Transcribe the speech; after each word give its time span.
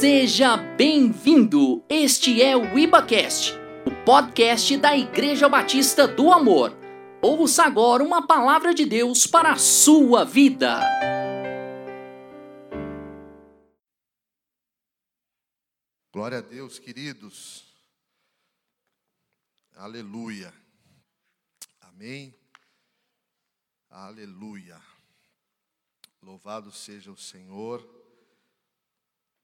Seja 0.00 0.56
bem-vindo! 0.56 1.84
Este 1.86 2.40
é 2.40 2.56
o 2.56 2.78
IbaCast, 2.78 3.52
o 3.84 4.02
podcast 4.02 4.74
da 4.78 4.96
Igreja 4.96 5.46
Batista 5.46 6.08
do 6.08 6.32
Amor. 6.32 6.74
Ouça 7.20 7.64
agora 7.64 8.02
uma 8.02 8.26
palavra 8.26 8.72
de 8.72 8.86
Deus 8.86 9.26
para 9.26 9.52
a 9.52 9.58
sua 9.58 10.24
vida. 10.24 10.80
Glória 16.10 16.38
a 16.38 16.40
Deus, 16.40 16.78
queridos. 16.78 17.70
Aleluia. 19.76 20.50
Amém. 21.78 22.34
Aleluia. 23.90 24.80
Louvado 26.22 26.72
seja 26.72 27.12
o 27.12 27.18
Senhor. 27.18 27.99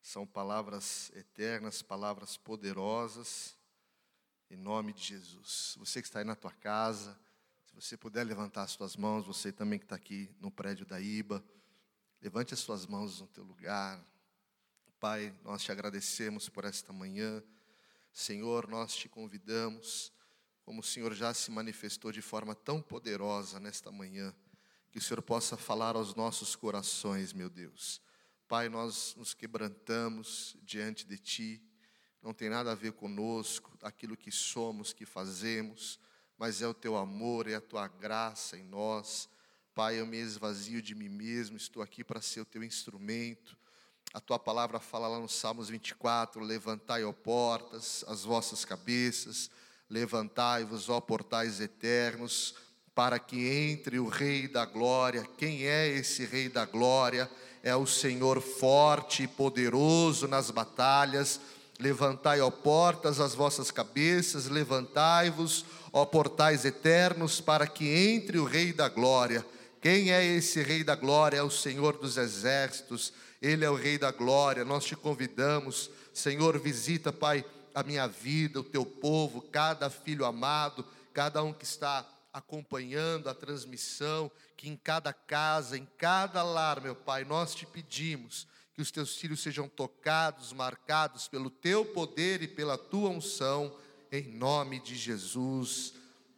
São 0.07 0.25
palavras 0.25 1.11
eternas, 1.17 1.83
palavras 1.83 2.37
poderosas, 2.37 3.59
em 4.49 4.57
nome 4.57 4.93
de 4.93 5.03
Jesus. 5.03 5.75
Você 5.81 6.01
que 6.01 6.07
está 6.07 6.21
aí 6.21 6.25
na 6.25 6.37
tua 6.37 6.53
casa, 6.53 7.19
se 7.65 7.75
você 7.75 7.97
puder 7.97 8.23
levantar 8.23 8.63
as 8.63 8.71
suas 8.71 8.95
mãos, 8.95 9.27
você 9.27 9.51
também 9.51 9.81
que 9.81 9.85
está 9.85 9.97
aqui 9.97 10.33
no 10.39 10.49
prédio 10.49 10.87
da 10.87 11.01
IBA, 11.01 11.45
levante 12.23 12.55
as 12.55 12.61
suas 12.61 12.87
mãos 12.87 13.21
no 13.21 13.27
teu 13.27 13.43
lugar. 13.43 14.01
Pai, 15.01 15.35
nós 15.43 15.65
te 15.65 15.73
agradecemos 15.73 16.49
por 16.49 16.65
esta 16.65 16.93
manhã. 16.93 17.43
Senhor, 18.13 18.69
nós 18.69 18.95
te 18.95 19.09
convidamos, 19.09 20.13
como 20.63 20.83
o 20.83 20.85
Senhor 20.85 21.13
já 21.15 21.35
se 21.35 21.51
manifestou 21.51 22.13
de 22.13 22.23
forma 22.23 22.55
tão 22.55 22.81
poderosa 22.81 23.59
nesta 23.59 23.91
manhã 23.91 24.33
que 24.93 24.99
o 24.99 25.03
Senhor 25.03 25.21
possa 25.21 25.57
falar 25.57 25.97
aos 25.97 26.15
nossos 26.15 26.55
corações, 26.55 27.33
meu 27.33 27.51
Deus. 27.51 28.06
Pai, 28.49 28.69
nós 28.69 29.13
nos 29.17 29.35
quebrantamos 29.35 30.57
diante 30.63 31.05
de 31.05 31.19
Ti, 31.19 31.61
não 32.23 32.33
tem 32.33 32.49
nada 32.49 32.71
a 32.71 32.77
ver 32.77 32.93
conosco, 32.93 33.77
aquilo 33.83 34.17
que 34.17 34.31
somos, 34.31 34.93
que 34.93 35.05
fazemos, 35.05 35.99
mas 36.39 36.63
é 36.63 36.69
o 36.69 36.73
Teu 36.73 36.97
amor, 36.97 37.49
é 37.49 37.57
a 37.57 37.61
Tua 37.61 37.89
graça 37.89 38.57
em 38.57 38.63
nós. 38.63 39.29
Pai, 39.75 39.99
eu 39.99 40.07
me 40.07 40.17
esvazio 40.19 40.81
de 40.81 40.95
mim 40.95 41.09
mesmo, 41.09 41.57
estou 41.57 41.83
aqui 41.83 42.05
para 42.05 42.21
ser 42.21 42.41
o 42.41 42.45
Teu 42.45 42.63
instrumento. 42.63 43.59
A 44.15 44.21
Tua 44.21 44.39
palavra 44.39 44.79
fala 44.79 45.09
lá 45.09 45.19
no 45.19 45.29
Salmos 45.29 45.69
24: 45.69 46.41
Levantai, 46.41 47.03
ó 47.03 47.13
portas, 47.13 48.05
as 48.07 48.23
vossas 48.23 48.65
cabeças, 48.65 49.51
levantai-vos, 49.91 50.89
ó 50.89 51.01
portais 51.01 51.61
eternos 51.61 52.55
para 52.95 53.19
que 53.19 53.45
entre 53.47 53.99
o 53.99 54.09
Rei 54.09 54.47
da 54.49 54.65
Glória. 54.65 55.23
Quem 55.37 55.67
é 55.67 55.89
esse 55.89 56.25
Rei 56.25 56.49
da 56.49 56.65
Glória? 56.65 57.29
É 57.63 57.75
o 57.75 57.87
Senhor 57.87 58.41
forte 58.41 59.25
e 59.25 59.29
poderoso 59.29 60.29
nas 60.29 60.51
batalhas. 60.51 61.41
Levantai, 61.79 62.41
ó 62.41 62.51
portas, 62.51 63.21
as 63.21 63.35
vossas 63.35 63.71
cabeças, 63.71 64.47
levantai-vos, 64.47 65.65
ó 65.93 66.05
portais 66.07 66.65
eternos, 66.65 67.41
para 67.41 67.67
que 67.67 67.89
entre 67.89 68.39
o 68.39 68.45
Rei 68.45 68.73
da 68.73 68.89
Glória. 68.89 69.45
Quem 69.81 70.11
é 70.11 70.25
esse 70.25 70.63
Rei 70.63 70.83
da 70.83 70.95
Glória? 70.95 71.39
É 71.39 71.43
o 71.43 71.51
Senhor 71.51 71.99
dos 71.99 72.17
Exércitos, 72.17 73.13
Ele 73.43 73.65
é 73.65 73.71
o 73.71 73.75
Rei 73.75 73.99
da 73.99 74.11
Glória. 74.11 74.65
Nós 74.65 74.85
te 74.85 74.97
convidamos, 74.97 75.91
Senhor, 76.15 76.59
visita, 76.59 77.13
Pai, 77.13 77.45
a 77.75 77.83
minha 77.83 78.07
vida, 78.07 78.61
o 78.61 78.65
teu 78.65 78.87
povo, 78.87 79.43
cada 79.53 79.91
filho 79.91 80.25
amado, 80.25 80.85
cada 81.13 81.43
um 81.43 81.53
que 81.53 81.65
está 81.65 82.07
acompanhando 82.37 83.31
a 83.31 83.35
transmissão, 83.35 84.31
que 84.59 84.69
em 84.69 84.77
cada 84.77 85.11
casa, 85.11 85.79
em 85.79 85.89
cada 85.97 86.43
lar, 86.43 86.83
meu 86.83 86.95
Pai, 86.95 87.25
nós 87.25 87.55
te 87.55 87.65
pedimos 87.65 88.47
que 88.75 88.83
os 88.83 88.91
teus 88.91 89.17
filhos 89.17 89.41
sejam 89.41 89.67
tocados, 89.67 90.53
marcados 90.53 91.29
pelo 91.29 91.49
teu 91.49 91.83
poder 91.83 92.43
e 92.43 92.47
pela 92.47 92.77
tua 92.77 93.09
unção, 93.09 93.75
em 94.13 94.29
nome 94.35 94.79
de 94.81 94.95
Jesus. 94.95 95.95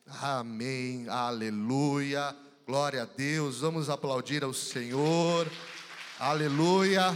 Amém. 0.06 1.08
Aleluia. 1.08 2.34
Glória 2.64 3.02
a 3.02 3.04
Deus. 3.04 3.58
Vamos 3.58 3.90
aplaudir 3.90 4.44
ao 4.44 4.54
Senhor. 4.54 5.50
Aleluia. 6.16 7.12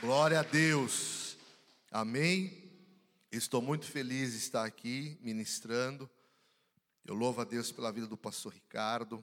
Glória 0.00 0.40
a 0.40 0.42
Deus. 0.42 1.36
Amém. 1.92 2.57
Estou 3.30 3.60
muito 3.60 3.84
feliz 3.84 4.32
de 4.32 4.38
estar 4.38 4.64
aqui 4.64 5.18
ministrando. 5.20 6.08
Eu 7.04 7.14
louvo 7.14 7.42
a 7.42 7.44
Deus 7.44 7.70
pela 7.70 7.92
vida 7.92 8.06
do 8.06 8.16
pastor 8.16 8.54
Ricardo, 8.54 9.22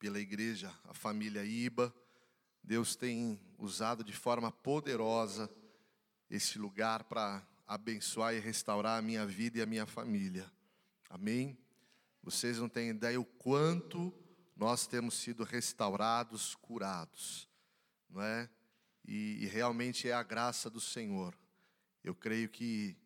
pela 0.00 0.18
igreja, 0.18 0.74
a 0.82 0.92
família 0.92 1.44
Iba. 1.44 1.94
Deus 2.60 2.96
tem 2.96 3.40
usado 3.56 4.02
de 4.02 4.12
forma 4.12 4.50
poderosa 4.50 5.48
este 6.28 6.58
lugar 6.58 7.04
para 7.04 7.46
abençoar 7.68 8.34
e 8.34 8.40
restaurar 8.40 8.98
a 8.98 9.02
minha 9.02 9.24
vida 9.24 9.58
e 9.58 9.62
a 9.62 9.66
minha 9.66 9.86
família. 9.86 10.50
Amém? 11.08 11.56
Vocês 12.20 12.58
não 12.58 12.68
têm 12.68 12.88
ideia 12.88 13.20
o 13.20 13.24
quanto 13.24 14.12
nós 14.56 14.88
temos 14.88 15.14
sido 15.14 15.44
restaurados, 15.44 16.56
curados, 16.56 17.48
não 18.10 18.20
é? 18.20 18.50
E, 19.06 19.44
e 19.44 19.46
realmente 19.46 20.08
é 20.08 20.12
a 20.12 20.22
graça 20.24 20.68
do 20.68 20.80
Senhor. 20.80 21.38
Eu 22.02 22.14
creio 22.14 22.48
que 22.48 22.98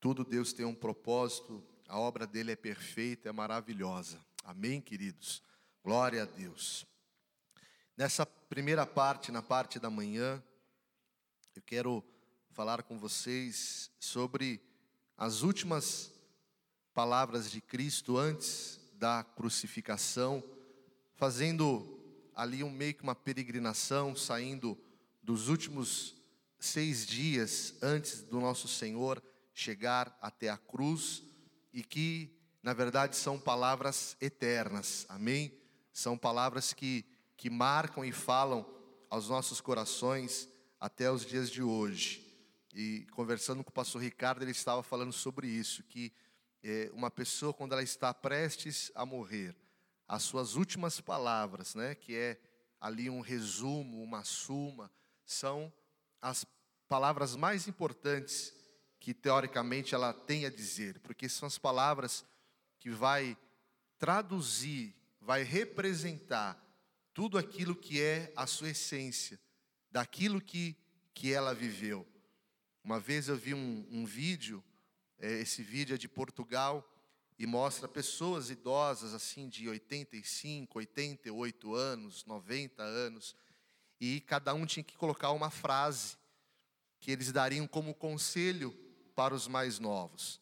tudo 0.00 0.24
Deus 0.24 0.52
tem 0.52 0.64
um 0.66 0.74
propósito, 0.74 1.62
a 1.88 1.98
obra 1.98 2.26
dele 2.26 2.52
é 2.52 2.56
perfeita, 2.56 3.28
é 3.28 3.32
maravilhosa. 3.32 4.24
Amém, 4.44 4.80
queridos? 4.80 5.42
Glória 5.82 6.22
a 6.22 6.26
Deus. 6.26 6.86
Nessa 7.96 8.26
primeira 8.26 8.84
parte, 8.84 9.32
na 9.32 9.42
parte 9.42 9.78
da 9.78 9.88
manhã, 9.88 10.42
eu 11.54 11.62
quero 11.62 12.04
falar 12.50 12.82
com 12.82 12.98
vocês 12.98 13.90
sobre 13.98 14.60
as 15.16 15.42
últimas 15.42 16.12
palavras 16.92 17.50
de 17.50 17.60
Cristo 17.60 18.18
antes 18.18 18.80
da 18.94 19.24
crucificação, 19.24 20.42
fazendo 21.14 21.98
ali 22.34 22.62
um 22.62 22.70
meio 22.70 22.94
que 22.94 23.02
uma 23.02 23.14
peregrinação, 23.14 24.14
saindo 24.14 24.78
dos 25.22 25.48
últimos 25.48 26.14
seis 26.58 27.06
dias 27.06 27.74
antes 27.82 28.22
do 28.22 28.40
nosso 28.40 28.68
Senhor 28.68 29.22
chegar 29.56 30.14
até 30.20 30.50
a 30.50 30.58
cruz 30.58 31.22
e 31.72 31.82
que, 31.82 32.30
na 32.62 32.74
verdade, 32.74 33.16
são 33.16 33.40
palavras 33.40 34.14
eternas, 34.20 35.06
amém? 35.08 35.50
São 35.94 36.16
palavras 36.16 36.74
que, 36.74 37.06
que 37.38 37.48
marcam 37.48 38.04
e 38.04 38.12
falam 38.12 38.66
aos 39.08 39.30
nossos 39.30 39.58
corações 39.58 40.46
até 40.78 41.10
os 41.10 41.24
dias 41.24 41.50
de 41.50 41.62
hoje. 41.62 42.22
E 42.74 43.06
conversando 43.12 43.64
com 43.64 43.70
o 43.70 43.72
pastor 43.72 44.02
Ricardo, 44.02 44.42
ele 44.42 44.50
estava 44.50 44.82
falando 44.82 45.12
sobre 45.12 45.48
isso, 45.48 45.82
que 45.84 46.12
é, 46.62 46.90
uma 46.92 47.10
pessoa, 47.10 47.54
quando 47.54 47.72
ela 47.72 47.82
está 47.82 48.12
prestes 48.12 48.92
a 48.94 49.06
morrer, 49.06 49.56
as 50.06 50.22
suas 50.22 50.54
últimas 50.54 51.00
palavras, 51.00 51.74
né, 51.74 51.94
que 51.94 52.14
é 52.14 52.38
ali 52.78 53.08
um 53.08 53.22
resumo, 53.22 54.02
uma 54.02 54.22
suma, 54.22 54.92
são 55.24 55.72
as 56.20 56.44
palavras 56.86 57.34
mais 57.34 57.66
importantes 57.66 58.55
que 59.06 59.14
teoricamente 59.14 59.94
ela 59.94 60.12
tem 60.12 60.46
a 60.46 60.50
dizer, 60.50 60.98
porque 60.98 61.28
são 61.28 61.46
as 61.46 61.56
palavras 61.56 62.24
que 62.80 62.90
vai 62.90 63.38
traduzir, 64.00 64.96
vai 65.20 65.44
representar 65.44 66.60
tudo 67.14 67.38
aquilo 67.38 67.76
que 67.76 68.02
é 68.02 68.32
a 68.34 68.48
sua 68.48 68.70
essência, 68.70 69.38
daquilo 69.92 70.40
que, 70.40 70.76
que 71.14 71.32
ela 71.32 71.54
viveu. 71.54 72.04
Uma 72.82 72.98
vez 72.98 73.28
eu 73.28 73.36
vi 73.36 73.54
um, 73.54 73.86
um 73.92 74.04
vídeo, 74.04 74.60
é, 75.20 75.34
esse 75.34 75.62
vídeo 75.62 75.94
é 75.94 75.98
de 75.98 76.08
Portugal, 76.08 76.84
e 77.38 77.46
mostra 77.46 77.86
pessoas 77.86 78.50
idosas, 78.50 79.14
assim, 79.14 79.48
de 79.48 79.68
85, 79.68 80.78
88 80.80 81.74
anos, 81.76 82.24
90 82.24 82.82
anos, 82.82 83.36
e 84.00 84.20
cada 84.22 84.52
um 84.52 84.66
tinha 84.66 84.82
que 84.82 84.96
colocar 84.96 85.30
uma 85.30 85.48
frase 85.48 86.16
que 86.98 87.12
eles 87.12 87.30
dariam 87.30 87.68
como 87.68 87.94
conselho 87.94 88.76
para 89.16 89.34
os 89.34 89.48
mais 89.48 89.80
novos. 89.80 90.40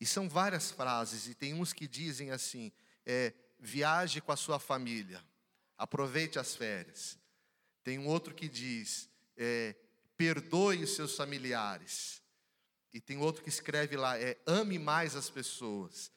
E 0.00 0.06
são 0.06 0.28
várias 0.28 0.70
frases, 0.70 1.26
e 1.26 1.34
tem 1.34 1.52
uns 1.52 1.72
que 1.72 1.86
dizem 1.86 2.30
assim: 2.30 2.72
é, 3.04 3.34
viaje 3.58 4.20
com 4.20 4.32
a 4.32 4.36
sua 4.36 4.58
família, 4.58 5.22
aproveite 5.76 6.38
as 6.38 6.56
férias. 6.56 7.18
Tem 7.84 7.98
um 7.98 8.06
outro 8.06 8.34
que 8.34 8.48
diz: 8.48 9.10
é, 9.36 9.74
perdoe 10.16 10.84
os 10.84 10.94
seus 10.94 11.16
familiares. 11.16 12.22
E 12.94 13.00
tem 13.00 13.18
outro 13.18 13.42
que 13.42 13.48
escreve 13.48 13.96
lá: 13.96 14.18
é, 14.18 14.38
ame 14.46 14.78
mais 14.78 15.16
as 15.16 15.28
pessoas. 15.28 16.10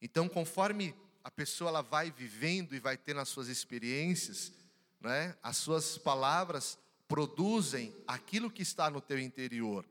Então, 0.00 0.28
conforme 0.28 0.94
a 1.24 1.30
pessoa 1.30 1.70
ela 1.70 1.82
vai 1.82 2.10
vivendo 2.10 2.74
e 2.74 2.80
vai 2.80 2.96
tendo 2.96 3.20
as 3.20 3.28
suas 3.28 3.48
experiências, 3.48 4.52
né, 5.00 5.36
as 5.42 5.56
suas 5.56 5.98
palavras 5.98 6.78
produzem 7.06 7.94
aquilo 8.06 8.50
que 8.50 8.62
está 8.62 8.90
no 8.90 9.00
teu 9.00 9.18
interior. 9.18 9.86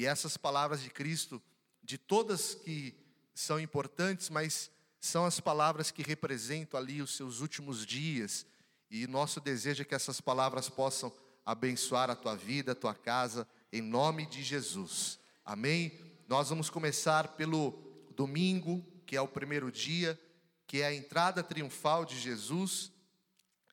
E 0.00 0.06
essas 0.06 0.34
palavras 0.38 0.80
de 0.80 0.88
Cristo, 0.88 1.42
de 1.82 1.98
todas 1.98 2.54
que 2.54 2.96
são 3.34 3.60
importantes, 3.60 4.30
mas 4.30 4.70
são 4.98 5.26
as 5.26 5.40
palavras 5.40 5.90
que 5.90 6.02
representam 6.02 6.80
ali 6.80 7.02
os 7.02 7.14
seus 7.14 7.40
últimos 7.40 7.84
dias. 7.84 8.46
E 8.90 9.06
nosso 9.06 9.42
desejo 9.42 9.82
é 9.82 9.84
que 9.84 9.94
essas 9.94 10.18
palavras 10.18 10.70
possam 10.70 11.12
abençoar 11.44 12.08
a 12.08 12.16
tua 12.16 12.34
vida, 12.34 12.72
a 12.72 12.74
tua 12.74 12.94
casa, 12.94 13.46
em 13.70 13.82
nome 13.82 14.24
de 14.24 14.42
Jesus. 14.42 15.20
Amém? 15.44 16.00
Nós 16.26 16.48
vamos 16.48 16.70
começar 16.70 17.36
pelo 17.36 17.78
domingo, 18.16 18.82
que 19.04 19.14
é 19.14 19.20
o 19.20 19.28
primeiro 19.28 19.70
dia, 19.70 20.18
que 20.66 20.80
é 20.80 20.86
a 20.86 20.94
entrada 20.94 21.42
triunfal 21.42 22.06
de 22.06 22.18
Jesus 22.18 22.90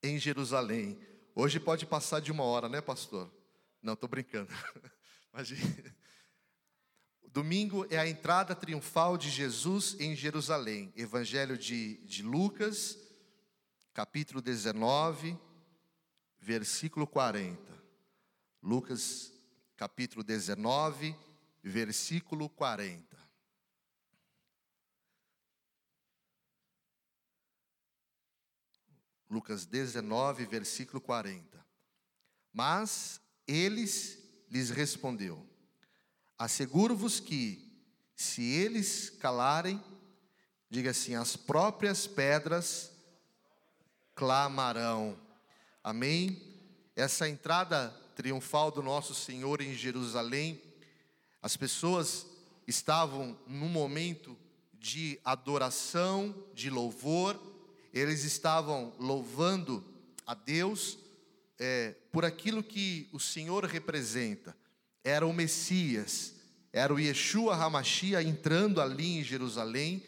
em 0.04 0.20
Jerusalém. 0.20 1.00
Hoje 1.34 1.58
pode 1.58 1.86
passar 1.86 2.20
de 2.20 2.34
uma 2.34 2.44
hora, 2.44 2.68
né, 2.68 2.82
pastor? 2.82 3.32
Não, 3.82 3.94
estou 3.94 4.10
brincando. 4.10 4.52
Imagina. 5.34 5.96
Domingo 7.38 7.86
é 7.92 8.00
a 8.00 8.08
entrada 8.08 8.56
triunfal 8.56 9.16
de 9.16 9.30
Jesus 9.30 9.96
em 10.00 10.16
Jerusalém. 10.16 10.92
Evangelho 10.96 11.56
de, 11.56 11.98
de 11.98 12.24
Lucas, 12.24 12.98
capítulo 13.94 14.42
19, 14.42 15.38
versículo 16.40 17.06
40. 17.06 17.62
Lucas, 18.60 19.32
capítulo 19.76 20.24
19, 20.24 21.16
versículo 21.62 22.50
40. 22.50 23.06
Lucas 29.30 29.68
19, 29.68 30.44
versículo 30.48 31.00
40. 31.00 31.64
Mas 32.52 33.22
eles 33.46 34.24
lhes 34.50 34.72
respondeu: 34.72 35.48
Asseguro-vos 36.38 37.20
que, 37.20 37.68
se 38.16 38.44
eles 38.44 39.10
calarem, 39.10 39.84
diga 40.70 40.92
assim: 40.92 41.16
as 41.16 41.36
próprias 41.36 42.06
pedras 42.06 42.92
clamarão. 44.14 45.18
Amém? 45.84 46.42
Essa 46.96 47.28
entrada 47.30 47.90
triunfal 48.16 48.72
do 48.72 48.82
nosso 48.82 49.14
Senhor 49.14 49.62
em 49.62 49.74
Jerusalém, 49.74 50.62
as 51.42 51.56
pessoas 51.56 52.26
estavam 52.68 53.38
num 53.48 53.70
momento 53.70 54.38
de 54.74 55.20
adoração, 55.24 56.36
de 56.54 56.70
louvor, 56.70 57.40
eles 57.94 58.24
estavam 58.24 58.94
louvando 59.00 59.84
a 60.26 60.34
Deus 60.34 60.98
é, 61.60 61.96
por 62.12 62.26
aquilo 62.26 62.62
que 62.62 63.08
o 63.12 63.20
Senhor 63.20 63.64
representa. 63.66 64.56
Era 65.08 65.26
o 65.26 65.32
Messias, 65.32 66.34
era 66.74 66.94
o 66.94 67.00
Yeshua 67.00 67.56
Hamashia 67.56 68.22
entrando 68.22 68.82
ali 68.82 69.20
em 69.20 69.24
Jerusalém. 69.24 70.04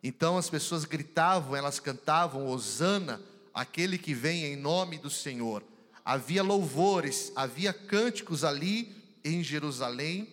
Então 0.00 0.38
as 0.38 0.48
pessoas 0.48 0.84
gritavam, 0.84 1.56
elas 1.56 1.80
cantavam 1.80 2.46
Hosana, 2.46 3.20
aquele 3.52 3.98
que 3.98 4.14
vem 4.14 4.44
em 4.44 4.54
nome 4.54 4.96
do 4.96 5.10
Senhor. 5.10 5.64
Havia 6.04 6.40
louvores, 6.40 7.32
havia 7.34 7.72
cânticos 7.72 8.44
ali 8.44 8.94
em 9.24 9.42
Jerusalém 9.42 10.32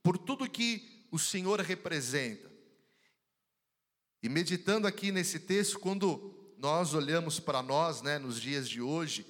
por 0.00 0.16
tudo 0.16 0.48
que 0.48 1.04
o 1.10 1.18
Senhor 1.18 1.58
representa. 1.58 2.48
E 4.22 4.28
meditando 4.28 4.86
aqui 4.86 5.10
nesse 5.10 5.40
texto, 5.40 5.80
quando 5.80 6.54
nós 6.56 6.94
olhamos 6.94 7.40
para 7.40 7.64
nós, 7.64 8.00
né, 8.00 8.16
nos 8.16 8.40
dias 8.40 8.68
de 8.68 8.80
hoje, 8.80 9.26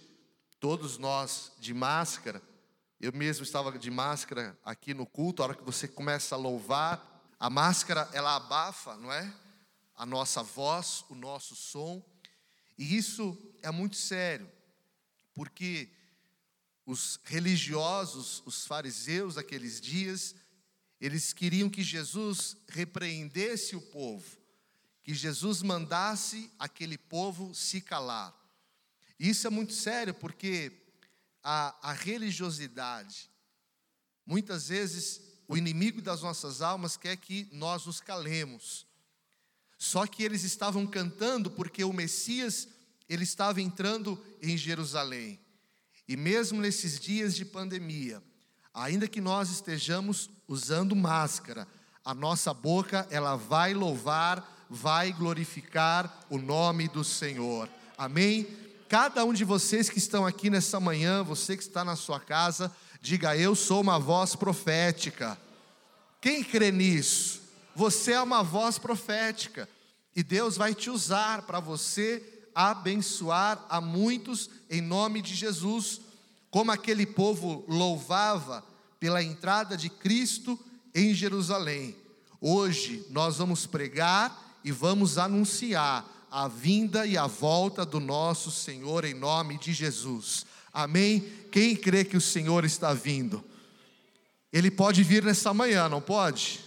todos 0.61 0.99
nós 0.99 1.53
de 1.59 1.73
máscara, 1.73 2.43
eu 3.01 3.13
mesmo 3.13 3.45
estava 3.45 3.79
de 3.79 3.91
máscara 3.91 4.59
aqui 4.65 4.95
no 4.95 5.07
culto, 5.07 5.43
a 5.43 5.47
hora 5.47 5.55
que 5.55 5.63
você 5.63 5.87
começa 5.87 6.35
a 6.35 6.39
louvar, 6.39 7.35
a 7.39 7.51
máscara 7.51 8.09
ela 8.13 8.37
abafa, 8.37 8.97
não 8.97 9.13
é? 9.13 9.33
A 9.95 10.07
nossa 10.07 10.43
voz, 10.43 11.05
o 11.09 11.15
nosso 11.15 11.55
som, 11.55 12.03
e 12.79 12.97
isso 12.97 13.39
é 13.63 13.71
muito 13.71 13.97
sério, 13.97 14.51
porque 15.35 15.91
os 16.85 17.19
religiosos, 17.25 18.43
os 18.47 18.67
fariseus 18.67 19.35
daqueles 19.35 19.81
dias, 19.81 20.35
eles 21.01 21.33
queriam 21.33 21.69
que 21.69 21.83
Jesus 21.83 22.57
repreendesse 22.69 23.77
o 23.77 23.81
povo, 23.81 24.39
que 25.03 25.15
Jesus 25.15 25.63
mandasse 25.63 26.51
aquele 26.59 26.97
povo 26.97 27.55
se 27.55 27.81
calar. 27.81 28.35
Isso 29.19 29.47
é 29.47 29.51
muito 29.51 29.73
sério 29.73 30.15
porque 30.15 30.86
a, 31.49 31.91
a 31.91 31.93
religiosidade, 31.93 33.31
muitas 34.27 34.67
vezes 34.67 35.21
o 35.47 35.57
inimigo 35.57 36.03
das 36.03 36.23
nossas 36.23 36.61
almas 36.61 36.97
quer 36.97 37.17
que 37.17 37.49
nós 37.53 37.87
nos 37.87 38.01
calemos. 38.01 38.85
Só 39.79 40.09
que 40.09 40.25
eles 40.25 40.43
estavam 40.43 40.85
cantando 40.89 41.49
porque 41.49 41.85
o 41.85 41.93
Messias 41.93 42.67
ele 43.09 43.23
estava 43.23 43.63
entrando 43.63 44.21
em 44.43 44.57
Jerusalém. 44.57 45.39
E 46.09 46.17
mesmo 46.17 46.61
nesses 46.61 46.99
dias 46.99 47.37
de 47.37 47.45
pandemia, 47.45 48.21
ainda 48.75 49.07
que 49.07 49.21
nós 49.21 49.49
estejamos 49.49 50.29
usando 50.49 50.97
máscara, 50.97 51.69
a 52.05 52.13
nossa 52.13 52.53
boca 52.53 53.07
ela 53.09 53.37
vai 53.37 53.73
louvar 53.73 54.57
vai 54.69 55.13
glorificar 55.13 56.27
o 56.29 56.39
nome 56.39 56.89
do 56.89 57.05
Senhor. 57.05 57.69
Amém? 57.97 58.66
Cada 58.89 59.25
um 59.25 59.33
de 59.33 59.45
vocês 59.45 59.91
que 59.91 59.99
estão 59.99 60.25
aqui 60.25 60.49
nessa 60.49 60.79
manhã, 60.79 61.25
você 61.25 61.57
que 61.57 61.63
está 61.63 61.85
na 61.85 61.97
sua 61.97 62.21
casa, 62.21 62.71
diga: 63.01 63.37
Eu 63.37 63.57
sou 63.57 63.81
uma 63.81 63.99
voz 63.99 64.37
profética. 64.37 65.37
Quem 66.21 66.45
crê 66.45 66.71
nisso? 66.71 67.41
Você 67.75 68.13
é 68.13 68.23
uma 68.23 68.45
voz 68.45 68.79
profética 68.79 69.69
e 70.15 70.23
Deus 70.23 70.57
vai 70.57 70.73
te 70.73 70.89
usar 70.89 71.43
para 71.43 71.59
você 71.59 72.23
abençoar 72.55 73.67
a 73.69 73.81
muitos 73.81 74.49
em 74.71 74.81
nome 74.81 75.21
de 75.21 75.35
Jesus, 75.35 76.01
como 76.49 76.71
aquele 76.71 77.05
povo 77.05 77.65
louvava 77.69 78.65
pela 79.01 79.23
entrada 79.23 79.77
de 79.77 79.91
Cristo 79.91 80.59
em 80.95 81.13
Jerusalém. 81.13 81.95
Hoje 82.41 83.05
nós 83.11 83.39
vamos 83.39 83.67
pregar 83.67 84.59
e 84.65 84.71
vamos 84.71 85.19
anunciar 85.19 86.05
a 86.37 86.49
vinda 86.49 87.07
e 87.07 87.17
a 87.17 87.27
volta 87.27 87.83
do 87.87 87.99
nosso 87.99 88.51
Senhor 88.51 89.07
em 89.07 89.15
nome 89.15 89.57
de 89.57 89.73
Jesus. 89.73 90.45
Amém? 90.71 91.25
Quem 91.51 91.75
crê 91.75 92.05
que 92.05 92.15
o 92.15 92.21
Senhor 92.21 92.63
está 92.63 92.93
vindo? 92.93 93.43
Ele 94.53 94.71
pode 94.71 95.03
vir 95.03 95.25
nessa 95.25 95.55
manhã, 95.55 95.89
não 95.89 96.03
pode? 96.03 96.61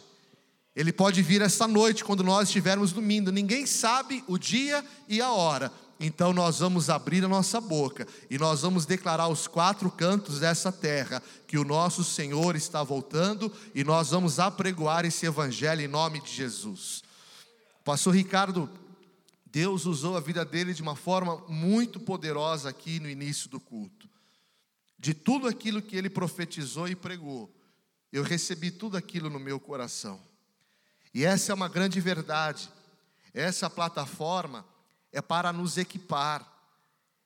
Ele 0.75 0.91
pode 0.91 1.21
vir 1.21 1.43
essa 1.43 1.67
noite, 1.67 2.03
quando 2.03 2.23
nós 2.23 2.47
estivermos 2.47 2.91
dormindo. 2.91 3.31
Ninguém 3.31 3.67
sabe 3.67 4.23
o 4.27 4.39
dia 4.39 4.83
e 5.07 5.21
a 5.21 5.31
hora. 5.31 5.71
Então 5.99 6.33
nós 6.33 6.57
vamos 6.57 6.89
abrir 6.89 7.23
a 7.23 7.27
nossa 7.27 7.61
boca 7.61 8.07
e 8.27 8.39
nós 8.39 8.63
vamos 8.63 8.87
declarar 8.87 9.27
os 9.27 9.45
quatro 9.45 9.91
cantos 9.91 10.39
dessa 10.39 10.71
terra 10.71 11.21
que 11.45 11.59
o 11.59 11.63
nosso 11.63 12.03
Senhor 12.03 12.55
está 12.55 12.81
voltando 12.81 13.53
e 13.75 13.83
nós 13.83 14.09
vamos 14.09 14.39
apregoar 14.39 15.05
esse 15.05 15.27
evangelho 15.27 15.81
em 15.83 15.87
nome 15.87 16.19
de 16.21 16.31
Jesus. 16.33 17.03
Pastor 17.85 18.15
Ricardo, 18.15 18.67
Deus 19.51 19.85
usou 19.85 20.15
a 20.15 20.19
vida 20.19 20.45
dele 20.45 20.73
de 20.73 20.81
uma 20.81 20.95
forma 20.95 21.37
muito 21.47 21.99
poderosa 21.99 22.69
aqui 22.69 22.99
no 22.99 23.09
início 23.09 23.49
do 23.49 23.59
culto. 23.59 24.07
De 24.97 25.13
tudo 25.13 25.47
aquilo 25.47 25.81
que 25.81 25.95
ele 25.95 26.09
profetizou 26.09 26.87
e 26.87 26.95
pregou, 26.95 27.51
eu 28.11 28.21
recebi 28.21 28.69
tudo 28.69 28.95
aquilo 28.95 29.29
no 29.29 29.39
meu 29.39 29.59
coração. 29.59 30.21
E 31.13 31.25
essa 31.25 31.51
é 31.51 31.55
uma 31.55 31.67
grande 31.67 31.99
verdade. 31.99 32.69
Essa 33.33 33.69
plataforma 33.69 34.65
é 35.11 35.21
para 35.21 35.51
nos 35.51 35.77
equipar, 35.77 36.47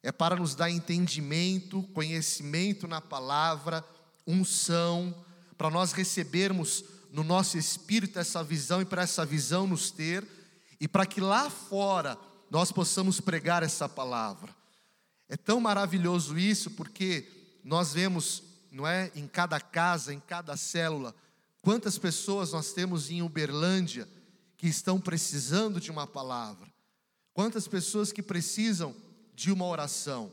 é 0.02 0.12
para 0.12 0.36
nos 0.36 0.56
dar 0.56 0.70
entendimento, 0.70 1.84
conhecimento 1.94 2.88
na 2.88 3.02
palavra, 3.02 3.84
unção, 4.26 5.14
para 5.58 5.70
nós 5.70 5.92
recebermos 5.92 6.86
no 7.12 7.24
nosso 7.24 7.58
espírito 7.58 8.18
essa 8.18 8.44
visão 8.44 8.82
e 8.82 8.86
para 8.86 9.02
essa 9.02 9.26
visão 9.26 9.68
nos 9.68 9.92
ter 9.92 10.26
e 10.80 10.88
para 10.88 11.06
que 11.06 11.22
lá 11.22 11.50
fora 11.50 12.18
nós 12.50 12.72
possamos 12.72 13.20
pregar 13.20 13.64
essa 13.64 13.90
palavra. 13.90 14.56
É 15.28 15.36
tão 15.36 15.60
maravilhoso 15.60 16.38
isso 16.38 16.72
porque 16.72 17.28
nós 17.64 17.94
vemos, 17.94 18.44
não 18.72 18.86
é, 18.86 19.12
em 19.16 19.28
cada 19.28 19.60
casa, 19.60 20.14
em 20.14 20.20
cada 20.20 20.56
célula, 20.56 21.16
quantas 21.62 21.98
pessoas 21.98 22.52
nós 22.52 22.74
temos 22.74 23.10
em 23.10 23.22
Uberlândia 23.22 24.08
que 24.58 24.68
estão 24.68 25.00
precisando 25.00 25.80
de 25.80 25.90
uma 25.90 26.06
palavra. 26.06 26.72
Quantas 27.34 27.68
pessoas 27.68 28.12
que 28.12 28.22
precisam 28.22 28.96
de 29.34 29.52
uma 29.52 29.66
oração. 29.66 30.32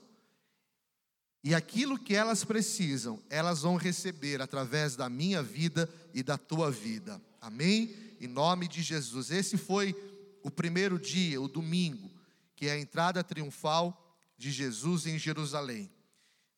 E 1.43 1.55
aquilo 1.55 1.99
que 1.99 2.15
elas 2.15 2.45
precisam, 2.45 3.23
elas 3.31 3.63
vão 3.63 3.77
receber 3.77 4.43
através 4.43 4.95
da 4.95 5.09
minha 5.09 5.43
vida 5.43 5.89
e 6.13 6.23
da 6.23 6.37
tua 6.37 6.71
vida. 6.71 7.21
Amém? 7.41 7.97
Em 8.21 8.29
nome 8.29 8.69
de 8.69 8.83
Jesus. 8.83 9.31
Esse 9.31 9.57
foi 9.57 9.95
o 10.43 10.51
primeiro 10.51 10.99
dia, 10.99 11.41
o 11.41 11.49
domingo, 11.49 12.11
que 12.57 12.67
é 12.67 12.73
a 12.73 12.79
entrada 12.79 13.25
triunfal 13.25 14.19
de 14.37 14.51
Jesus 14.51 15.07
em 15.07 15.19
Jerusalém. 15.19 15.91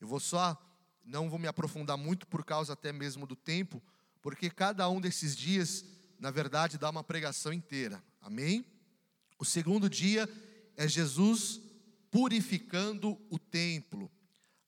Eu 0.00 0.08
vou 0.08 0.20
só, 0.20 0.56
não 1.04 1.28
vou 1.28 1.38
me 1.38 1.48
aprofundar 1.48 1.96
muito 1.96 2.26
por 2.26 2.44
causa 2.44 2.72
até 2.72 2.92
mesmo 2.92 3.26
do 3.26 3.36
tempo, 3.36 3.82
porque 4.20 4.50
cada 4.50 4.88
um 4.88 5.00
desses 5.00 5.36
dias, 5.36 5.84
na 6.18 6.30
verdade, 6.30 6.78
dá 6.78 6.90
uma 6.90 7.04
pregação 7.04 7.52
inteira. 7.52 8.02
Amém? 8.20 8.64
O 9.38 9.44
segundo 9.44 9.90
dia 9.90 10.28
é 10.76 10.86
Jesus 10.86 11.60
purificando 12.10 13.20
o 13.30 13.38
templo. 13.38 14.10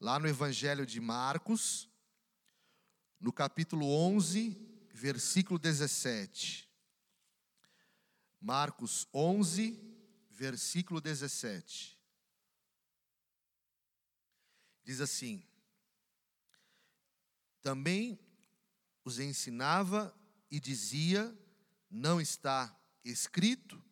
lá 0.00 0.18
no 0.18 0.28
Evangelho 0.28 0.84
de 0.84 1.00
Marcos, 1.00 1.88
no 3.18 3.32
capítulo 3.32 3.86
11, 3.86 4.54
versículo 4.92 5.58
17. 5.58 6.68
Marcos 8.44 9.08
11, 9.14 9.80
versículo 10.28 11.00
17. 11.00 11.98
Diz 14.84 15.00
assim: 15.00 15.42
Também 17.62 18.20
os 19.02 19.18
ensinava 19.18 20.14
e 20.50 20.60
dizia: 20.60 21.34
Não 21.90 22.20
está 22.20 22.78
escrito? 23.02 23.82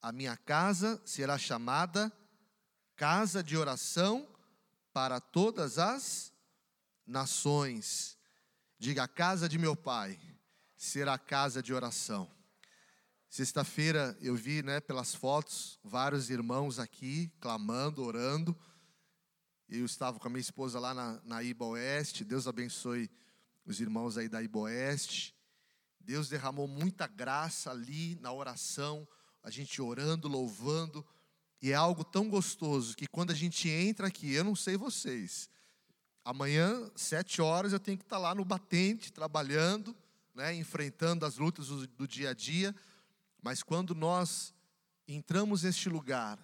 A 0.00 0.10
minha 0.10 0.34
casa 0.34 1.02
será 1.04 1.36
chamada 1.36 2.10
casa 2.96 3.42
de 3.42 3.54
oração 3.54 4.26
para 4.94 5.20
todas 5.20 5.78
as 5.78 6.32
nações. 7.06 8.16
Diga, 8.78 9.02
a 9.02 9.08
casa 9.08 9.46
de 9.46 9.58
meu 9.58 9.76
pai 9.76 10.18
será 10.78 11.18
casa 11.18 11.60
de 11.60 11.74
oração. 11.74 12.30
Sexta-feira 13.28 14.16
eu 14.20 14.36
vi, 14.36 14.62
né, 14.62 14.80
pelas 14.80 15.12
fotos, 15.12 15.76
vários 15.82 16.30
irmãos 16.30 16.78
aqui 16.78 17.32
clamando, 17.40 18.04
orando. 18.04 18.56
Eu 19.68 19.84
estava 19.84 20.20
com 20.20 20.28
a 20.28 20.30
minha 20.30 20.40
esposa 20.40 20.78
lá 20.78 20.94
na, 20.94 21.20
na 21.24 21.42
Iba 21.42 21.66
Oeste. 21.66 22.24
Deus 22.24 22.46
abençoe 22.46 23.10
os 23.66 23.80
irmãos 23.80 24.16
aí 24.16 24.28
da 24.28 24.40
Iba 24.40 24.60
Oeste. 24.60 25.34
Deus 25.98 26.28
derramou 26.28 26.68
muita 26.68 27.08
graça 27.08 27.72
ali 27.72 28.14
na 28.20 28.32
oração, 28.32 29.06
a 29.42 29.50
gente 29.50 29.82
orando, 29.82 30.28
louvando. 30.28 31.04
E 31.60 31.72
é 31.72 31.74
algo 31.74 32.04
tão 32.04 32.30
gostoso 32.30 32.96
que 32.96 33.08
quando 33.08 33.32
a 33.32 33.34
gente 33.34 33.68
entra 33.68 34.06
aqui, 34.06 34.32
eu 34.32 34.44
não 34.44 34.54
sei 34.54 34.76
vocês, 34.76 35.50
amanhã, 36.24 36.88
sete 36.94 37.42
horas, 37.42 37.72
eu 37.72 37.80
tenho 37.80 37.98
que 37.98 38.04
estar 38.04 38.16
lá 38.16 38.32
no 38.32 38.44
batente, 38.44 39.12
trabalhando, 39.12 39.94
né, 40.38 40.54
enfrentando 40.54 41.26
as 41.26 41.36
lutas 41.36 41.66
do, 41.66 41.84
do 41.84 42.06
dia 42.06 42.30
a 42.30 42.32
dia. 42.32 42.72
Mas 43.42 43.60
quando 43.60 43.92
nós 43.92 44.54
entramos 45.08 45.64
neste 45.64 45.88
lugar, 45.88 46.38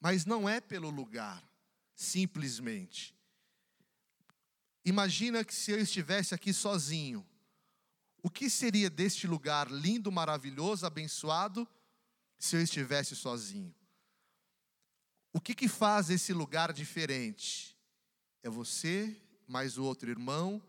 mas 0.00 0.24
não 0.24 0.48
é 0.48 0.60
pelo 0.60 0.88
lugar, 0.88 1.42
simplesmente. 1.92 3.12
Imagina 4.84 5.44
que 5.44 5.52
se 5.52 5.72
eu 5.72 5.80
estivesse 5.80 6.32
aqui 6.32 6.52
sozinho, 6.52 7.26
o 8.22 8.30
que 8.30 8.48
seria 8.48 8.88
deste 8.88 9.26
lugar 9.26 9.68
lindo, 9.68 10.12
maravilhoso, 10.12 10.86
abençoado, 10.86 11.66
se 12.38 12.54
eu 12.54 12.62
estivesse 12.62 13.16
sozinho? 13.16 13.74
O 15.32 15.40
que, 15.40 15.56
que 15.56 15.66
faz 15.66 16.08
esse 16.08 16.32
lugar 16.32 16.72
diferente? 16.72 17.76
É 18.44 18.48
você, 18.48 19.20
mais 19.48 19.76
o 19.76 19.82
outro 19.82 20.08
irmão, 20.08 20.62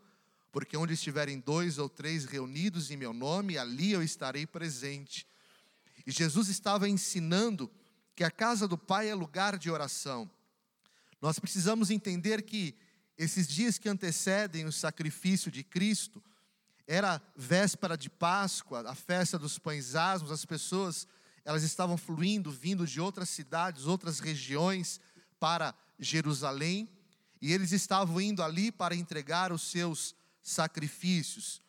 porque 0.52 0.76
onde 0.76 0.92
estiverem 0.92 1.40
dois 1.40 1.78
ou 1.78 1.88
três 1.88 2.26
reunidos 2.26 2.90
em 2.90 2.96
meu 2.96 3.14
nome, 3.14 3.56
ali 3.56 3.90
eu 3.92 4.02
estarei 4.02 4.46
presente. 4.46 5.26
E 6.06 6.12
Jesus 6.12 6.48
estava 6.48 6.88
ensinando 6.88 7.70
que 8.14 8.22
a 8.22 8.30
casa 8.30 8.68
do 8.68 8.76
Pai 8.76 9.08
é 9.08 9.14
lugar 9.14 9.58
de 9.58 9.70
oração. 9.70 10.30
Nós 11.20 11.38
precisamos 11.38 11.90
entender 11.90 12.42
que 12.42 12.74
esses 13.16 13.48
dias 13.48 13.78
que 13.78 13.88
antecedem 13.88 14.66
o 14.66 14.72
sacrifício 14.72 15.50
de 15.50 15.64
Cristo, 15.64 16.22
era 16.86 17.22
véspera 17.36 17.96
de 17.96 18.10
Páscoa, 18.10 18.88
a 18.88 18.94
festa 18.94 19.38
dos 19.38 19.58
pães 19.58 19.94
asmos, 19.94 20.30
as 20.30 20.44
pessoas, 20.44 21.06
elas 21.44 21.62
estavam 21.62 21.96
fluindo, 21.96 22.50
vindo 22.50 22.86
de 22.86 23.00
outras 23.00 23.28
cidades, 23.30 23.86
outras 23.86 24.18
regiões 24.18 25.00
para 25.38 25.74
Jerusalém, 25.98 26.88
e 27.40 27.52
eles 27.52 27.72
estavam 27.72 28.20
indo 28.20 28.42
ali 28.42 28.70
para 28.70 28.94
entregar 28.94 29.52
os 29.52 29.62
seus 29.62 30.14
sacrifícios. 30.42 31.62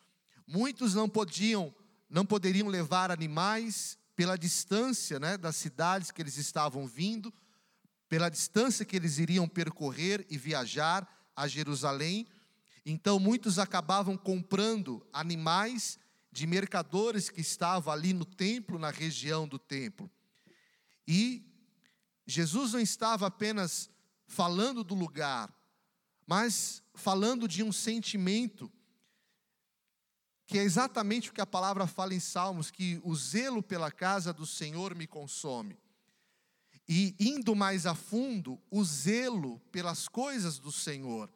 Muitos 0.46 0.94
não 0.94 1.08
podiam, 1.08 1.74
não 2.08 2.26
poderiam 2.26 2.68
levar 2.68 3.10
animais, 3.10 3.98
pela 4.16 4.38
distância 4.38 5.18
né, 5.18 5.36
das 5.36 5.56
cidades 5.56 6.10
que 6.10 6.22
eles 6.22 6.36
estavam 6.36 6.86
vindo, 6.86 7.32
pela 8.08 8.28
distância 8.28 8.84
que 8.84 8.96
eles 8.96 9.18
iriam 9.18 9.48
percorrer 9.48 10.24
e 10.30 10.38
viajar 10.38 11.08
a 11.34 11.48
Jerusalém. 11.48 12.26
Então, 12.86 13.18
muitos 13.18 13.58
acabavam 13.58 14.16
comprando 14.16 15.04
animais 15.12 15.98
de 16.30 16.46
mercadores 16.46 17.28
que 17.28 17.40
estavam 17.40 17.92
ali 17.92 18.12
no 18.12 18.24
templo, 18.24 18.78
na 18.78 18.90
região 18.90 19.48
do 19.48 19.58
templo. 19.58 20.10
E 21.06 21.44
Jesus 22.26 22.72
não 22.72 22.80
estava 22.80 23.26
apenas 23.26 23.90
falando 24.26 24.84
do 24.84 24.94
lugar, 24.94 25.52
mas 26.26 26.82
falando 26.94 27.48
de 27.48 27.62
um 27.62 27.72
sentimento 27.72 28.70
que 30.46 30.58
é 30.58 30.62
exatamente 30.62 31.30
o 31.30 31.32
que 31.32 31.40
a 31.40 31.46
palavra 31.46 31.86
fala 31.86 32.14
em 32.14 32.20
Salmos, 32.20 32.70
que 32.70 33.00
o 33.02 33.14
zelo 33.16 33.62
pela 33.62 33.90
casa 33.90 34.32
do 34.32 34.46
Senhor 34.46 34.94
me 34.94 35.06
consome. 35.06 35.78
E 36.86 37.14
indo 37.18 37.54
mais 37.54 37.86
a 37.86 37.94
fundo, 37.94 38.60
o 38.70 38.84
zelo 38.84 39.58
pelas 39.72 40.06
coisas 40.06 40.58
do 40.58 40.70
Senhor. 40.70 41.32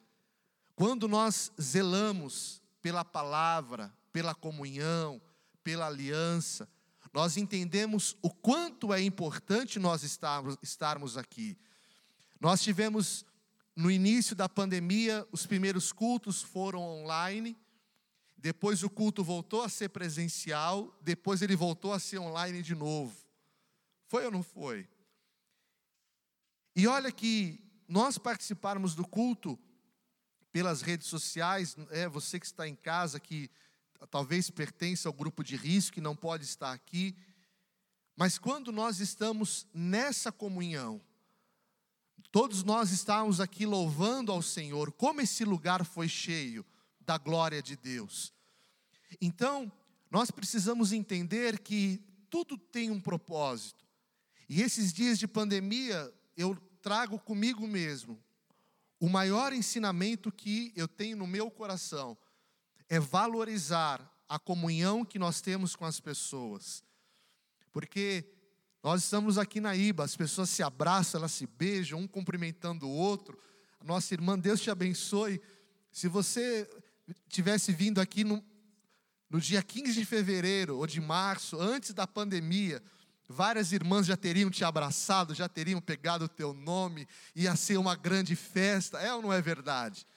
Quando 0.75 1.07
nós 1.07 1.51
zelamos 1.59 2.61
pela 2.81 3.03
palavra, 3.03 3.91
pela 4.11 4.35
comunhão, 4.35 5.19
pela 5.63 5.87
aliança, 5.87 6.69
nós 7.11 7.35
entendemos 7.35 8.15
o 8.21 8.29
quanto 8.29 8.93
é 8.93 9.01
importante 9.01 9.79
nós 9.79 10.03
estarmos, 10.03 10.55
estarmos 10.61 11.17
aqui. 11.17 11.57
Nós 12.39 12.61
tivemos, 12.61 13.25
no 13.79 13.89
início 13.89 14.35
da 14.35 14.49
pandemia, 14.49 15.27
os 15.31 15.45
primeiros 15.45 15.91
cultos 15.91 16.41
foram 16.41 16.81
online 16.81 17.57
depois 18.41 18.83
o 18.83 18.89
culto 18.89 19.21
voltou 19.21 19.63
a 19.63 19.69
ser 19.69 19.89
presencial, 19.89 20.97
depois 21.01 21.41
ele 21.41 21.57
voltou 21.57 21.91
a 21.91 21.99
ser 21.99 22.19
online 22.19 22.61
de 22.61 22.73
novo. 22.73 23.13
Foi 24.07 24.23
ou 24.25 24.31
não 24.31 24.41
foi? 24.41 24.87
E 26.73 26.87
olha 26.87 27.11
que 27.11 27.61
nós 27.85 28.17
participarmos 28.17 28.95
do 28.95 29.05
culto 29.05 29.59
pelas 30.53 30.81
redes 30.81 31.07
sociais, 31.07 31.75
é 31.89 32.07
você 32.07 32.39
que 32.39 32.45
está 32.45 32.65
em 32.65 32.75
casa 32.75 33.19
que 33.19 33.51
talvez 34.09 34.49
pertença 34.49 35.09
ao 35.09 35.13
grupo 35.13 35.43
de 35.43 35.57
risco 35.57 35.99
e 35.99 36.01
não 36.01 36.15
pode 36.15 36.45
estar 36.45 36.71
aqui, 36.71 37.17
mas 38.15 38.37
quando 38.37 38.71
nós 38.71 39.01
estamos 39.01 39.67
nessa 39.73 40.31
comunhão, 40.31 41.01
todos 42.31 42.63
nós 42.63 42.91
estamos 42.91 43.39
aqui 43.39 43.65
louvando 43.65 44.31
ao 44.31 44.41
Senhor, 44.41 44.91
como 44.91 45.21
esse 45.21 45.43
lugar 45.43 45.85
foi 45.85 46.07
cheio 46.07 46.65
da 47.01 47.17
glória 47.17 47.61
de 47.61 47.75
Deus. 47.75 48.33
Então, 49.19 49.71
nós 50.11 50.31
precisamos 50.31 50.91
entender 50.91 51.59
que 51.59 52.01
tudo 52.29 52.57
tem 52.57 52.91
um 52.91 52.99
propósito. 52.99 53.85
E 54.47 54.61
esses 54.61 54.93
dias 54.93 55.17
de 55.17 55.27
pandemia, 55.27 56.13
eu 56.35 56.55
trago 56.81 57.19
comigo 57.19 57.67
mesmo 57.67 58.21
o 58.99 59.07
maior 59.07 59.53
ensinamento 59.53 60.31
que 60.31 60.73
eu 60.75 60.87
tenho 60.87 61.15
no 61.15 61.25
meu 61.25 61.49
coração 61.49 62.17
é 62.89 62.99
valorizar 62.99 64.05
a 64.27 64.37
comunhão 64.37 65.05
que 65.05 65.17
nós 65.17 65.39
temos 65.39 65.75
com 65.75 65.85
as 65.85 65.99
pessoas. 65.99 66.83
Porque 67.71 68.29
nós 68.81 69.03
estamos 69.03 69.37
aqui 69.37 69.59
na 69.59 69.75
IBA, 69.75 70.05
as 70.05 70.15
pessoas 70.15 70.49
se 70.49 70.63
abraçam, 70.63 71.19
elas 71.19 71.33
se 71.33 71.45
beijam, 71.45 71.99
um 71.99 72.07
cumprimentando 72.07 72.87
o 72.87 72.91
outro. 72.91 73.37
Nossa 73.83 74.13
irmã, 74.13 74.39
Deus 74.39 74.61
te 74.61 74.71
abençoe. 74.71 75.41
Se 75.91 76.07
você 76.07 76.67
tivesse 77.27 77.73
vindo 77.73 77.99
aqui 77.99 78.23
no, 78.23 78.43
no 79.29 79.41
dia 79.41 79.61
15 79.61 79.93
de 79.93 80.05
fevereiro 80.05 80.77
ou 80.77 80.87
de 80.87 81.01
março, 81.01 81.59
antes 81.59 81.93
da 81.93 82.07
pandemia, 82.07 82.81
várias 83.27 83.73
irmãs 83.73 84.07
já 84.07 84.15
teriam 84.15 84.49
te 84.49 84.63
abraçado, 84.63 85.35
já 85.35 85.49
teriam 85.49 85.81
pegado 85.81 86.25
o 86.25 86.29
teu 86.29 86.53
nome, 86.53 87.05
ia 87.35 87.55
ser 87.57 87.77
uma 87.77 87.95
grande 87.95 88.35
festa, 88.35 88.97
é 88.99 89.13
ou 89.13 89.21
não 89.21 89.33
é 89.33 89.41
verdade? 89.41 90.07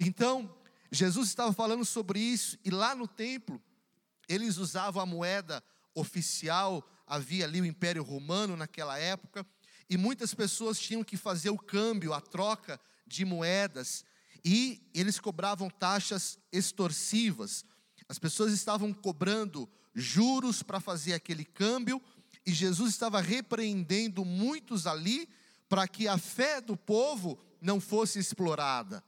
Então, 0.00 0.52
Jesus 0.90 1.28
estava 1.28 1.52
falando 1.52 1.84
sobre 1.84 2.18
isso, 2.18 2.58
e 2.64 2.70
lá 2.70 2.94
no 2.94 3.06
templo, 3.06 3.62
eles 4.28 4.56
usavam 4.56 5.00
a 5.00 5.06
moeda 5.06 5.62
oficial, 5.94 6.84
havia 7.10 7.44
ali 7.44 7.60
o 7.60 7.66
Império 7.66 8.04
Romano 8.04 8.56
naquela 8.56 8.96
época, 8.96 9.44
e 9.88 9.96
muitas 9.96 10.32
pessoas 10.32 10.78
tinham 10.78 11.02
que 11.02 11.16
fazer 11.16 11.50
o 11.50 11.58
câmbio, 11.58 12.14
a 12.14 12.20
troca 12.20 12.80
de 13.04 13.24
moedas, 13.24 14.04
e 14.44 14.88
eles 14.94 15.18
cobravam 15.18 15.68
taxas 15.68 16.38
extorsivas. 16.52 17.64
As 18.08 18.16
pessoas 18.16 18.52
estavam 18.52 18.92
cobrando 18.92 19.68
juros 19.92 20.62
para 20.62 20.78
fazer 20.78 21.12
aquele 21.12 21.44
câmbio, 21.44 22.00
e 22.46 22.52
Jesus 22.52 22.92
estava 22.92 23.20
repreendendo 23.20 24.24
muitos 24.24 24.86
ali 24.86 25.28
para 25.68 25.88
que 25.88 26.06
a 26.06 26.16
fé 26.16 26.60
do 26.60 26.76
povo 26.76 27.38
não 27.60 27.80
fosse 27.80 28.20
explorada. 28.20 29.04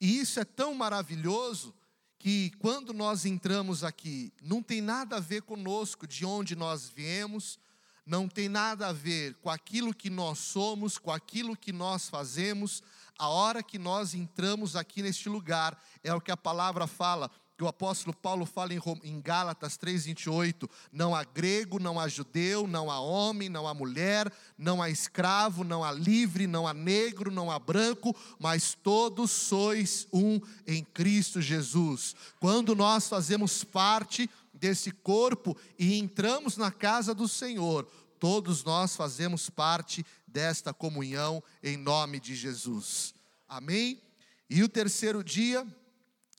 E 0.00 0.18
isso 0.18 0.40
é 0.40 0.44
tão 0.44 0.74
maravilhoso 0.74 1.72
que 2.20 2.50
quando 2.58 2.92
nós 2.92 3.24
entramos 3.24 3.82
aqui, 3.82 4.30
não 4.42 4.62
tem 4.62 4.82
nada 4.82 5.16
a 5.16 5.20
ver 5.20 5.40
conosco 5.40 6.06
de 6.06 6.26
onde 6.26 6.54
nós 6.54 6.86
viemos, 6.94 7.58
não 8.04 8.28
tem 8.28 8.46
nada 8.46 8.88
a 8.88 8.92
ver 8.92 9.36
com 9.36 9.48
aquilo 9.48 9.94
que 9.94 10.10
nós 10.10 10.38
somos, 10.38 10.98
com 10.98 11.10
aquilo 11.10 11.56
que 11.56 11.72
nós 11.72 12.10
fazemos. 12.10 12.82
A 13.18 13.28
hora 13.28 13.62
que 13.62 13.78
nós 13.78 14.12
entramos 14.12 14.76
aqui 14.76 15.02
neste 15.02 15.30
lugar, 15.30 15.82
é 16.04 16.12
o 16.12 16.20
que 16.20 16.30
a 16.30 16.36
palavra 16.36 16.86
fala, 16.86 17.30
que 17.60 17.64
o 17.64 17.68
apóstolo 17.68 18.16
Paulo 18.16 18.46
fala 18.46 18.72
em 19.04 19.20
Gálatas 19.20 19.76
3,28: 19.76 20.66
não 20.90 21.14
há 21.14 21.22
grego, 21.24 21.78
não 21.78 22.00
há 22.00 22.08
judeu, 22.08 22.66
não 22.66 22.90
há 22.90 22.98
homem, 22.98 23.50
não 23.50 23.68
há 23.68 23.74
mulher, 23.74 24.32
não 24.56 24.80
há 24.80 24.88
escravo, 24.88 25.62
não 25.62 25.84
há 25.84 25.92
livre, 25.92 26.46
não 26.46 26.66
há 26.66 26.72
negro, 26.72 27.30
não 27.30 27.50
há 27.50 27.58
branco, 27.58 28.16
mas 28.38 28.72
todos 28.72 29.30
sois 29.30 30.08
um 30.10 30.40
em 30.66 30.82
Cristo 30.82 31.42
Jesus. 31.42 32.16
Quando 32.40 32.74
nós 32.74 33.06
fazemos 33.08 33.62
parte 33.62 34.30
desse 34.54 34.90
corpo 34.90 35.54
e 35.78 35.98
entramos 35.98 36.56
na 36.56 36.70
casa 36.70 37.14
do 37.14 37.28
Senhor, 37.28 37.86
todos 38.18 38.64
nós 38.64 38.96
fazemos 38.96 39.50
parte 39.50 40.02
desta 40.26 40.72
comunhão 40.72 41.42
em 41.62 41.76
nome 41.76 42.20
de 42.20 42.34
Jesus. 42.34 43.12
Amém? 43.46 44.00
E 44.48 44.62
o 44.62 44.68
terceiro 44.68 45.22
dia 45.22 45.66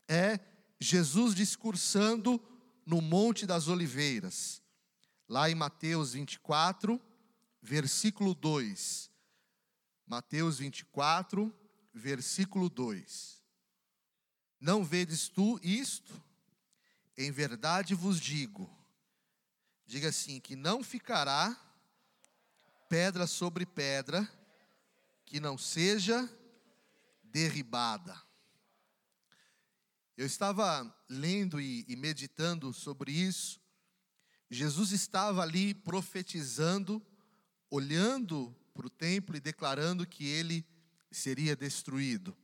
é 0.07 0.39
Jesus 0.83 1.35
discursando 1.35 2.41
no 2.83 2.99
Monte 3.01 3.45
das 3.45 3.67
Oliveiras, 3.67 4.63
lá 5.29 5.47
em 5.47 5.53
Mateus 5.53 6.13
24, 6.13 6.99
versículo 7.61 8.33
2. 8.33 9.11
Mateus 10.07 10.57
24, 10.57 11.53
versículo 11.93 12.67
2. 12.67 13.43
Não 14.59 14.83
vedes 14.83 15.29
tu 15.29 15.59
isto? 15.61 16.19
Em 17.15 17.31
verdade 17.31 17.93
vos 17.93 18.19
digo, 18.19 18.67
diga 19.85 20.09
assim: 20.09 20.39
que 20.39 20.55
não 20.55 20.83
ficará 20.83 21.55
pedra 22.89 23.27
sobre 23.27 23.67
pedra 23.67 24.27
que 25.27 25.39
não 25.39 25.59
seja 25.59 26.27
derribada. 27.23 28.30
Eu 30.21 30.27
estava 30.27 30.95
lendo 31.09 31.59
e, 31.59 31.83
e 31.87 31.95
meditando 31.95 32.71
sobre 32.71 33.11
isso. 33.11 33.59
Jesus 34.51 34.91
estava 34.91 35.41
ali 35.41 35.73
profetizando, 35.73 37.03
olhando 37.71 38.55
para 38.71 38.85
o 38.85 38.89
templo 38.91 39.35
e 39.35 39.39
declarando 39.39 40.05
que 40.05 40.27
ele 40.27 40.63
seria 41.09 41.55
destruído. 41.55 42.37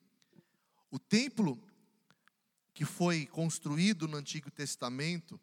O 0.90 0.98
templo 0.98 1.62
que 2.74 2.84
foi 2.84 3.28
construído 3.28 4.08
no 4.08 4.18
Antigo 4.18 4.50
Testamento, 4.50 5.40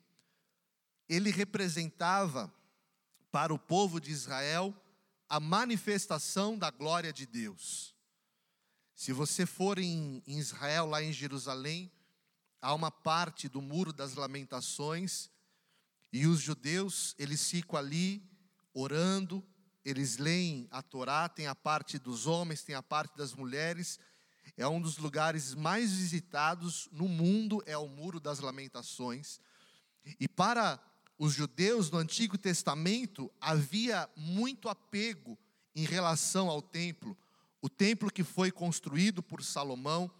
ele 1.08 1.30
representava 1.30 2.52
para 3.30 3.54
o 3.54 3.58
povo 3.60 4.00
de 4.00 4.10
Israel 4.10 4.74
a 5.28 5.38
manifestação 5.38 6.58
da 6.58 6.72
glória 6.72 7.12
de 7.12 7.26
Deus. 7.26 7.94
Se 8.92 9.12
você 9.12 9.46
for 9.46 9.78
em, 9.78 10.20
em 10.26 10.40
Israel, 10.40 10.86
lá 10.86 11.00
em 11.00 11.12
Jerusalém, 11.12 11.92
há 12.64 12.72
uma 12.72 12.90
parte 12.90 13.46
do 13.46 13.60
muro 13.60 13.92
das 13.92 14.14
lamentações 14.14 15.28
e 16.10 16.26
os 16.26 16.40
judeus, 16.40 17.14
eles 17.18 17.50
ficam 17.50 17.78
ali 17.78 18.26
orando, 18.72 19.44
eles 19.84 20.16
leem 20.16 20.66
a 20.70 20.80
Torá, 20.80 21.28
tem 21.28 21.46
a 21.46 21.54
parte 21.54 21.98
dos 21.98 22.26
homens, 22.26 22.62
tem 22.62 22.74
a 22.74 22.82
parte 22.82 23.14
das 23.18 23.34
mulheres. 23.34 24.00
É 24.56 24.66
um 24.66 24.80
dos 24.80 24.96
lugares 24.96 25.54
mais 25.54 25.92
visitados 25.92 26.88
no 26.90 27.06
mundo, 27.06 27.62
é 27.66 27.76
o 27.76 27.86
Muro 27.86 28.18
das 28.18 28.40
Lamentações. 28.40 29.40
E 30.18 30.26
para 30.26 30.80
os 31.18 31.34
judeus 31.34 31.90
no 31.90 31.98
Antigo 31.98 32.38
Testamento 32.38 33.30
havia 33.38 34.08
muito 34.16 34.70
apego 34.70 35.38
em 35.76 35.84
relação 35.84 36.48
ao 36.48 36.62
templo. 36.62 37.14
O 37.60 37.68
templo 37.68 38.10
que 38.10 38.24
foi 38.24 38.50
construído 38.50 39.22
por 39.22 39.44
Salomão, 39.44 40.10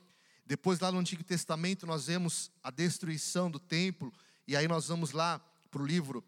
depois, 0.46 0.78
lá 0.78 0.92
no 0.92 0.98
Antigo 0.98 1.24
Testamento, 1.24 1.86
nós 1.86 2.06
vemos 2.06 2.50
a 2.62 2.71
destruição 2.71 3.50
do 3.50 3.58
templo, 3.58 4.12
e 4.47 4.54
aí 4.54 4.69
nós 4.69 4.88
vamos 4.88 5.12
lá 5.12 5.40
para 5.71 5.82
o 5.82 5.86
livro 5.86 6.23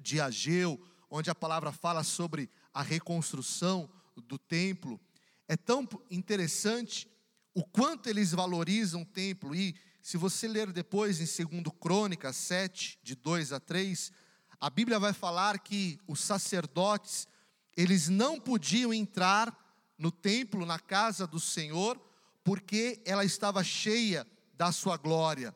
de 0.00 0.20
Ageu, 0.20 0.80
onde 1.08 1.30
a 1.30 1.34
palavra 1.34 1.70
fala 1.70 2.02
sobre 2.02 2.50
a 2.74 2.82
reconstrução 2.82 3.88
do 4.16 4.36
templo. 4.36 5.00
É 5.46 5.56
tão 5.56 5.88
interessante 6.10 7.08
o 7.54 7.64
quanto 7.64 8.08
eles 8.08 8.32
valorizam 8.32 9.02
o 9.02 9.06
templo, 9.06 9.54
e 9.54 9.76
se 10.02 10.16
você 10.16 10.48
ler 10.48 10.72
depois 10.72 11.20
em 11.20 11.44
2 11.46 11.62
Crônicas 11.80 12.36
7, 12.36 12.98
de 13.02 13.14
2 13.14 13.52
a 13.52 13.60
3, 13.60 14.12
a 14.60 14.68
Bíblia 14.68 14.98
vai 14.98 15.12
falar 15.12 15.58
que 15.60 15.98
os 16.06 16.20
sacerdotes, 16.20 17.28
eles 17.76 18.08
não 18.08 18.40
podiam 18.40 18.92
entrar 18.92 19.56
no 19.96 20.10
templo, 20.10 20.66
na 20.66 20.78
casa 20.78 21.26
do 21.26 21.38
Senhor, 21.38 22.00
porque 22.46 23.02
ela 23.04 23.24
estava 23.24 23.64
cheia 23.64 24.24
da 24.56 24.70
sua 24.70 24.96
glória. 24.96 25.52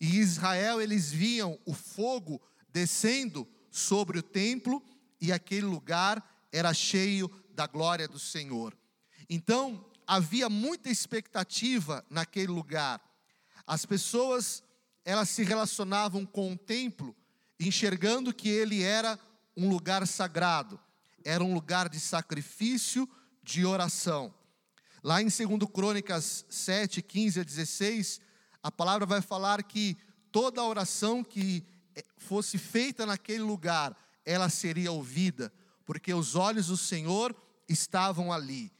E 0.00 0.18
Israel, 0.18 0.80
eles 0.80 1.12
viam 1.12 1.56
o 1.64 1.72
fogo 1.72 2.42
descendo 2.70 3.46
sobre 3.70 4.18
o 4.18 4.22
templo 4.22 4.82
e 5.20 5.32
aquele 5.32 5.64
lugar 5.64 6.28
era 6.50 6.74
cheio 6.74 7.30
da 7.54 7.68
glória 7.68 8.08
do 8.08 8.18
Senhor. 8.18 8.76
Então, 9.30 9.88
havia 10.04 10.48
muita 10.48 10.90
expectativa 10.90 12.04
naquele 12.10 12.48
lugar. 12.48 13.00
As 13.64 13.86
pessoas, 13.86 14.60
elas 15.04 15.28
se 15.28 15.44
relacionavam 15.44 16.26
com 16.26 16.52
o 16.52 16.58
templo, 16.58 17.14
enxergando 17.60 18.34
que 18.34 18.48
ele 18.48 18.82
era 18.82 19.16
um 19.56 19.68
lugar 19.68 20.04
sagrado, 20.04 20.80
era 21.24 21.44
um 21.44 21.54
lugar 21.54 21.88
de 21.88 22.00
sacrifício, 22.00 23.08
de 23.40 23.64
oração. 23.64 24.34
Lá 25.04 25.20
em 25.20 25.26
2 25.26 25.38
Crônicas 25.70 26.46
7, 26.48 27.02
15 27.02 27.40
a 27.40 27.44
16, 27.44 28.22
a 28.62 28.72
palavra 28.72 29.04
vai 29.04 29.20
falar 29.20 29.62
que 29.62 29.98
toda 30.32 30.64
oração 30.64 31.22
que 31.22 31.62
eh, 31.94 32.02
fosse 32.16 32.56
feita 32.56 33.04
naquele 33.04 33.42
lugar, 33.42 33.94
ela 34.24 34.48
seria 34.48 34.90
ouvida, 34.90 35.52
porque 35.84 36.14
os 36.14 36.34
olhos 36.34 36.68
do 36.68 36.76
Senhor 36.78 37.36
estavam 37.68 38.32
ali. 38.32 38.72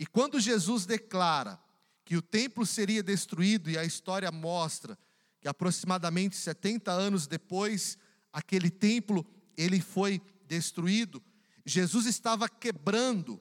E 0.00 0.04
quando 0.04 0.40
Jesus 0.40 0.84
declara 0.84 1.60
que 2.04 2.16
o 2.16 2.22
templo 2.22 2.66
seria 2.66 3.00
destruído, 3.00 3.70
e 3.70 3.78
a 3.78 3.84
história 3.84 4.32
mostra 4.32 4.98
que 5.40 5.46
aproximadamente 5.46 6.34
70 6.34 6.90
anos 6.90 7.28
depois, 7.28 7.96
aquele 8.32 8.68
templo 8.68 9.24
ele 9.56 9.80
foi 9.80 10.20
destruído, 10.44 11.22
Jesus 11.64 12.04
estava 12.06 12.48
quebrando 12.48 13.40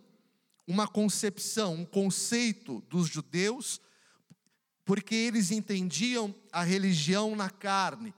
uma 0.67 0.87
concepção, 0.87 1.75
um 1.75 1.85
conceito 1.85 2.83
dos 2.89 3.07
judeus, 3.07 3.79
porque 4.83 5.15
eles 5.15 5.49
entendiam 5.49 6.35
a 6.51 6.63
religião 6.63 7.35
na 7.35 7.49
carne, 7.49 8.13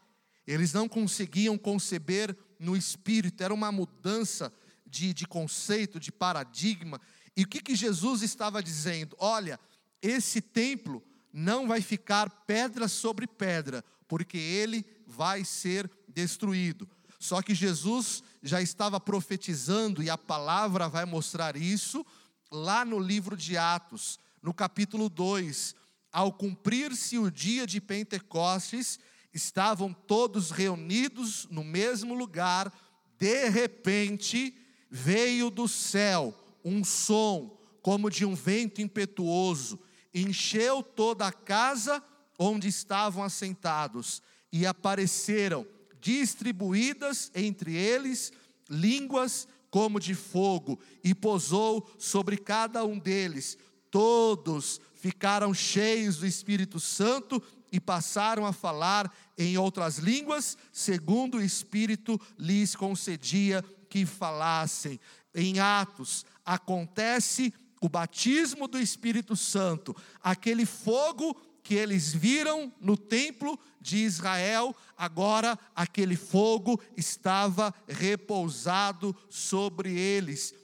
eles 0.46 0.74
não 0.74 0.90
conseguiam 0.90 1.58
conceber 1.58 2.36
no 2.60 2.76
espírito, 2.76 3.44
era 3.44 3.54
uma 3.54 3.72
mudança 3.72 4.52
de, 4.86 5.14
de 5.14 5.28
conceito, 5.28 6.00
de 6.00 6.12
paradigma. 6.12 7.00
E 7.38 7.44
o 7.44 7.48
que, 7.48 7.62
que 7.62 7.76
Jesus 7.76 8.24
estava 8.24 8.62
dizendo? 8.62 9.16
Olha, 9.20 9.60
esse 10.02 10.42
templo 10.42 11.04
não 11.32 11.68
vai 11.68 11.82
ficar 11.82 12.30
pedra 12.46 12.88
sobre 12.88 13.28
pedra, 13.28 13.84
porque 14.08 14.38
ele 14.38 14.84
vai 15.06 15.46
ser 15.46 15.90
destruído. 16.08 16.90
Só 17.20 17.42
que 17.42 17.54
Jesus 17.54 18.24
já 18.42 18.62
estava 18.62 19.00
profetizando, 19.00 20.02
e 20.02 20.10
a 20.10 20.18
palavra 20.18 20.88
vai 20.88 21.06
mostrar 21.06 21.56
isso, 21.56 22.06
lá 22.52 22.84
no 22.84 23.00
livro 23.00 23.38
de 23.38 23.58
Atos, 23.58 24.20
no 24.42 24.54
capítulo 24.54 25.10
2, 25.10 25.76
ao 26.12 26.34
cumprir-se 26.34 27.18
o 27.18 27.30
dia 27.30 27.68
de 27.68 27.80
Pentecostes, 27.80 29.00
estavam 29.34 29.94
todos 29.94 30.50
reunidos 30.50 31.48
no 31.52 31.64
mesmo 31.64 32.14
lugar, 32.16 32.74
de 33.18 33.50
repente 33.50 34.56
veio 34.90 35.50
do 35.50 35.68
céu 35.68 36.34
um 36.64 36.84
som 36.84 37.58
como 37.82 38.10
de 38.10 38.26
um 38.26 38.36
vento 38.36 38.82
impetuoso, 38.82 39.80
encheu 40.14 40.82
toda 40.82 41.28
a 41.28 41.32
casa 41.32 42.04
onde 42.38 42.68
estavam 42.68 43.24
assentados, 43.24 44.22
e 44.52 44.66
apareceram 44.66 45.68
distribuídas 46.02 47.32
entre 47.36 47.76
eles 47.76 48.32
línguas 48.70 49.48
como 49.70 50.00
de 50.00 50.14
fogo, 50.16 50.80
e 51.04 51.14
pousou 51.14 51.90
sobre 51.98 52.38
cada 52.38 52.84
um 52.84 52.98
deles. 52.98 53.58
Todos 53.92 54.80
ficaram 54.96 55.54
cheios 55.54 56.18
do 56.18 56.28
Espírito 56.28 56.80
Santo 56.80 57.42
e 57.72 57.80
passaram 57.80 58.46
a 58.46 58.54
falar 58.54 59.12
em 59.38 59.58
outras 59.58 59.98
línguas, 59.98 60.58
segundo 60.72 61.38
o 61.38 61.42
Espírito 61.42 62.20
lhes 62.38 62.76
concedia 62.76 63.64
que 63.90 64.06
falassem. 64.06 65.00
Em 65.34 65.60
Atos 65.60 66.26
acontece 66.46 67.54
o 67.82 67.88
batismo 67.88 68.68
do 68.68 68.80
Espírito 68.80 69.36
Santo, 69.36 69.96
aquele 70.22 70.66
fogo 70.66 71.36
que 71.70 71.76
eles 71.76 72.12
viram 72.12 72.74
no 72.82 72.98
templo 72.98 73.60
de 73.80 73.98
Israel, 73.98 74.76
agora 74.98 75.58
aquele 75.76 76.16
fogo 76.16 76.82
estava 76.98 77.72
repousado 77.88 79.16
sobre 79.30 79.96
eles. 79.96 80.56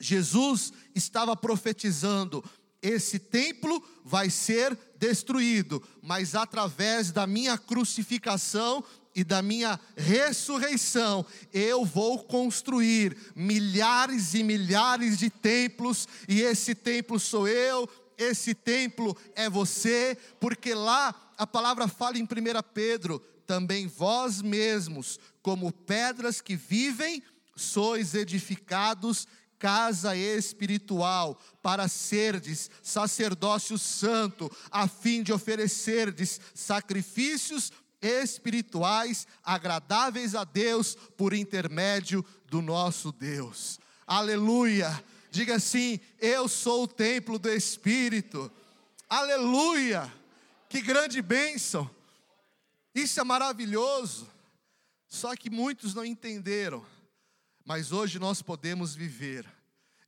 Jesus 0.00 0.72
estava 0.94 1.36
profetizando: 1.36 2.42
esse 2.80 3.18
templo 3.18 3.86
vai 4.02 4.30
ser 4.30 4.74
destruído, 4.98 5.86
mas 6.00 6.34
através 6.34 7.12
da 7.12 7.26
minha 7.26 7.58
crucificação 7.58 8.82
e 9.14 9.22
da 9.22 9.42
minha 9.42 9.78
ressurreição, 9.94 11.26
eu 11.52 11.84
vou 11.84 12.24
construir 12.24 13.14
milhares 13.36 14.32
e 14.32 14.42
milhares 14.42 15.18
de 15.18 15.28
templos, 15.28 16.08
e 16.26 16.40
esse 16.40 16.74
templo 16.74 17.20
sou 17.20 17.46
eu, 17.46 17.86
esse 18.18 18.54
templo 18.54 19.16
é 19.34 19.48
você, 19.48 20.18
porque 20.40 20.74
lá 20.74 21.14
a 21.38 21.46
palavra 21.46 21.86
fala 21.86 22.18
em 22.18 22.24
1 22.24 22.26
Pedro: 22.74 23.20
também 23.46 23.86
vós 23.86 24.42
mesmos, 24.42 25.18
como 25.40 25.72
pedras 25.72 26.40
que 26.40 26.56
vivem, 26.56 27.22
sois 27.56 28.14
edificados 28.14 29.26
casa 29.58 30.16
espiritual, 30.16 31.36
para 31.62 31.88
serdes 31.88 32.70
sacerdócio 32.82 33.76
santo, 33.76 34.50
a 34.70 34.86
fim 34.86 35.22
de 35.22 35.32
oferecerdes 35.32 36.40
sacrifícios 36.54 37.72
espirituais 38.00 39.26
agradáveis 39.42 40.34
a 40.34 40.44
Deus 40.44 40.96
por 41.16 41.34
intermédio 41.34 42.24
do 42.46 42.62
nosso 42.62 43.10
Deus. 43.10 43.80
Aleluia! 44.06 45.02
Diga 45.30 45.56
assim: 45.56 46.00
Eu 46.18 46.48
sou 46.48 46.84
o 46.84 46.88
templo 46.88 47.38
do 47.38 47.48
Espírito. 47.48 48.50
Aleluia! 49.08 50.12
Que 50.68 50.80
grande 50.80 51.22
bênção! 51.22 51.90
Isso 52.94 53.20
é 53.20 53.24
maravilhoso. 53.24 54.28
Só 55.08 55.34
que 55.34 55.48
muitos 55.48 55.94
não 55.94 56.04
entenderam. 56.04 56.84
Mas 57.64 57.92
hoje 57.92 58.18
nós 58.18 58.42
podemos 58.42 58.94
viver. 58.94 59.46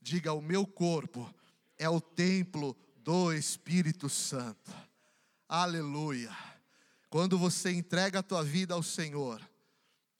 Diga: 0.00 0.32
O 0.32 0.40
meu 0.40 0.66
corpo 0.66 1.32
é 1.78 1.88
o 1.88 2.00
templo 2.00 2.76
do 2.96 3.32
Espírito 3.32 4.08
Santo. 4.08 4.72
Aleluia. 5.48 6.36
Quando 7.08 7.36
você 7.36 7.72
entrega 7.72 8.20
a 8.20 8.22
tua 8.22 8.44
vida 8.44 8.74
ao 8.74 8.82
Senhor, 8.82 9.40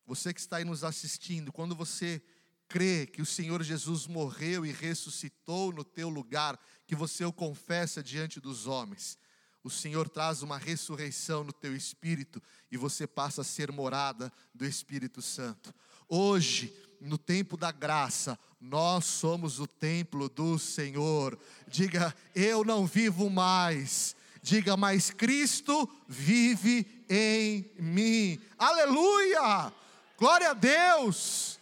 você 0.04 0.34
que 0.34 0.40
está 0.40 0.56
aí 0.56 0.64
nos 0.64 0.82
assistindo, 0.82 1.52
quando 1.52 1.74
você 1.74 2.20
crê 2.70 3.04
que 3.04 3.20
o 3.20 3.26
Senhor 3.26 3.62
Jesus 3.64 4.06
morreu 4.06 4.64
e 4.64 4.70
ressuscitou 4.70 5.72
no 5.72 5.82
teu 5.82 6.08
lugar, 6.08 6.56
que 6.86 6.94
você 6.94 7.24
o 7.24 7.32
confessa 7.32 8.00
diante 8.00 8.40
dos 8.40 8.68
homens, 8.68 9.18
o 9.64 9.68
Senhor 9.68 10.08
traz 10.08 10.40
uma 10.42 10.56
ressurreição 10.56 11.44
no 11.44 11.52
teu 11.52 11.76
espírito 11.76 12.40
e 12.70 12.76
você 12.76 13.06
passa 13.06 13.42
a 13.42 13.44
ser 13.44 13.70
morada 13.72 14.32
do 14.54 14.64
Espírito 14.64 15.20
Santo. 15.20 15.74
Hoje, 16.08 16.72
no 17.00 17.18
tempo 17.18 17.56
da 17.56 17.70
graça, 17.70 18.38
nós 18.60 19.04
somos 19.04 19.58
o 19.58 19.66
templo 19.66 20.28
do 20.28 20.58
Senhor. 20.58 21.38
Diga, 21.68 22.14
eu 22.34 22.64
não 22.64 22.86
vivo 22.86 23.28
mais, 23.28 24.16
Diga, 24.42 24.74
mas 24.74 25.10
Cristo 25.10 25.88
vive 26.08 27.04
em 27.10 27.70
mim. 27.78 28.40
Aleluia! 28.58 29.70
Glória 30.16 30.50
a 30.50 30.54
Deus! 30.54 31.59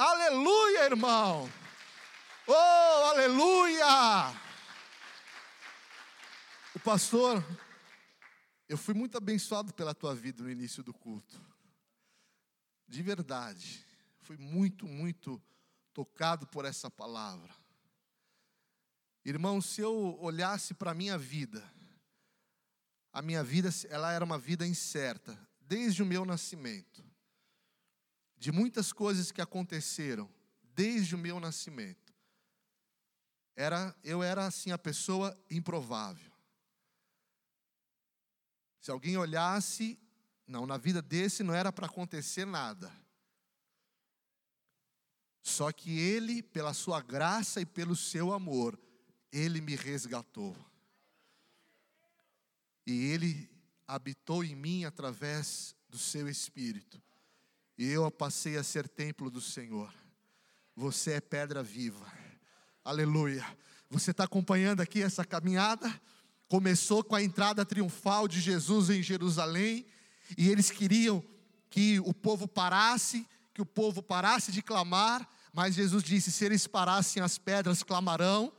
Aleluia, 0.00 0.84
irmão! 0.84 1.46
Oh, 2.46 3.04
aleluia! 3.10 4.34
O 6.74 6.80
pastor, 6.80 7.44
eu 8.66 8.78
fui 8.78 8.94
muito 8.94 9.18
abençoado 9.18 9.74
pela 9.74 9.94
tua 9.94 10.14
vida 10.14 10.42
no 10.42 10.50
início 10.50 10.82
do 10.82 10.94
culto. 10.94 11.38
De 12.88 13.02
verdade. 13.02 13.84
Fui 14.20 14.38
muito, 14.38 14.88
muito 14.88 15.38
tocado 15.92 16.46
por 16.46 16.64
essa 16.64 16.90
palavra. 16.90 17.54
Irmão, 19.22 19.60
se 19.60 19.82
eu 19.82 20.16
olhasse 20.18 20.72
para 20.72 20.92
a 20.92 20.94
minha 20.94 21.18
vida, 21.18 21.62
a 23.12 23.20
minha 23.20 23.44
vida 23.44 23.68
ela 23.90 24.12
era 24.12 24.24
uma 24.24 24.38
vida 24.38 24.66
incerta, 24.66 25.38
desde 25.60 26.02
o 26.02 26.06
meu 26.06 26.24
nascimento. 26.24 27.09
De 28.40 28.50
muitas 28.50 28.92
coisas 28.92 29.30
que 29.30 29.40
aconteceram 29.40 30.28
desde 30.74 31.14
o 31.14 31.18
meu 31.18 31.38
nascimento. 31.38 32.12
Era, 33.54 33.94
eu 34.02 34.20
era 34.20 34.46
assim 34.46 34.72
a 34.72 34.78
pessoa 34.78 35.38
improvável. 35.48 36.32
Se 38.80 38.90
alguém 38.90 39.16
olhasse, 39.16 39.96
não, 40.44 40.66
na 40.66 40.76
vida 40.76 41.00
desse 41.00 41.44
não 41.44 41.54
era 41.54 41.70
para 41.70 41.86
acontecer 41.86 42.44
nada. 42.44 42.90
Só 45.40 45.70
que 45.70 45.96
ele, 46.00 46.42
pela 46.42 46.74
sua 46.74 47.00
graça 47.00 47.60
e 47.60 47.66
pelo 47.66 47.94
seu 47.94 48.32
amor, 48.32 48.76
ele 49.30 49.60
me 49.60 49.76
resgatou. 49.76 50.56
E 52.86 53.12
Ele 53.12 53.48
habitou 53.86 54.42
em 54.42 54.54
mim 54.54 54.84
através 54.84 55.76
do 55.88 55.98
seu 55.98 56.28
Espírito. 56.28 57.00
E 57.80 57.92
eu 57.92 58.10
passei 58.10 58.58
a 58.58 58.62
ser 58.62 58.86
templo 58.86 59.30
do 59.30 59.40
Senhor. 59.40 59.90
Você 60.76 61.12
é 61.12 61.20
pedra 61.20 61.62
viva. 61.62 62.06
Aleluia. 62.84 63.42
Você 63.88 64.10
está 64.10 64.24
acompanhando 64.24 64.82
aqui 64.82 65.02
essa 65.02 65.24
caminhada? 65.24 65.90
Começou 66.46 67.02
com 67.02 67.16
a 67.16 67.22
entrada 67.22 67.64
triunfal 67.64 68.28
de 68.28 68.38
Jesus 68.38 68.90
em 68.90 69.02
Jerusalém. 69.02 69.86
E 70.36 70.50
eles 70.50 70.70
queriam 70.70 71.24
que 71.70 71.98
o 72.00 72.12
povo 72.12 72.46
parasse, 72.46 73.26
que 73.54 73.62
o 73.62 73.66
povo 73.66 74.02
parasse 74.02 74.52
de 74.52 74.60
clamar. 74.60 75.26
Mas 75.50 75.74
Jesus 75.74 76.04
disse: 76.04 76.30
se 76.30 76.44
eles 76.44 76.66
parassem, 76.66 77.22
as 77.22 77.38
pedras 77.38 77.82
clamarão. 77.82 78.52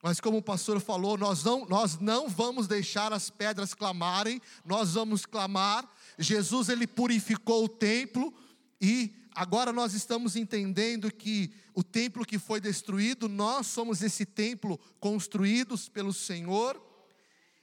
Mas 0.00 0.20
como 0.20 0.38
o 0.38 0.42
pastor 0.42 0.80
falou, 0.80 1.18
nós 1.18 1.42
não, 1.42 1.66
nós 1.66 1.98
não 1.98 2.28
vamos 2.28 2.68
deixar 2.68 3.12
as 3.12 3.30
pedras 3.30 3.74
clamarem, 3.74 4.40
nós 4.64 4.94
vamos 4.94 5.26
clamar. 5.26 5.84
Jesus 6.16 6.68
ele 6.68 6.86
purificou 6.86 7.64
o 7.64 7.68
templo 7.68 8.32
e 8.80 9.14
agora 9.34 9.72
nós 9.72 9.92
estamos 9.92 10.36
entendendo 10.36 11.12
que 11.12 11.52
o 11.74 11.82
templo 11.82 12.24
que 12.24 12.38
foi 12.38 12.60
destruído, 12.60 13.28
nós 13.28 13.66
somos 13.66 14.02
esse 14.02 14.24
templo 14.24 14.78
construídos 14.98 15.88
pelo 15.88 16.12
Senhor. 16.12 16.80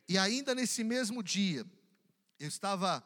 E 0.08 0.18
ainda 0.18 0.54
nesse 0.54 0.84
mesmo 0.84 1.24
dia, 1.24 1.66
eu 2.40 2.48
estava 2.48 3.04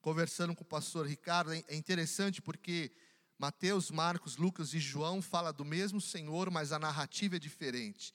conversando 0.00 0.54
com 0.54 0.62
o 0.62 0.66
pastor 0.66 1.06
Ricardo, 1.06 1.52
é 1.52 1.74
interessante 1.74 2.40
porque 2.40 2.92
Mateus, 3.38 3.90
Marcos, 3.90 4.36
Lucas 4.36 4.72
e 4.72 4.78
João 4.78 5.20
fala 5.20 5.52
do 5.52 5.64
mesmo 5.64 6.00
Senhor, 6.00 6.50
mas 6.50 6.72
a 6.72 6.78
narrativa 6.78 7.36
é 7.36 7.38
diferente. 7.38 8.14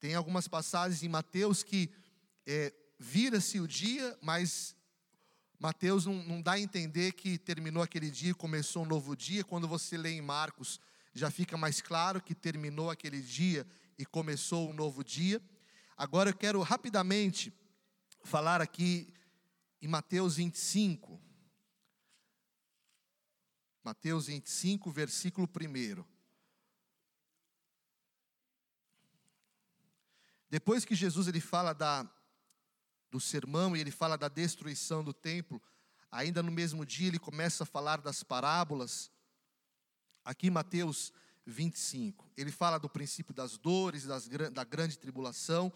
Tem 0.00 0.14
algumas 0.14 0.48
passagens 0.48 1.02
em 1.02 1.08
Mateus 1.08 1.62
que 1.62 1.90
é, 2.46 2.72
vira-se 2.98 3.60
o 3.60 3.68
dia, 3.68 4.16
mas 4.22 4.74
Mateus 5.58 6.06
não, 6.06 6.14
não, 6.22 6.40
dá 6.40 6.52
a 6.52 6.60
entender 6.60 7.12
que 7.12 7.36
terminou 7.36 7.82
aquele 7.82 8.10
dia 8.10 8.30
e 8.30 8.34
começou 8.34 8.84
um 8.84 8.86
novo 8.86 9.16
dia. 9.16 9.42
Quando 9.42 9.66
você 9.66 9.96
lê 9.96 10.12
em 10.12 10.22
Marcos, 10.22 10.80
já 11.12 11.30
fica 11.30 11.56
mais 11.56 11.80
claro 11.80 12.22
que 12.22 12.34
terminou 12.34 12.90
aquele 12.90 13.20
dia 13.20 13.66
e 13.98 14.06
começou 14.06 14.70
um 14.70 14.72
novo 14.72 15.02
dia. 15.02 15.42
Agora 15.96 16.30
eu 16.30 16.34
quero 16.34 16.62
rapidamente 16.62 17.52
falar 18.22 18.60
aqui 18.60 19.12
em 19.82 19.88
Mateus 19.88 20.36
25. 20.36 21.20
Mateus 23.82 24.26
25, 24.26 24.90
versículo 24.92 25.48
1. 25.48 26.04
Depois 30.48 30.84
que 30.84 30.94
Jesus 30.94 31.26
ele 31.26 31.40
fala 31.40 31.72
da, 31.72 32.08
do 33.10 33.20
sermão 33.20 33.76
e 33.76 33.80
ele 33.80 33.90
fala 33.90 34.16
da 34.16 34.28
destruição 34.28 35.02
do 35.02 35.12
templo, 35.12 35.62
ainda 36.10 36.42
no 36.42 36.50
mesmo 36.50 36.84
dia 36.84 37.08
ele 37.08 37.18
começa 37.18 37.64
a 37.64 37.66
falar 37.66 38.00
das 38.00 38.22
parábolas. 38.22 39.10
Aqui 40.24 40.50
Mateus 40.50 41.12
25, 41.46 42.30
ele 42.36 42.50
fala 42.50 42.78
do 42.78 42.88
princípio 42.88 43.34
das 43.34 43.56
dores, 43.56 44.04
das, 44.04 44.28
da 44.52 44.64
grande 44.64 44.98
tribulação, 44.98 45.72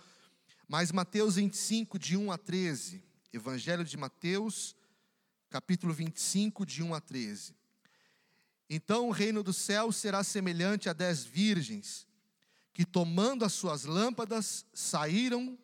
mas 0.68 0.92
Mateus 0.92 1.36
25, 1.36 1.98
de 1.98 2.16
1 2.16 2.30
a 2.30 2.38
13, 2.38 3.02
Evangelho 3.32 3.84
de 3.84 3.96
Mateus, 3.96 4.76
capítulo 5.48 5.92
25, 5.92 6.64
de 6.66 6.82
1 6.82 6.94
a 6.94 7.00
13. 7.00 7.54
Então 8.68 9.08
o 9.08 9.12
reino 9.12 9.42
do 9.42 9.52
céu 9.52 9.92
será 9.92 10.22
semelhante 10.24 10.88
a 10.88 10.92
dez 10.92 11.24
virgens 11.24 12.06
que 12.72 12.86
tomando 12.86 13.44
as 13.44 13.52
suas 13.52 13.84
lâmpadas 13.84 14.64
saíram 14.72 15.58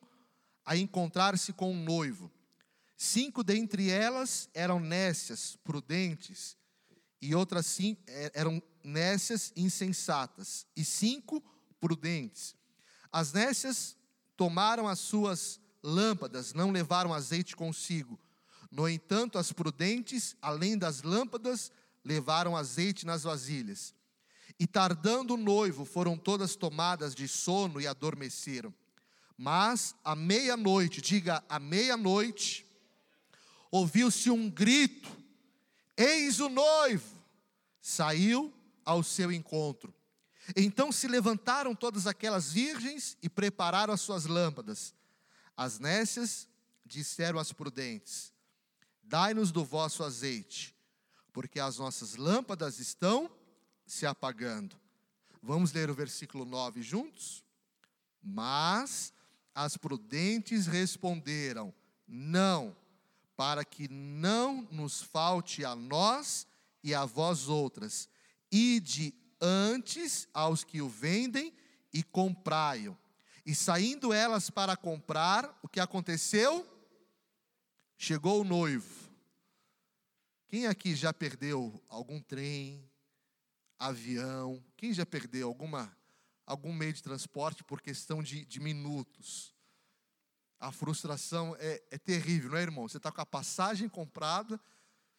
a 0.68 0.76
encontrar-se 0.76 1.50
com 1.54 1.72
um 1.72 1.82
noivo. 1.82 2.30
Cinco 2.94 3.42
dentre 3.42 3.88
elas 3.88 4.50
eram 4.52 4.78
nécias, 4.78 5.56
prudentes, 5.64 6.58
e 7.22 7.34
outras 7.34 7.64
cinco 7.64 8.02
é, 8.06 8.30
eram 8.34 8.62
nécias 8.84 9.50
insensatas, 9.56 10.66
e 10.76 10.84
cinco 10.84 11.42
prudentes. 11.80 12.54
As 13.10 13.32
nécias 13.32 13.96
tomaram 14.36 14.86
as 14.86 14.98
suas 14.98 15.58
lâmpadas 15.82 16.52
não 16.52 16.70
levaram 16.70 17.14
azeite 17.14 17.56
consigo. 17.56 18.20
No 18.70 18.86
entanto, 18.86 19.38
as 19.38 19.50
prudentes, 19.52 20.36
além 20.42 20.76
das 20.76 21.02
lâmpadas, 21.02 21.72
levaram 22.04 22.54
azeite 22.54 23.06
nas 23.06 23.22
vasilhas. 23.22 23.94
E 24.60 24.66
tardando 24.66 25.32
o 25.32 25.38
noivo, 25.38 25.86
foram 25.86 26.18
todas 26.18 26.56
tomadas 26.56 27.14
de 27.14 27.26
sono 27.26 27.80
e 27.80 27.86
adormeceram. 27.86 28.74
Mas 29.38 29.94
à 30.04 30.16
meia-noite, 30.16 31.00
diga 31.00 31.44
à 31.48 31.60
meia-noite, 31.60 32.66
ouviu-se 33.70 34.28
um 34.32 34.50
grito: 34.50 35.08
Eis 35.96 36.40
o 36.40 36.48
noivo! 36.48 37.16
Saiu 37.80 38.52
ao 38.84 39.04
seu 39.04 39.30
encontro. 39.30 39.94
Então 40.56 40.90
se 40.90 41.06
levantaram 41.06 41.72
todas 41.72 42.08
aquelas 42.08 42.50
virgens 42.50 43.16
e 43.22 43.28
prepararam 43.28 43.94
as 43.94 44.00
suas 44.00 44.26
lâmpadas. 44.26 44.92
As 45.56 45.78
nécias 45.78 46.48
disseram 46.84 47.38
às 47.38 47.52
prudentes: 47.52 48.32
Dai-nos 49.04 49.52
do 49.52 49.64
vosso 49.64 50.02
azeite, 50.02 50.74
porque 51.32 51.60
as 51.60 51.78
nossas 51.78 52.16
lâmpadas 52.16 52.80
estão 52.80 53.30
se 53.86 54.04
apagando. 54.04 54.76
Vamos 55.40 55.72
ler 55.72 55.88
o 55.90 55.94
versículo 55.94 56.44
9 56.44 56.82
juntos? 56.82 57.44
Mas 58.20 59.12
as 59.58 59.76
prudentes 59.76 60.68
responderam: 60.68 61.74
Não, 62.06 62.76
para 63.36 63.64
que 63.64 63.88
não 63.88 64.62
nos 64.70 65.02
falte 65.02 65.64
a 65.64 65.74
nós 65.74 66.46
e 66.82 66.94
a 66.94 67.04
vós 67.04 67.48
outras, 67.48 68.08
ide 68.52 69.12
antes 69.40 70.28
aos 70.32 70.62
que 70.62 70.80
o 70.80 70.88
vendem 70.88 71.52
e 71.92 72.04
comprai-o. 72.04 72.96
E 73.44 73.52
saindo 73.52 74.12
elas 74.12 74.48
para 74.48 74.76
comprar, 74.76 75.58
o 75.60 75.68
que 75.68 75.80
aconteceu? 75.80 76.64
Chegou 77.96 78.42
o 78.42 78.44
noivo. 78.44 79.10
Quem 80.46 80.68
aqui 80.68 80.94
já 80.94 81.12
perdeu 81.12 81.82
algum 81.88 82.20
trem, 82.20 82.88
avião? 83.76 84.64
Quem 84.76 84.92
já 84.92 85.04
perdeu 85.04 85.48
alguma, 85.48 85.97
algum 86.48 86.72
meio 86.72 86.94
de 86.94 87.02
transporte 87.02 87.62
por 87.62 87.80
questão 87.80 88.22
de, 88.22 88.44
de 88.44 88.58
minutos? 88.58 89.54
A 90.58 90.72
frustração 90.72 91.54
é, 91.60 91.82
é 91.90 91.98
terrível, 91.98 92.50
não 92.50 92.58
é, 92.58 92.62
irmão? 92.62 92.88
Você 92.88 92.96
está 92.96 93.12
com 93.12 93.20
a 93.20 93.26
passagem 93.26 93.88
comprada, 93.88 94.58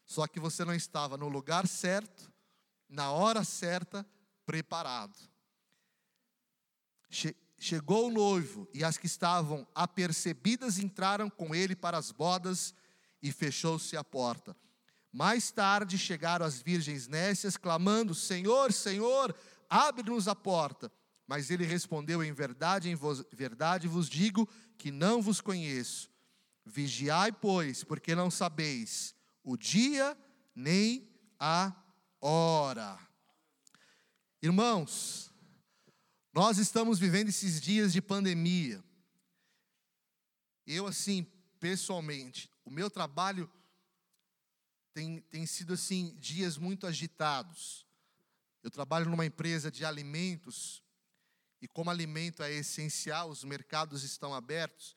só 0.06 0.28
que 0.28 0.40
você 0.40 0.66
não 0.66 0.74
estava 0.74 1.16
no 1.16 1.30
lugar 1.30 1.68
certo, 1.68 2.32
na 2.90 3.12
hora 3.12 3.44
certa, 3.44 4.06
preparado. 4.46 5.16
Che 7.10 7.36
chegou 7.58 8.08
o 8.08 8.12
noivo, 8.12 8.68
e 8.74 8.84
as 8.84 8.98
que 8.98 9.06
estavam 9.06 9.68
apercebidas 9.76 10.80
entraram 10.80 11.30
com 11.30 11.54
ele 11.54 11.76
para 11.76 11.98
as 11.98 12.12
bodas, 12.12 12.74
e 13.22 13.32
fechou-se 13.32 13.96
a 13.96 14.04
porta. 14.04 14.56
Mais 15.12 15.52
tarde 15.52 15.98
chegaram 15.98 16.46
as 16.46 16.62
virgens 16.62 17.08
nécias, 17.08 17.58
clamando: 17.58 18.16
Senhor, 18.16 18.72
Senhor, 18.72 19.36
abre-nos 19.70 20.28
a 20.28 20.36
porta. 20.36 20.92
Mas 21.30 21.52
ele 21.52 21.64
respondeu: 21.64 22.24
Em 22.24 22.34
verdade, 22.34 22.90
em 22.90 22.98
verdade 23.32 23.88
vos 23.88 24.10
digo 24.10 24.50
que 24.80 24.90
não 24.90 25.22
vos 25.22 25.40
conheço. 25.40 26.10
Vigiai, 26.66 27.32
pois, 27.32 27.84
porque 27.84 28.16
não 28.16 28.32
sabeis 28.32 29.14
o 29.44 29.56
dia 29.56 30.18
nem 30.56 31.08
a 31.40 31.72
hora. 32.20 32.98
Irmãos, 34.42 35.32
nós 36.34 36.58
estamos 36.58 36.98
vivendo 36.98 37.30
esses 37.30 37.62
dias 37.62 37.94
de 37.94 38.02
pandemia. 38.02 38.84
Eu, 40.66 40.88
assim, 40.88 41.28
pessoalmente, 41.60 42.50
o 42.66 42.72
meu 42.72 42.90
trabalho 42.90 43.48
tem, 44.96 45.22
tem 45.30 45.46
sido, 45.46 45.74
assim, 45.74 46.16
dias 46.18 46.58
muito 46.58 46.88
agitados. 46.88 47.86
Eu 48.64 48.72
trabalho 48.72 49.08
numa 49.08 49.28
empresa 49.28 49.70
de 49.70 49.86
alimentos, 49.86 50.82
e 51.62 51.68
como 51.68 51.90
alimento 51.90 52.42
é 52.42 52.52
essencial, 52.52 53.30
os 53.30 53.44
mercados 53.44 54.04
estão 54.04 54.34
abertos. 54.34 54.96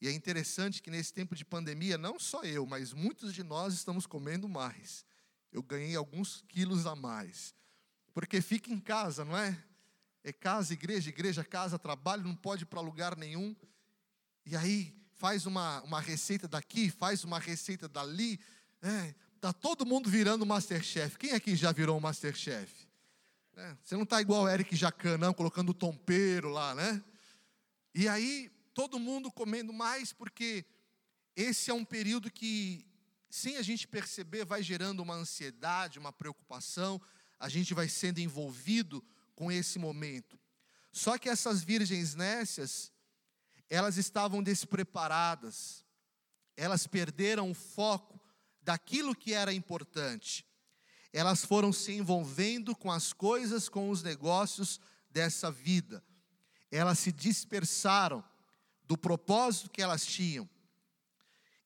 E 0.00 0.08
é 0.08 0.12
interessante 0.12 0.82
que 0.82 0.90
nesse 0.90 1.12
tempo 1.12 1.34
de 1.34 1.44
pandemia, 1.44 1.96
não 1.96 2.18
só 2.18 2.42
eu, 2.42 2.66
mas 2.66 2.92
muitos 2.92 3.32
de 3.32 3.42
nós 3.42 3.72
estamos 3.72 4.06
comendo 4.06 4.48
mais. 4.48 5.04
Eu 5.50 5.62
ganhei 5.62 5.96
alguns 5.96 6.42
quilos 6.48 6.86
a 6.86 6.94
mais. 6.94 7.54
Porque 8.12 8.42
fica 8.42 8.70
em 8.70 8.78
casa, 8.78 9.24
não 9.24 9.36
é? 9.36 9.58
É 10.22 10.32
casa, 10.32 10.72
igreja, 10.72 11.08
igreja, 11.08 11.44
casa, 11.44 11.78
trabalho, 11.78 12.24
não 12.24 12.34
pode 12.34 12.64
ir 12.64 12.66
para 12.66 12.80
lugar 12.80 13.16
nenhum. 13.16 13.56
E 14.44 14.54
aí 14.54 14.94
faz 15.14 15.46
uma, 15.46 15.80
uma 15.82 16.00
receita 16.00 16.46
daqui, 16.46 16.90
faz 16.90 17.24
uma 17.24 17.38
receita 17.38 17.88
dali. 17.88 18.38
É, 18.82 19.14
tá 19.40 19.52
todo 19.52 19.86
mundo 19.86 20.10
virando 20.10 20.44
Masterchef. 20.44 21.16
Quem 21.18 21.32
aqui 21.32 21.56
já 21.56 21.72
virou 21.72 21.96
um 21.96 22.00
Masterchef? 22.00 22.85
É, 23.58 23.74
você 23.82 23.94
não 23.94 24.02
está 24.02 24.20
igual 24.20 24.42
o 24.42 24.48
Eric 24.50 24.76
Jacan, 24.76 25.16
não, 25.16 25.32
colocando 25.32 25.70
o 25.70 25.74
tompeiro 25.74 26.50
lá, 26.50 26.74
né? 26.74 27.02
E 27.94 28.06
aí 28.06 28.50
todo 28.74 28.98
mundo 28.98 29.32
comendo 29.32 29.72
mais, 29.72 30.12
porque 30.12 30.66
esse 31.34 31.70
é 31.70 31.74
um 31.74 31.82
período 31.84 32.30
que, 32.30 32.86
sem 33.30 33.56
a 33.56 33.62
gente 33.62 33.88
perceber, 33.88 34.44
vai 34.44 34.62
gerando 34.62 35.02
uma 35.02 35.14
ansiedade, 35.14 35.98
uma 35.98 36.12
preocupação, 36.12 37.00
a 37.40 37.48
gente 37.48 37.72
vai 37.72 37.88
sendo 37.88 38.18
envolvido 38.18 39.02
com 39.34 39.50
esse 39.50 39.78
momento. 39.78 40.38
Só 40.92 41.16
que 41.16 41.26
essas 41.26 41.64
virgens 41.64 42.14
nécias, 42.14 42.92
elas 43.70 43.96
estavam 43.96 44.42
despreparadas, 44.42 45.82
elas 46.58 46.86
perderam 46.86 47.50
o 47.50 47.54
foco 47.54 48.20
daquilo 48.60 49.14
que 49.14 49.32
era 49.32 49.50
importante. 49.50 50.44
Elas 51.16 51.46
foram 51.46 51.72
se 51.72 51.92
envolvendo 51.92 52.76
com 52.76 52.92
as 52.92 53.10
coisas, 53.10 53.70
com 53.70 53.88
os 53.88 54.02
negócios 54.02 54.78
dessa 55.10 55.50
vida. 55.50 56.04
Elas 56.70 56.98
se 56.98 57.10
dispersaram 57.10 58.22
do 58.84 58.98
propósito 58.98 59.70
que 59.70 59.80
elas 59.80 60.04
tinham. 60.04 60.46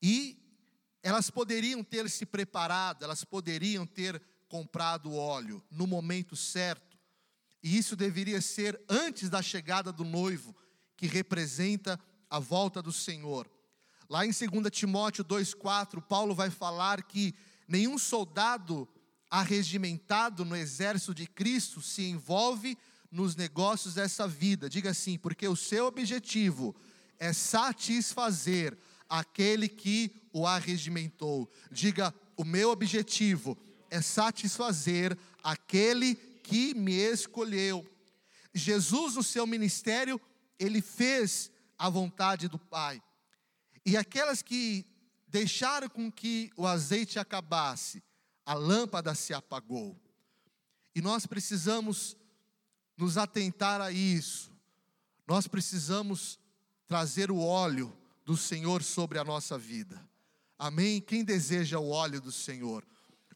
E 0.00 0.40
elas 1.02 1.30
poderiam 1.30 1.82
ter 1.82 2.08
se 2.08 2.24
preparado, 2.24 3.02
elas 3.02 3.24
poderiam 3.24 3.84
ter 3.84 4.22
comprado 4.48 5.16
óleo 5.16 5.60
no 5.68 5.84
momento 5.84 6.36
certo. 6.36 6.96
E 7.60 7.76
isso 7.76 7.96
deveria 7.96 8.40
ser 8.40 8.80
antes 8.88 9.28
da 9.28 9.42
chegada 9.42 9.90
do 9.90 10.04
noivo, 10.04 10.54
que 10.96 11.08
representa 11.08 11.98
a 12.30 12.38
volta 12.38 12.80
do 12.80 12.92
Senhor. 12.92 13.50
Lá 14.08 14.24
em 14.24 14.30
2 14.30 14.70
Timóteo 14.70 15.24
2,4, 15.24 16.00
Paulo 16.00 16.36
vai 16.36 16.50
falar 16.50 17.02
que 17.02 17.34
nenhum 17.66 17.98
soldado 17.98 18.88
arregimentado 19.30 20.44
no 20.44 20.56
exército 20.56 21.14
de 21.14 21.26
Cristo 21.26 21.80
se 21.80 22.02
envolve 22.02 22.76
nos 23.10 23.36
negócios 23.36 23.94
dessa 23.94 24.26
vida. 24.26 24.68
Diga 24.68 24.90
assim, 24.90 25.16
porque 25.16 25.46
o 25.46 25.56
seu 25.56 25.86
objetivo 25.86 26.74
é 27.18 27.32
satisfazer 27.32 28.76
aquele 29.08 29.68
que 29.68 30.12
o 30.32 30.46
arregimentou. 30.46 31.50
Diga: 31.70 32.14
o 32.36 32.44
meu 32.44 32.70
objetivo 32.70 33.56
é 33.90 34.00
satisfazer 34.00 35.16
aquele 35.42 36.14
que 36.14 36.74
me 36.74 36.94
escolheu. 36.94 37.86
Jesus, 38.52 39.14
no 39.14 39.22
seu 39.22 39.46
ministério, 39.46 40.20
ele 40.58 40.80
fez 40.80 41.50
a 41.78 41.88
vontade 41.88 42.48
do 42.48 42.58
Pai. 42.58 43.02
E 43.86 43.96
aquelas 43.96 44.42
que 44.42 44.84
deixaram 45.28 45.88
com 45.88 46.10
que 46.10 46.50
o 46.56 46.66
azeite 46.66 47.18
acabasse, 47.18 48.02
a 48.44 48.54
lâmpada 48.54 49.14
se 49.14 49.32
apagou. 49.32 49.96
E 50.94 51.00
nós 51.00 51.26
precisamos 51.26 52.16
nos 52.96 53.16
atentar 53.16 53.80
a 53.80 53.90
isso. 53.90 54.50
Nós 55.26 55.46
precisamos 55.46 56.38
trazer 56.86 57.30
o 57.30 57.38
óleo 57.38 57.96
do 58.24 58.36
Senhor 58.36 58.82
sobre 58.82 59.18
a 59.18 59.24
nossa 59.24 59.56
vida. 59.56 60.00
Amém? 60.58 61.00
Quem 61.00 61.24
deseja 61.24 61.78
o 61.78 61.88
óleo 61.90 62.20
do 62.20 62.32
Senhor? 62.32 62.84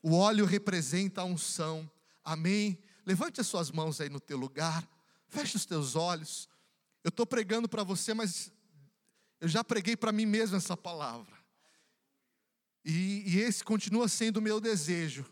O 0.02 0.14
óleo 0.14 0.44
representa 0.44 1.22
a 1.22 1.24
unção. 1.24 1.90
Amém? 2.22 2.78
Levante 3.06 3.40
as 3.40 3.46
suas 3.46 3.70
mãos 3.70 4.00
aí 4.00 4.08
no 4.08 4.20
teu 4.20 4.36
lugar. 4.36 4.86
Feche 5.28 5.56
os 5.56 5.64
teus 5.64 5.96
olhos. 5.96 6.48
Eu 7.02 7.08
estou 7.08 7.26
pregando 7.26 7.68
para 7.68 7.82
você, 7.82 8.12
mas 8.12 8.52
eu 9.40 9.48
já 9.48 9.62
preguei 9.64 9.96
para 9.96 10.12
mim 10.12 10.26
mesmo 10.26 10.56
essa 10.56 10.76
palavra. 10.76 11.33
E, 12.84 13.22
e 13.26 13.40
esse 13.40 13.64
continua 13.64 14.08
sendo 14.08 14.38
o 14.38 14.42
meu 14.42 14.60
desejo. 14.60 15.24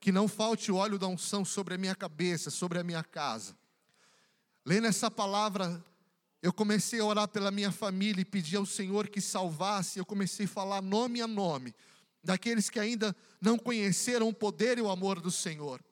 Que 0.00 0.12
não 0.12 0.28
falte 0.28 0.70
o 0.70 0.76
óleo 0.76 0.98
da 0.98 1.08
unção 1.08 1.44
sobre 1.44 1.74
a 1.74 1.78
minha 1.78 1.94
cabeça, 1.94 2.50
sobre 2.50 2.78
a 2.78 2.84
minha 2.84 3.02
casa. 3.02 3.56
Lendo 4.64 4.86
essa 4.86 5.10
palavra, 5.10 5.82
eu 6.42 6.52
comecei 6.52 7.00
a 7.00 7.04
orar 7.04 7.26
pela 7.26 7.50
minha 7.50 7.72
família 7.72 8.22
e 8.22 8.24
pedir 8.24 8.56
ao 8.56 8.66
Senhor 8.66 9.08
que 9.08 9.20
salvasse. 9.20 9.98
Eu 9.98 10.04
comecei 10.04 10.46
a 10.46 10.48
falar 10.48 10.80
nome 10.80 11.20
a 11.20 11.26
nome 11.26 11.74
daqueles 12.22 12.68
que 12.68 12.78
ainda 12.78 13.16
não 13.40 13.58
conheceram 13.58 14.28
o 14.28 14.34
poder 14.34 14.78
e 14.78 14.82
o 14.82 14.90
amor 14.90 15.20
do 15.20 15.30
Senhor. 15.30 15.82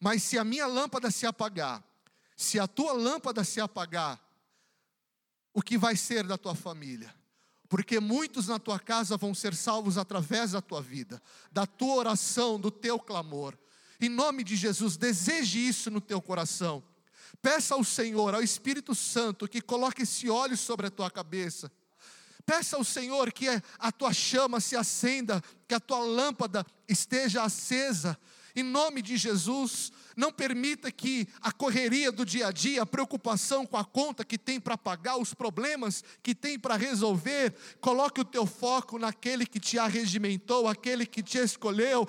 Mas 0.00 0.22
se 0.22 0.38
a 0.38 0.44
minha 0.44 0.66
lâmpada 0.66 1.10
se 1.10 1.26
apagar, 1.26 1.82
se 2.36 2.58
a 2.58 2.66
tua 2.66 2.92
lâmpada 2.92 3.44
se 3.44 3.60
apagar, 3.60 4.20
o 5.52 5.60
que 5.60 5.76
vai 5.76 5.96
ser 5.96 6.24
da 6.24 6.38
tua 6.38 6.54
família? 6.54 7.14
Porque 7.70 8.00
muitos 8.00 8.48
na 8.48 8.58
tua 8.58 8.80
casa 8.80 9.16
vão 9.16 9.32
ser 9.32 9.54
salvos 9.54 9.96
através 9.96 10.50
da 10.50 10.60
tua 10.60 10.82
vida, 10.82 11.22
da 11.52 11.64
tua 11.64 11.94
oração, 11.94 12.58
do 12.58 12.68
teu 12.68 12.98
clamor. 12.98 13.56
Em 14.00 14.08
nome 14.08 14.42
de 14.42 14.56
Jesus, 14.56 14.96
deseje 14.96 15.60
isso 15.60 15.88
no 15.88 16.00
teu 16.00 16.20
coração. 16.20 16.82
Peça 17.40 17.76
ao 17.76 17.84
Senhor, 17.84 18.34
ao 18.34 18.42
Espírito 18.42 18.92
Santo, 18.92 19.46
que 19.46 19.60
coloque 19.60 20.02
esse 20.02 20.28
óleo 20.28 20.56
sobre 20.56 20.88
a 20.88 20.90
tua 20.90 21.08
cabeça. 21.12 21.70
Peça 22.44 22.76
ao 22.76 22.82
Senhor 22.82 23.32
que 23.32 23.46
a 23.78 23.92
tua 23.92 24.12
chama 24.12 24.58
se 24.58 24.74
acenda, 24.74 25.40
que 25.68 25.74
a 25.74 25.78
tua 25.78 26.00
lâmpada 26.00 26.66
esteja 26.88 27.44
acesa. 27.44 28.18
Em 28.56 28.64
nome 28.64 29.00
de 29.00 29.16
Jesus, 29.16 29.92
não 30.16 30.32
permita 30.32 30.90
que 30.90 31.26
a 31.40 31.52
correria 31.52 32.10
do 32.10 32.24
dia 32.24 32.48
a 32.48 32.52
dia, 32.52 32.82
a 32.82 32.86
preocupação 32.86 33.66
com 33.66 33.76
a 33.76 33.84
conta 33.84 34.24
que 34.24 34.38
tem 34.38 34.60
para 34.60 34.76
pagar, 34.76 35.16
os 35.16 35.34
problemas 35.34 36.04
que 36.22 36.34
tem 36.34 36.58
para 36.58 36.76
resolver, 36.76 37.54
coloque 37.80 38.20
o 38.20 38.24
teu 38.24 38.46
foco 38.46 38.98
naquele 38.98 39.46
que 39.46 39.60
te 39.60 39.78
arregimentou, 39.78 40.68
aquele 40.68 41.06
que 41.06 41.22
te 41.22 41.38
escolheu, 41.38 42.08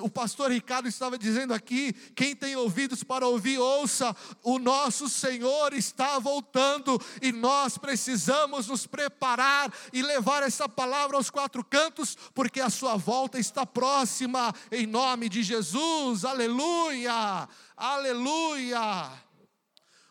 o, 0.00 0.08
pastor 0.08 0.50
Ricardo 0.50 0.88
estava 0.88 1.18
dizendo 1.18 1.52
aqui: 1.52 1.92
quem 2.14 2.34
tem 2.34 2.56
ouvidos 2.56 3.02
para 3.02 3.26
ouvir, 3.26 3.58
ouça, 3.58 4.14
o 4.42 4.58
nosso 4.58 5.08
Senhor 5.08 5.72
está 5.72 6.18
voltando 6.18 7.00
e 7.20 7.32
nós 7.32 7.76
precisamos 7.78 8.68
nos 8.68 8.86
preparar 8.86 9.72
e 9.92 10.02
levar 10.02 10.42
essa 10.42 10.68
palavra 10.68 11.16
aos 11.16 11.30
quatro 11.30 11.64
cantos, 11.64 12.16
porque 12.34 12.60
a 12.60 12.70
sua 12.70 12.96
volta 12.96 13.38
está 13.38 13.66
próxima, 13.66 14.54
em 14.70 14.86
nome 14.86 15.28
de 15.28 15.42
Jesus, 15.42 16.24
aleluia, 16.24 17.48
aleluia. 17.76 19.10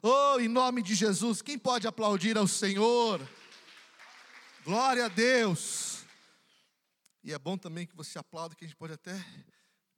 Oh, 0.03 0.39
em 0.39 0.47
nome 0.47 0.81
de 0.81 0.95
Jesus, 0.95 1.41
quem 1.41 1.60
pode 1.60 1.88
aplaudir 1.88 2.38
ao 2.38 2.47
Senhor? 2.47 3.21
Glória 4.65 5.05
a 5.05 5.07
Deus. 5.07 6.03
E 7.23 7.31
é 7.31 7.38
bom 7.38 7.55
também 7.55 7.86
que 7.86 7.95
você 7.95 8.17
aplaude, 8.17 8.55
que 8.55 8.65
a 8.65 8.67
gente 8.67 8.77
pode 8.77 8.93
até 8.93 9.13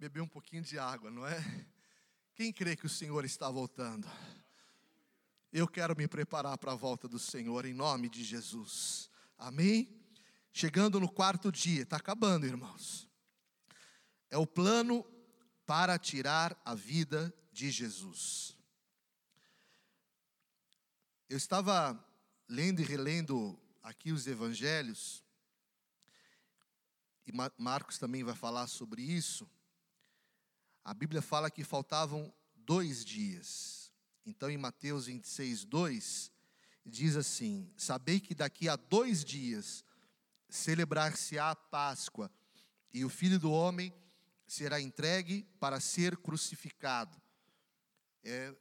beber 0.04 0.20
um 0.20 0.28
pouquinho 0.28 0.62
de 0.64 0.78
água, 0.78 1.10
não 1.10 1.26
é? 1.26 1.42
Quem 2.36 2.52
crê 2.52 2.76
que 2.76 2.86
o 2.86 2.90
Senhor 2.90 3.24
está 3.24 3.50
voltando? 3.50 4.06
Eu 5.50 5.66
quero 5.66 5.96
me 5.96 6.10
preparar 6.10 6.58
para 6.58 6.74
a 6.74 6.76
volta 6.76 7.08
do 7.08 7.18
Senhor 7.18 7.66
em 7.66 7.74
nome 7.74 8.10
de 8.10 8.22
Jesus. 8.22 9.10
Amém? 9.38 9.98
Chegando 10.52 11.00
no 11.00 11.10
quarto 11.10 11.50
dia, 11.50 11.84
está 11.84 11.96
acabando, 11.96 12.46
irmãos. 12.46 13.10
É 14.30 14.38
o 14.38 14.46
plano 14.46 15.06
para 15.66 15.98
tirar 15.98 16.62
a 16.66 16.76
vida 16.76 17.34
de 17.54 17.72
Jesus. 17.72 18.58
Eu 21.30 21.38
estava 21.38 21.98
lendo 22.50 22.82
e 22.82 22.84
relendo 22.84 23.58
aqui 23.82 24.12
os 24.12 24.28
evangelhos, 24.28 25.24
e 27.26 27.32
Marcos 27.58 27.98
também 27.98 28.22
vai 28.22 28.36
falar 28.36 28.68
sobre 28.68 29.02
isso. 29.02 29.50
A 30.84 30.94
Bíblia 30.94 31.22
fala 31.22 31.50
que 31.50 31.64
faltavam 31.64 32.34
dois 32.56 33.06
dias. 33.06 33.92
Então, 34.26 34.50
em 34.50 34.58
Mateus 34.58 35.06
26, 35.06 35.66
2, 35.66 36.32
diz 36.86 37.16
assim: 37.16 37.72
Sabei 37.78 38.20
que 38.20 38.36
daqui 38.36 38.68
a 38.68 38.76
dois 38.76 39.24
dias 39.24 39.84
celebrar-se-á 40.50 41.52
a 41.52 41.56
Páscoa, 41.56 42.32
e 42.94 43.04
o 43.04 43.10
filho 43.10 43.40
do 43.40 43.52
homem 43.52 43.94
será 44.46 44.80
entregue 44.80 45.48
para 45.60 45.80
ser 45.80 46.18
crucificado. 46.18 47.20
É 48.24 48.56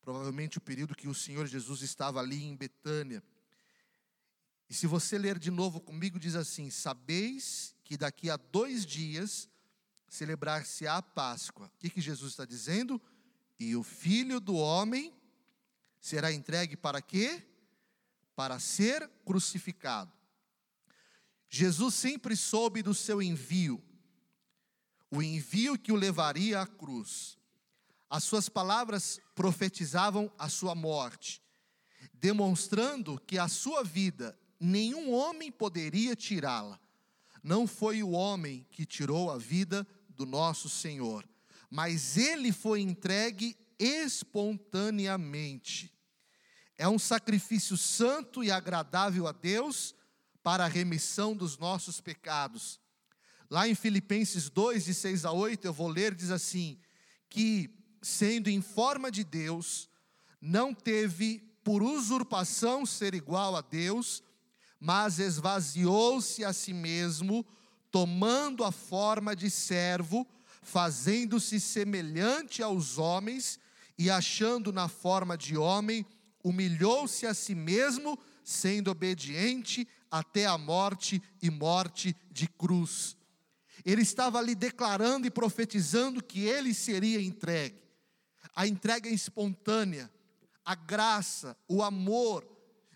provavelmente 0.00 0.58
o 0.58 0.60
período 0.60 0.96
que 0.96 1.06
o 1.06 1.14
Senhor 1.14 1.46
Jesus 1.46 1.80
estava 1.82 2.18
ali 2.18 2.42
em 2.42 2.56
Betânia. 2.56 3.22
E 4.68 4.74
se 4.74 4.86
você 4.86 5.16
ler 5.16 5.38
de 5.38 5.50
novo 5.50 5.80
comigo, 5.80 6.18
diz 6.18 6.34
assim: 6.34 6.70
Sabeis 6.70 7.76
que 7.84 7.96
daqui 7.96 8.30
a 8.30 8.36
dois 8.36 8.84
dias 8.84 9.48
celebrar-se 10.12 10.86
a 10.86 11.00
Páscoa. 11.00 11.68
O 11.74 11.78
que, 11.78 11.88
que 11.88 12.00
Jesus 12.00 12.32
está 12.32 12.44
dizendo? 12.44 13.00
E 13.58 13.74
o 13.74 13.82
filho 13.82 14.38
do 14.40 14.54
homem 14.54 15.10
será 15.98 16.30
entregue 16.30 16.76
para 16.76 17.00
quê? 17.00 17.42
Para 18.36 18.58
ser 18.58 19.08
crucificado. 19.24 20.12
Jesus 21.48 21.94
sempre 21.94 22.36
soube 22.36 22.82
do 22.82 22.92
seu 22.92 23.22
envio, 23.22 23.82
o 25.10 25.22
envio 25.22 25.78
que 25.78 25.90
o 25.90 25.96
levaria 25.96 26.60
à 26.60 26.66
cruz. 26.66 27.38
As 28.10 28.22
suas 28.22 28.50
palavras 28.50 29.18
profetizavam 29.34 30.30
a 30.38 30.50
sua 30.50 30.74
morte, 30.74 31.42
demonstrando 32.12 33.18
que 33.26 33.38
a 33.38 33.48
sua 33.48 33.82
vida 33.82 34.38
nenhum 34.60 35.10
homem 35.10 35.50
poderia 35.50 36.14
tirá-la. 36.14 36.78
Não 37.42 37.66
foi 37.66 38.02
o 38.02 38.10
homem 38.10 38.66
que 38.70 38.84
tirou 38.84 39.30
a 39.30 39.38
vida 39.38 39.86
do 40.16 40.26
nosso 40.26 40.68
Senhor, 40.68 41.28
mas 41.70 42.16
ele 42.16 42.52
foi 42.52 42.80
entregue 42.80 43.56
espontaneamente. 43.78 45.92
É 46.76 46.88
um 46.88 46.98
sacrifício 46.98 47.76
santo 47.76 48.42
e 48.42 48.50
agradável 48.50 49.26
a 49.26 49.32
Deus 49.32 49.94
para 50.42 50.64
a 50.64 50.68
remissão 50.68 51.36
dos 51.36 51.58
nossos 51.58 52.00
pecados. 52.00 52.80
Lá 53.50 53.68
em 53.68 53.74
Filipenses 53.74 54.48
2, 54.48 54.86
de 54.86 54.94
6 54.94 55.24
a 55.24 55.32
8, 55.32 55.64
eu 55.64 55.72
vou 55.72 55.88
ler, 55.88 56.14
diz 56.14 56.30
assim: 56.30 56.78
que, 57.28 57.70
sendo 58.02 58.48
em 58.48 58.60
forma 58.60 59.10
de 59.10 59.24
Deus, 59.24 59.88
não 60.40 60.74
teve 60.74 61.40
por 61.62 61.82
usurpação 61.82 62.84
ser 62.84 63.14
igual 63.14 63.56
a 63.56 63.60
Deus, 63.60 64.22
mas 64.80 65.18
esvaziou-se 65.18 66.44
a 66.44 66.52
si 66.52 66.72
mesmo, 66.72 67.46
tomando 67.92 68.64
a 68.64 68.72
forma 68.72 69.36
de 69.36 69.50
servo, 69.50 70.26
fazendo-se 70.62 71.60
semelhante 71.60 72.62
aos 72.62 72.96
homens 72.96 73.60
e 73.98 74.10
achando 74.10 74.72
na 74.72 74.88
forma 74.88 75.36
de 75.36 75.58
homem, 75.58 76.04
humilhou-se 76.42 77.26
a 77.26 77.34
si 77.34 77.54
mesmo, 77.54 78.18
sendo 78.42 78.90
obediente 78.90 79.86
até 80.10 80.46
a 80.46 80.56
morte 80.56 81.22
e 81.40 81.50
morte 81.50 82.16
de 82.30 82.48
cruz. 82.48 83.14
Ele 83.84 84.02
estava 84.02 84.38
ali 84.38 84.54
declarando 84.54 85.26
e 85.26 85.30
profetizando 85.30 86.24
que 86.24 86.46
ele 86.46 86.72
seria 86.72 87.20
entregue. 87.20 87.82
A 88.56 88.66
entrega 88.66 89.08
é 89.08 89.12
espontânea, 89.12 90.10
a 90.64 90.74
graça, 90.74 91.56
o 91.68 91.82
amor 91.82 92.46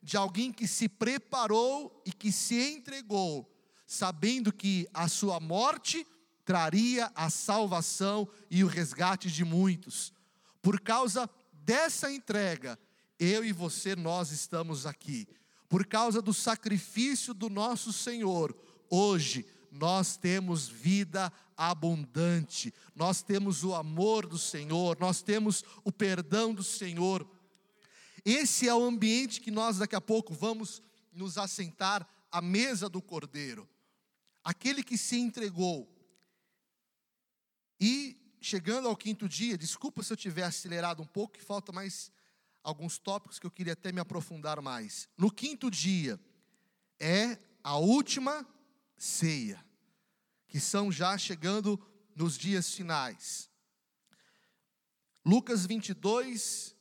de 0.02 0.16
alguém 0.16 0.52
que 0.52 0.66
se 0.66 0.88
preparou 0.88 2.02
e 2.06 2.12
que 2.12 2.32
se 2.32 2.58
entregou 2.58 3.55
sabendo 3.86 4.52
que 4.52 4.88
a 4.92 5.08
sua 5.08 5.38
morte 5.38 6.06
traria 6.44 7.10
a 7.14 7.30
salvação 7.30 8.28
e 8.50 8.64
o 8.64 8.66
resgate 8.66 9.30
de 9.30 9.44
muitos. 9.44 10.12
Por 10.60 10.80
causa 10.80 11.30
dessa 11.52 12.10
entrega, 12.10 12.78
eu 13.18 13.44
e 13.44 13.52
você, 13.52 13.94
nós 13.94 14.30
estamos 14.30 14.86
aqui. 14.86 15.28
Por 15.68 15.86
causa 15.86 16.20
do 16.20 16.34
sacrifício 16.34 17.32
do 17.32 17.48
nosso 17.48 17.92
Senhor, 17.92 18.56
hoje 18.90 19.46
nós 19.70 20.16
temos 20.16 20.68
vida 20.68 21.32
abundante, 21.56 22.72
nós 22.94 23.22
temos 23.22 23.64
o 23.64 23.74
amor 23.74 24.26
do 24.26 24.38
Senhor, 24.38 24.96
nós 25.00 25.22
temos 25.22 25.64
o 25.84 25.92
perdão 25.92 26.54
do 26.54 26.62
Senhor. 26.62 27.28
Esse 28.24 28.68
é 28.68 28.74
o 28.74 28.84
ambiente 28.84 29.40
que 29.40 29.50
nós 29.50 29.78
daqui 29.78 29.96
a 29.96 30.00
pouco 30.00 30.32
vamos 30.34 30.82
nos 31.12 31.38
assentar 31.38 32.08
à 32.30 32.40
mesa 32.40 32.88
do 32.88 33.00
Cordeiro 33.02 33.68
aquele 34.46 34.84
que 34.84 34.96
se 34.96 35.18
entregou. 35.18 35.92
E 37.80 38.16
chegando 38.40 38.86
ao 38.86 38.96
quinto 38.96 39.28
dia, 39.28 39.58
desculpa 39.58 40.04
se 40.04 40.12
eu 40.12 40.16
tiver 40.16 40.44
acelerado 40.44 41.02
um 41.02 41.06
pouco, 41.06 41.34
que 41.34 41.42
falta 41.42 41.72
mais 41.72 42.12
alguns 42.62 42.96
tópicos 42.96 43.40
que 43.40 43.46
eu 43.46 43.50
queria 43.50 43.72
até 43.72 43.90
me 43.90 43.98
aprofundar 43.98 44.62
mais. 44.62 45.08
No 45.18 45.32
quinto 45.32 45.68
dia 45.68 46.20
é 47.00 47.36
a 47.60 47.76
última 47.76 48.46
ceia, 48.96 49.66
que 50.46 50.60
são 50.60 50.92
já 50.92 51.18
chegando 51.18 51.76
nos 52.14 52.38
dias 52.38 52.72
finais. 52.72 53.50
Lucas 55.24 55.66
22, 55.66 56.76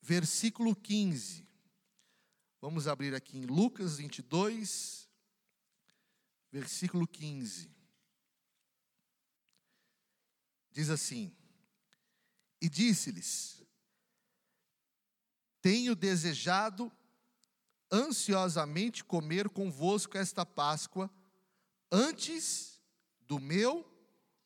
versículo 0.00 0.74
15. 0.74 1.46
Vamos 2.58 2.88
abrir 2.88 3.14
aqui 3.14 3.36
em 3.36 3.44
Lucas 3.44 3.98
22, 3.98 5.01
versículo 6.52 7.08
15. 7.08 7.70
Diz 10.70 10.90
assim: 10.90 11.34
E 12.60 12.68
disse-lhes: 12.68 13.64
Tenho 15.62 15.96
desejado 15.96 16.92
ansiosamente 17.90 19.02
comer 19.02 19.48
convosco 19.48 20.16
esta 20.16 20.44
Páscoa 20.46 21.10
antes 21.90 22.80
do 23.20 23.40
meu 23.40 23.90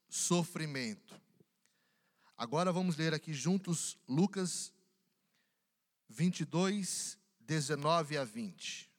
sofrimento. 0.08 1.20
Agora 2.36 2.72
vamos 2.72 2.96
ler 2.96 3.14
aqui 3.14 3.32
juntos 3.32 3.98
Lucas 4.06 4.72
22, 6.08 7.18
19 7.40 8.18
a 8.18 8.24
20. 8.24 8.95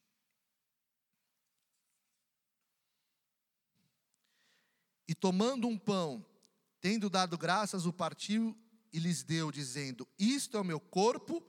Tomando 5.16 5.68
um 5.68 5.78
pão, 5.78 6.26
tendo 6.82 7.10
dado 7.10 7.38
graças, 7.38 7.86
o 7.86 7.94
partiu 7.94 8.58
e 8.92 9.00
lhes 9.00 9.24
deu, 9.24 9.52
dizendo: 9.52 10.08
Isto 10.18 10.58
é 10.58 10.62
o 10.62 10.66
meu 10.66 10.80
corpo, 10.80 11.44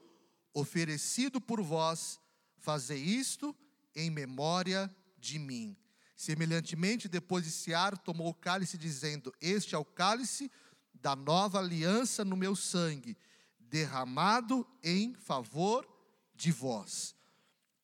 oferecido 0.53 1.39
por 1.41 1.61
vós, 1.61 2.19
fazei 2.57 2.99
isto 2.99 3.55
em 3.95 4.09
memória 4.09 4.93
de 5.17 5.37
mim. 5.37 5.75
Semelhantemente, 6.15 7.07
depois 7.07 7.45
de 7.45 7.51
cear, 7.51 7.97
tomou 7.97 8.29
o 8.29 8.33
cálice, 8.33 8.77
dizendo: 8.77 9.33
Este 9.41 9.75
é 9.75 9.77
o 9.77 9.85
cálice 9.85 10.51
da 10.93 11.15
nova 11.15 11.59
aliança 11.59 12.25
no 12.25 12.35
meu 12.35 12.55
sangue, 12.55 13.17
derramado 13.59 14.67
em 14.83 15.13
favor 15.13 15.87
de 16.35 16.51
vós. 16.51 17.15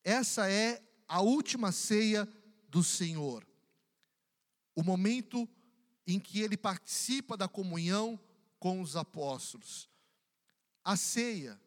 Essa 0.04 0.50
é 0.50 0.82
a 1.08 1.22
última 1.22 1.72
ceia 1.72 2.28
do 2.70 2.84
Senhor. 2.84 3.48
O 4.76 4.84
momento 4.84 5.48
em 6.08 6.20
que 6.20 6.42
ele 6.42 6.56
participa 6.56 7.36
da 7.36 7.48
comunhão 7.48 8.20
com 8.60 8.82
os 8.82 8.96
apóstolos. 8.96 9.90
A 10.84 10.96
ceia 10.96 11.60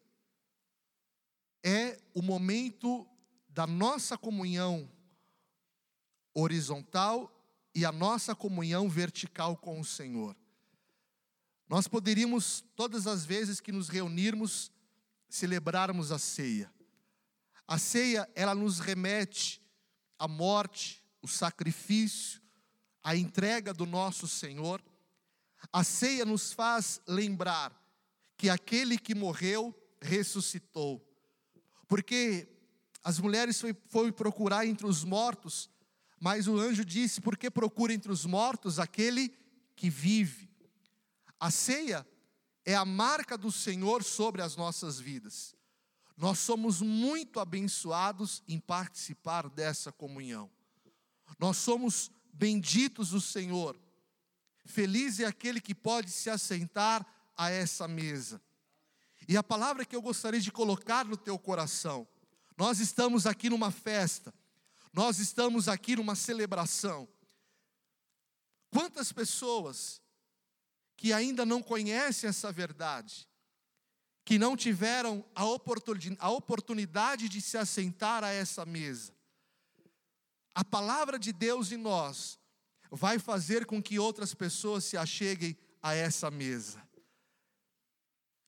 é 1.63 1.99
o 2.13 2.21
momento 2.21 3.07
da 3.49 3.67
nossa 3.67 4.17
comunhão 4.17 4.89
horizontal 6.33 7.35
e 7.75 7.83
a 7.83 7.91
nossa 7.91 8.33
comunhão 8.33 8.89
vertical 8.89 9.57
com 9.57 9.79
o 9.79 9.85
Senhor. 9.85 10.35
Nós 11.67 11.87
poderíamos, 11.87 12.63
todas 12.75 13.05
as 13.05 13.25
vezes 13.25 13.59
que 13.59 13.71
nos 13.71 13.89
reunirmos, 13.89 14.71
celebrarmos 15.27 16.11
a 16.11 16.17
ceia. 16.17 16.73
A 17.67 17.77
ceia, 17.77 18.27
ela 18.33 18.55
nos 18.55 18.79
remete 18.79 19.61
à 20.17 20.27
morte, 20.27 21.03
o 21.21 21.27
sacrifício, 21.27 22.41
a 23.09 23.15
entrega 23.15 23.73
do 23.73 23.87
nosso 23.87 24.27
Senhor. 24.27 24.79
A 25.73 25.83
ceia 25.83 26.23
nos 26.23 26.53
faz 26.53 27.01
lembrar 27.07 27.75
que 28.37 28.51
aquele 28.51 28.99
que 28.99 29.15
morreu 29.15 29.75
ressuscitou. 29.99 31.03
Porque 31.87 32.47
as 33.03 33.17
mulheres 33.17 33.59
foi, 33.59 33.75
foi 33.87 34.11
procurar 34.11 34.67
entre 34.67 34.85
os 34.85 35.03
mortos, 35.03 35.71
mas 36.19 36.47
o 36.47 36.59
anjo 36.59 36.85
disse: 36.85 37.19
Por 37.19 37.35
que 37.35 37.49
procura 37.49 37.91
entre 37.91 38.11
os 38.11 38.27
mortos 38.27 38.77
aquele 38.77 39.35
que 39.75 39.89
vive? 39.89 40.47
A 41.39 41.49
ceia 41.49 42.07
é 42.63 42.75
a 42.75 42.85
marca 42.85 43.35
do 43.35 43.51
Senhor 43.51 44.03
sobre 44.03 44.43
as 44.43 44.55
nossas 44.55 44.99
vidas. 44.99 45.55
Nós 46.15 46.37
somos 46.37 46.79
muito 46.79 47.39
abençoados 47.39 48.43
em 48.47 48.59
participar 48.59 49.49
dessa 49.49 49.91
comunhão. 49.91 50.47
Nós 51.39 51.57
somos 51.57 52.11
benditos 52.33 53.09
do 53.09 53.21
Senhor. 53.21 53.79
Feliz 54.65 55.19
é 55.19 55.25
aquele 55.25 55.59
que 55.59 55.73
pode 55.73 56.11
se 56.11 56.29
assentar 56.29 57.05
a 57.35 57.49
essa 57.49 57.87
mesa. 57.87 58.41
E 59.27 59.37
a 59.37 59.43
palavra 59.43 59.85
que 59.85 59.95
eu 59.95 60.01
gostaria 60.01 60.39
de 60.39 60.51
colocar 60.51 61.05
no 61.05 61.17
teu 61.17 61.37
coração, 61.37 62.07
nós 62.57 62.79
estamos 62.79 63.25
aqui 63.25 63.49
numa 63.49 63.71
festa, 63.71 64.33
nós 64.93 65.19
estamos 65.19 65.67
aqui 65.67 65.95
numa 65.95 66.15
celebração. 66.15 67.07
Quantas 68.69 69.11
pessoas 69.11 70.01
que 70.99 71.13
ainda 71.13 71.45
não 71.45 71.63
conhecem 71.63 72.29
essa 72.29 72.51
verdade, 72.51 73.25
que 74.25 74.37
não 74.37 74.55
tiveram 74.57 75.25
a 75.33 76.29
oportunidade 76.29 77.29
de 77.29 77.41
se 77.41 77.57
assentar 77.57 78.23
a 78.23 78.29
essa 78.29 78.65
mesa. 78.65 79.13
A 80.59 80.65
palavra 80.65 81.17
de 81.17 81.31
Deus 81.31 81.71
em 81.71 81.77
nós 81.77 82.37
vai 82.91 83.17
fazer 83.17 83.65
com 83.65 83.81
que 83.81 83.97
outras 83.97 84.33
pessoas 84.33 84.83
se 84.83 84.97
acheguem 84.97 85.57
a 85.81 85.95
essa 85.95 86.29
mesa. 86.29 86.85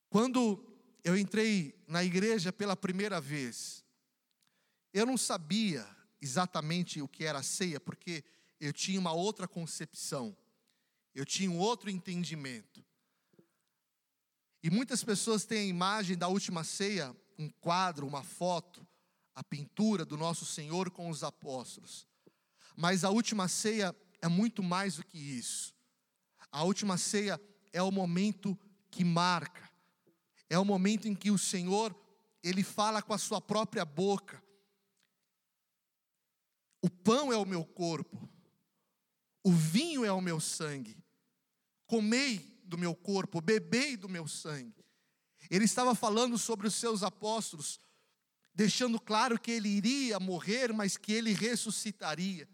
Quando 0.09 0.62
eu 1.05 1.18
entrei 1.18 1.74
na 1.88 2.03
igreja 2.03 2.51
pela 2.51 2.76
primeira 2.76 3.22
vez, 3.22 3.86
eu 4.93 5.05
não 5.05 5.16
sabia 5.18 5.88
exatamente 6.20 7.01
o 7.01 7.07
que 7.07 7.24
era 7.24 7.41
ceia, 7.41 7.80
porque 7.80 8.26
eu 8.59 8.74
tinha 8.74 8.99
uma 8.99 9.14
outra 9.14 9.47
concepção. 9.47 10.36
Eu 11.16 11.26
tinha 11.26 11.49
um 11.49 11.59
outro 11.59 11.89
entendimento. 11.89 12.84
E 14.62 14.70
muitas 14.70 15.01
pessoas 15.01 15.45
têm 15.45 15.59
a 15.59 15.70
imagem 15.70 16.18
da 16.18 16.28
última 16.28 16.66
ceia, 16.66 17.16
um 17.39 17.49
quadro, 17.49 18.05
uma 18.05 18.22
foto, 18.22 18.86
a 19.41 19.43
pintura 19.43 20.05
do 20.05 20.15
nosso 20.15 20.45
Senhor 20.45 20.91
com 20.91 21.09
os 21.09 21.23
apóstolos. 21.23 22.07
Mas 22.75 23.03
a 23.03 23.09
última 23.09 23.47
ceia 23.47 23.95
é 24.21 24.27
muito 24.27 24.61
mais 24.61 24.97
do 24.97 25.03
que 25.03 25.17
isso. 25.17 25.73
A 26.51 26.63
última 26.63 26.95
ceia 26.95 27.41
é 27.73 27.81
o 27.81 27.91
momento 27.91 28.57
que 28.91 29.03
marca. 29.03 29.67
É 30.47 30.59
o 30.59 30.65
momento 30.65 31.07
em 31.07 31.15
que 31.15 31.31
o 31.31 31.39
Senhor, 31.39 31.95
ele 32.43 32.61
fala 32.61 33.01
com 33.01 33.13
a 33.13 33.17
sua 33.17 33.41
própria 33.41 33.83
boca. 33.83 34.43
O 36.83 36.89
pão 36.89 37.33
é 37.33 37.37
o 37.37 37.45
meu 37.45 37.65
corpo. 37.65 38.29
O 39.43 39.51
vinho 39.51 40.05
é 40.05 40.11
o 40.11 40.21
meu 40.21 40.39
sangue. 40.39 41.03
Comei 41.87 42.61
do 42.63 42.77
meu 42.77 42.93
corpo, 42.93 43.41
bebei 43.41 43.97
do 43.97 44.07
meu 44.07 44.27
sangue. 44.27 44.85
Ele 45.49 45.65
estava 45.65 45.95
falando 45.95 46.37
sobre 46.37 46.67
os 46.67 46.75
seus 46.75 47.01
apóstolos, 47.01 47.79
deixando 48.54 48.99
claro 48.99 49.39
que 49.39 49.52
ele 49.52 49.70
iria 49.70 50.20
morrer, 50.20 50.74
mas 50.74 50.97
que 50.97 51.14
ele 51.14 51.34
ressuscitaria. 51.34 52.47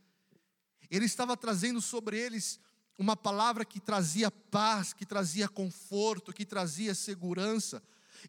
Ele 0.89 1.05
estava 1.05 1.35
trazendo 1.35 1.81
sobre 1.81 2.17
eles 2.17 2.59
uma 2.97 3.15
palavra 3.15 3.63
que 3.63 3.79
trazia 3.79 4.31
paz, 4.31 4.93
que 4.93 5.05
trazia 5.05 5.47
conforto, 5.47 6.33
que 6.33 6.45
trazia 6.45 6.95
segurança. 6.95 7.81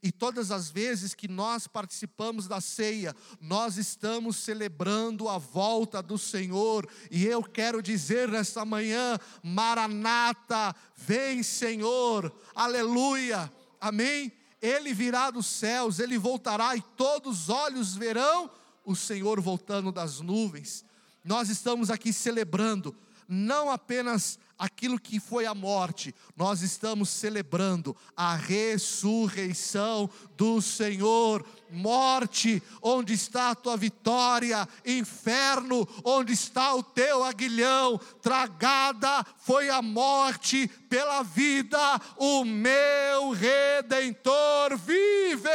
E 0.03 0.13
todas 0.13 0.51
as 0.51 0.71
vezes 0.71 1.15
que 1.15 1.27
nós 1.27 1.67
participamos 1.67 2.47
da 2.47 2.61
ceia, 2.61 3.17
nós 3.41 3.79
estamos 3.79 4.37
celebrando 4.37 5.29
a 5.29 5.39
volta 5.39 6.03
do 6.03 6.19
Senhor. 6.19 6.87
E 7.11 7.25
eu 7.25 7.43
quero 7.43 7.83
dizer 7.83 8.29
nesta 8.29 8.65
manhã: 8.65 9.19
Maranata, 9.43 10.75
vem 10.95 11.43
Senhor, 11.43 12.31
aleluia, 12.55 13.51
amém. 13.81 14.33
Ele 14.61 14.93
virá 14.93 15.31
dos 15.31 15.47
céus, 15.47 15.99
ele 15.99 16.19
voltará 16.19 16.77
e 16.77 16.83
todos 16.97 17.43
os 17.43 17.49
olhos 17.49 17.95
verão 17.95 18.51
o 18.85 18.97
Senhor 18.97 19.41
voltando 19.41 19.93
das 19.93 20.21
nuvens. 20.21 20.85
Nós 21.25 21.49
estamos 21.49 21.91
aqui 21.91 22.13
celebrando 22.13 22.97
não 23.29 23.71
apenas 23.71 24.39
aquilo 24.59 24.99
que 24.99 25.21
foi 25.21 25.47
a 25.47 25.55
morte, 25.55 26.15
nós 26.37 26.63
estamos 26.63 27.09
celebrando 27.09 27.97
a 28.17 28.35
ressurreição 28.35 30.11
do 30.37 30.61
Senhor. 30.61 31.47
Morte, 31.71 32.63
onde 32.83 33.13
está 33.13 33.51
a 33.51 33.55
tua 33.55 33.77
vitória? 33.77 34.69
Inferno, 34.85 35.87
onde 36.03 36.33
está 36.33 36.75
o 36.75 36.83
teu 36.83 37.23
aguilhão? 37.23 37.99
Tragada 38.21 39.25
foi 39.39 39.69
a 39.71 39.81
morte 39.81 40.67
pela 40.89 41.23
vida, 41.23 41.79
o 42.17 42.45
meu 42.45 43.31
redentor 43.31 44.77
vive. 44.77 45.49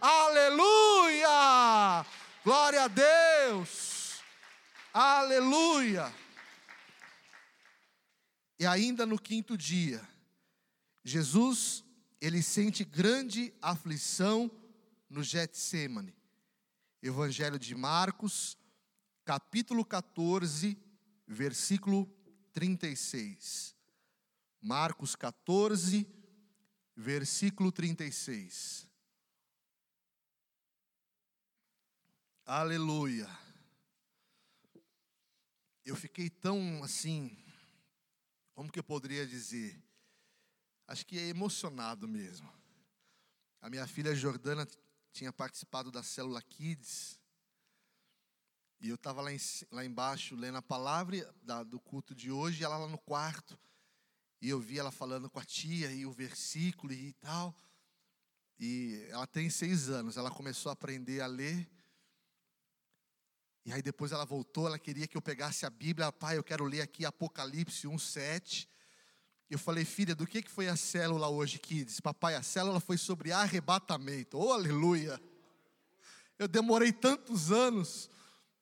Aleluia! 0.00 1.26
Glória 2.44 2.84
a 2.84 2.88
Deus! 2.88 4.20
Aleluia! 4.92 6.21
E 8.62 8.66
ainda 8.66 9.04
no 9.04 9.18
quinto 9.18 9.58
dia, 9.58 10.08
Jesus, 11.02 11.82
ele 12.20 12.40
sente 12.40 12.84
grande 12.84 13.52
aflição 13.60 14.48
no 15.10 15.20
Getsemane. 15.20 16.14
Evangelho 17.02 17.58
de 17.58 17.74
Marcos, 17.74 18.56
capítulo 19.24 19.84
14, 19.84 20.78
versículo 21.26 22.06
36. 22.52 23.74
Marcos 24.60 25.16
14, 25.16 26.06
versículo 26.94 27.72
36. 27.72 28.86
Aleluia. 32.46 33.28
Eu 35.84 35.96
fiquei 35.96 36.30
tão 36.30 36.84
assim 36.84 37.41
como 38.62 38.70
que 38.70 38.78
eu 38.78 38.84
poderia 38.84 39.26
dizer? 39.26 39.76
Acho 40.86 41.04
que 41.04 41.18
é 41.18 41.26
emocionado 41.26 42.06
mesmo. 42.06 42.48
A 43.60 43.68
minha 43.68 43.84
filha 43.88 44.14
Jordana 44.14 44.68
tinha 45.12 45.32
participado 45.32 45.90
da 45.90 46.00
célula 46.00 46.40
Kids. 46.40 47.18
E 48.80 48.88
eu 48.88 48.94
estava 48.94 49.20
lá, 49.20 49.30
lá 49.72 49.84
embaixo 49.84 50.36
lendo 50.36 50.58
a 50.58 50.62
palavra 50.62 51.28
da, 51.42 51.64
do 51.64 51.80
culto 51.80 52.14
de 52.14 52.30
hoje, 52.30 52.60
e 52.60 52.64
ela 52.64 52.78
lá 52.78 52.86
no 52.86 52.98
quarto. 52.98 53.58
E 54.40 54.48
eu 54.48 54.60
vi 54.60 54.78
ela 54.78 54.92
falando 54.92 55.28
com 55.28 55.40
a 55.40 55.44
tia 55.44 55.90
e 55.90 56.06
o 56.06 56.12
versículo 56.12 56.92
e 56.92 57.12
tal. 57.14 57.52
E 58.60 59.08
ela 59.10 59.26
tem 59.26 59.50
seis 59.50 59.88
anos, 59.88 60.16
ela 60.16 60.30
começou 60.30 60.70
a 60.70 60.74
aprender 60.74 61.20
a 61.20 61.26
ler. 61.26 61.68
E 63.64 63.72
aí 63.72 63.80
depois 63.80 64.10
ela 64.12 64.24
voltou, 64.24 64.66
ela 64.66 64.78
queria 64.78 65.06
que 65.06 65.16
eu 65.16 65.22
pegasse 65.22 65.64
a 65.64 65.70
Bíblia, 65.70 66.10
pai, 66.10 66.36
eu 66.36 66.42
quero 66.42 66.64
ler 66.64 66.80
aqui 66.80 67.04
Apocalipse 67.04 67.86
1:7. 67.86 68.66
Eu 69.48 69.58
falei, 69.58 69.84
filha, 69.84 70.14
do 70.14 70.26
que 70.26 70.42
que 70.42 70.50
foi 70.50 70.68
a 70.68 70.76
célula 70.76 71.28
hoje, 71.28 71.58
Kids? 71.58 72.00
Papai, 72.00 72.34
a 72.34 72.42
célula 72.42 72.80
foi 72.80 72.96
sobre 72.96 73.32
arrebatamento. 73.32 74.38
Oh, 74.38 74.52
aleluia! 74.52 75.20
Eu 76.38 76.48
demorei 76.48 76.90
tantos 76.90 77.52
anos 77.52 78.10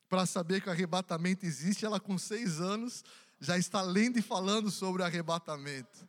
para 0.08 0.26
saber 0.26 0.60
que 0.60 0.68
o 0.68 0.72
arrebatamento 0.72 1.46
existe. 1.46 1.86
Ela 1.86 2.00
com 2.00 2.18
seis 2.18 2.60
anos 2.60 3.04
já 3.38 3.56
está 3.56 3.80
lendo 3.80 4.18
e 4.18 4.22
falando 4.22 4.70
sobre 4.70 5.00
o 5.00 5.04
arrebatamento. 5.04 6.06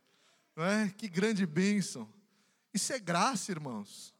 Não 0.54 0.64
é? 0.64 0.90
Que 0.90 1.08
grande 1.08 1.46
bênção. 1.46 2.12
Isso 2.74 2.92
é 2.92 2.98
graça, 2.98 3.52
irmãos. 3.52 4.12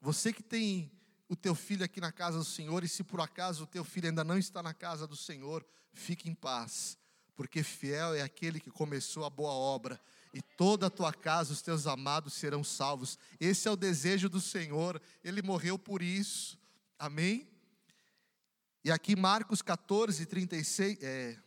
Você 0.00 0.32
que 0.32 0.42
tem 0.42 0.90
o 1.28 1.36
teu 1.36 1.54
filho 1.54 1.84
aqui 1.84 2.00
na 2.00 2.10
casa 2.10 2.38
do 2.38 2.44
Senhor, 2.44 2.82
e 2.82 2.88
se 2.88 3.04
por 3.04 3.20
acaso 3.20 3.64
o 3.64 3.66
teu 3.66 3.84
filho 3.84 4.08
ainda 4.08 4.24
não 4.24 4.38
está 4.38 4.62
na 4.62 4.72
casa 4.72 5.06
do 5.06 5.16
Senhor, 5.16 5.64
fique 5.92 6.28
em 6.28 6.34
paz, 6.34 6.96
porque 7.36 7.62
fiel 7.62 8.14
é 8.14 8.22
aquele 8.22 8.58
que 8.58 8.70
começou 8.70 9.24
a 9.24 9.30
boa 9.30 9.52
obra, 9.52 10.00
e 10.32 10.40
toda 10.40 10.86
a 10.86 10.90
tua 10.90 11.12
casa, 11.12 11.52
os 11.52 11.62
teus 11.62 11.86
amados 11.86 12.34
serão 12.34 12.62
salvos. 12.62 13.18
Esse 13.40 13.66
é 13.66 13.70
o 13.70 13.76
desejo 13.76 14.28
do 14.28 14.40
Senhor, 14.40 15.00
ele 15.22 15.42
morreu 15.42 15.78
por 15.78 16.02
isso, 16.02 16.58
amém? 16.98 17.48
E 18.84 18.90
aqui 18.90 19.14
Marcos 19.14 19.60
14, 19.60 20.24
36, 20.24 20.98
é, 21.02 21.38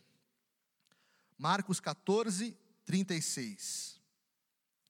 Marcos 1.36 1.80
14, 1.80 2.56
36, 2.84 4.00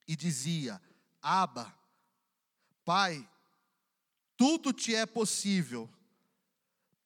e 0.07 0.15
dizia: 0.15 0.81
Aba, 1.21 1.73
Pai, 2.83 3.27
tudo 4.43 4.73
te 4.73 4.93
é 4.93 5.05
possível. 5.05 5.89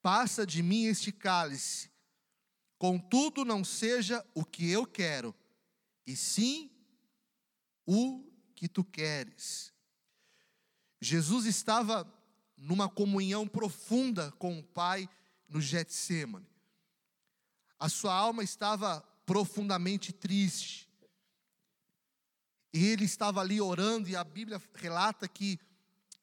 Passa 0.02 0.44
de 0.44 0.60
mim 0.60 0.86
este 0.86 1.12
cálice. 1.12 1.88
Contudo, 2.76 3.44
não 3.44 3.62
seja 3.62 4.26
o 4.34 4.44
que 4.44 4.68
eu 4.68 4.84
quero, 4.84 5.32
e 6.04 6.16
sim 6.16 6.68
o 7.86 8.28
que 8.56 8.66
tu 8.66 8.82
queres. 8.82 9.72
Jesus 11.00 11.46
estava 11.46 12.12
numa 12.56 12.88
comunhão 12.88 13.46
profunda 13.46 14.32
com 14.32 14.58
o 14.58 14.64
Pai 14.64 15.08
no 15.48 15.60
Getsemane. 15.60 16.50
A 17.78 17.88
sua 17.88 18.14
alma 18.14 18.42
estava 18.42 19.00
profundamente 19.24 20.12
triste. 20.12 20.90
E 22.72 22.84
ele 22.84 23.04
estava 23.04 23.40
ali 23.40 23.60
orando, 23.60 24.08
e 24.08 24.16
a 24.16 24.24
Bíblia 24.24 24.60
relata 24.74 25.28
que 25.28 25.60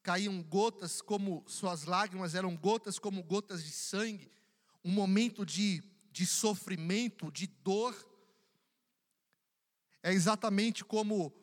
caíam 0.06 0.43
gotas 0.43 1.01
como 1.01 1.43
suas 1.47 1.86
lágrimas 1.86 2.36
eram 2.36 2.56
gotas 2.56 2.99
como 2.99 3.24
gotas 3.24 3.64
de 3.64 3.72
sangue, 3.72 4.32
um 4.84 4.91
momento 4.91 5.43
de, 5.43 5.84
de 6.12 6.28
sofrimento, 6.28 7.32
de 7.32 7.47
dor. 7.47 7.95
É 10.03 10.14
exatamente 10.14 10.86
como 10.86 11.34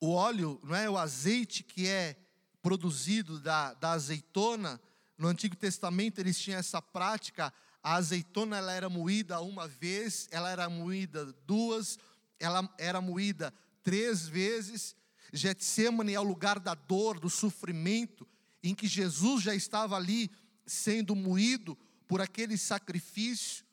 o 0.00 0.12
óleo, 0.12 0.60
não 0.62 0.76
é 0.76 0.88
o 0.88 0.96
azeite 0.96 1.64
que 1.64 1.88
é 1.88 2.16
produzido 2.62 3.40
da, 3.40 3.74
da 3.74 3.90
azeitona. 3.90 4.80
No 5.18 5.26
Antigo 5.26 5.56
Testamento 5.56 6.20
eles 6.20 6.38
tinham 6.38 6.60
essa 6.60 6.80
prática. 6.80 7.52
A 7.82 7.96
azeitona 7.96 8.56
ela 8.56 8.72
era 8.72 8.88
moída 8.88 9.40
uma 9.40 9.66
vez, 9.66 10.28
ela 10.30 10.48
era 10.48 10.70
moída 10.70 11.24
duas, 11.44 11.98
ela 12.38 12.72
era 12.78 13.00
moída 13.00 13.52
três 13.82 14.28
vezes 14.28 14.94
Getsemane 15.36 16.14
é 16.14 16.20
o 16.20 16.22
lugar 16.22 16.60
da 16.60 16.74
dor, 16.74 17.18
do 17.18 17.28
sofrimento, 17.28 18.26
em 18.62 18.72
que 18.72 18.86
Jesus 18.86 19.42
já 19.42 19.54
estava 19.54 19.96
ali 19.96 20.30
sendo 20.64 21.16
moído 21.16 21.76
por 22.06 22.20
aquele 22.20 22.56
sacrifício. 22.56 23.64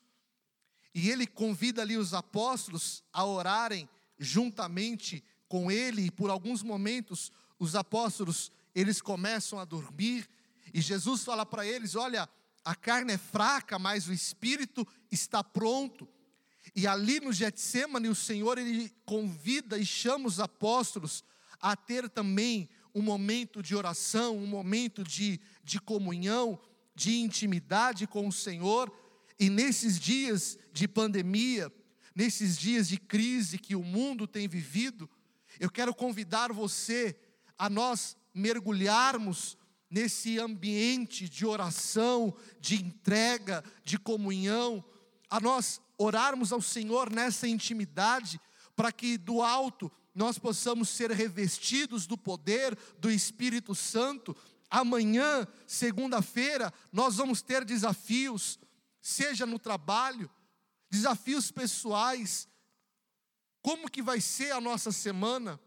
E 0.94 1.10
ele 1.10 1.28
convida 1.28 1.84
ali 1.84 1.98
os 1.98 2.16
apóstolos 2.16 3.04
a 3.14 3.24
orarem 3.24 3.88
juntamente 4.18 5.24
com 5.48 5.72
ele, 5.72 6.08
e 6.08 6.12
por 6.12 6.30
alguns 6.30 6.64
momentos 6.64 7.32
os 7.60 7.76
apóstolos, 7.76 8.52
eles 8.74 9.00
começam 9.02 9.60
a 9.60 9.66
dormir, 9.66 10.28
e 10.74 10.82
Jesus 10.82 11.24
fala 11.24 11.46
para 11.46 11.66
eles: 11.66 11.96
"Olha, 11.96 12.28
a 12.66 12.74
carne 12.74 13.14
é 13.14 13.18
fraca, 13.18 13.78
mas 13.78 14.08
o 14.08 14.14
espírito 14.14 14.88
está 15.12 15.44
pronto". 15.44 16.08
E 16.76 16.88
ali 16.88 17.20
no 17.20 17.32
Getsemane, 17.32 18.08
o 18.08 18.16
Senhor 18.16 18.58
ele 18.58 18.92
convida 19.06 19.78
e 19.78 19.86
chama 19.86 20.28
os 20.28 20.40
apóstolos 20.40 21.24
a 21.62 21.76
ter 21.76 22.10
também 22.10 22.70
um 22.94 23.02
momento 23.02 23.62
de 23.62 23.76
oração, 23.76 24.38
um 24.38 24.48
momento 24.48 25.04
de, 25.04 25.40
de 25.64 25.80
comunhão, 25.80 26.60
de 26.96 27.20
intimidade 27.20 28.08
com 28.08 28.28
o 28.28 28.32
Senhor. 28.32 28.92
E 29.40 29.50
nesses 29.50 30.00
dias 30.00 30.58
de 30.74 30.88
pandemia, 30.88 31.72
nesses 32.16 32.58
dias 32.58 32.88
de 32.88 32.98
crise 32.98 33.58
que 33.58 33.76
o 33.76 33.84
mundo 33.84 34.28
tem 34.28 34.48
vivido, 34.48 35.10
eu 35.60 35.70
quero 35.70 35.94
convidar 35.94 36.52
você 36.52 37.16
a 37.58 37.70
nós 37.70 38.18
mergulharmos 38.34 39.58
nesse 39.90 40.40
ambiente 40.40 41.28
de 41.28 41.46
oração, 41.46 42.34
de 42.60 42.76
entrega, 42.76 43.64
de 43.84 44.00
comunhão, 44.00 44.84
a 45.30 45.40
nós 45.40 45.82
orarmos 45.98 46.52
ao 46.52 46.62
Senhor 46.62 47.12
nessa 47.12 47.48
intimidade, 47.48 48.40
para 48.76 48.92
que 48.92 49.18
do 49.18 49.42
alto 49.42 49.92
nós 50.14 50.38
possamos 50.38 50.90
ser 50.90 51.12
revestidos 51.12 52.06
do 52.06 52.18
poder 52.18 52.78
do 53.00 53.10
Espírito 53.10 53.74
Santo. 53.74 54.36
Amanhã, 54.70 55.48
segunda-feira, 55.66 56.74
nós 56.92 57.16
vamos 57.16 57.42
ter 57.42 57.64
desafios, 57.66 58.60
seja 59.02 59.46
no 59.46 59.58
trabalho, 59.58 60.30
desafios 60.90 61.52
pessoais. 61.52 62.48
Como 63.62 63.90
que 63.90 64.02
vai 64.02 64.20
ser 64.20 64.52
a 64.52 64.62
nossa 64.62 64.92
semana? 64.92 65.60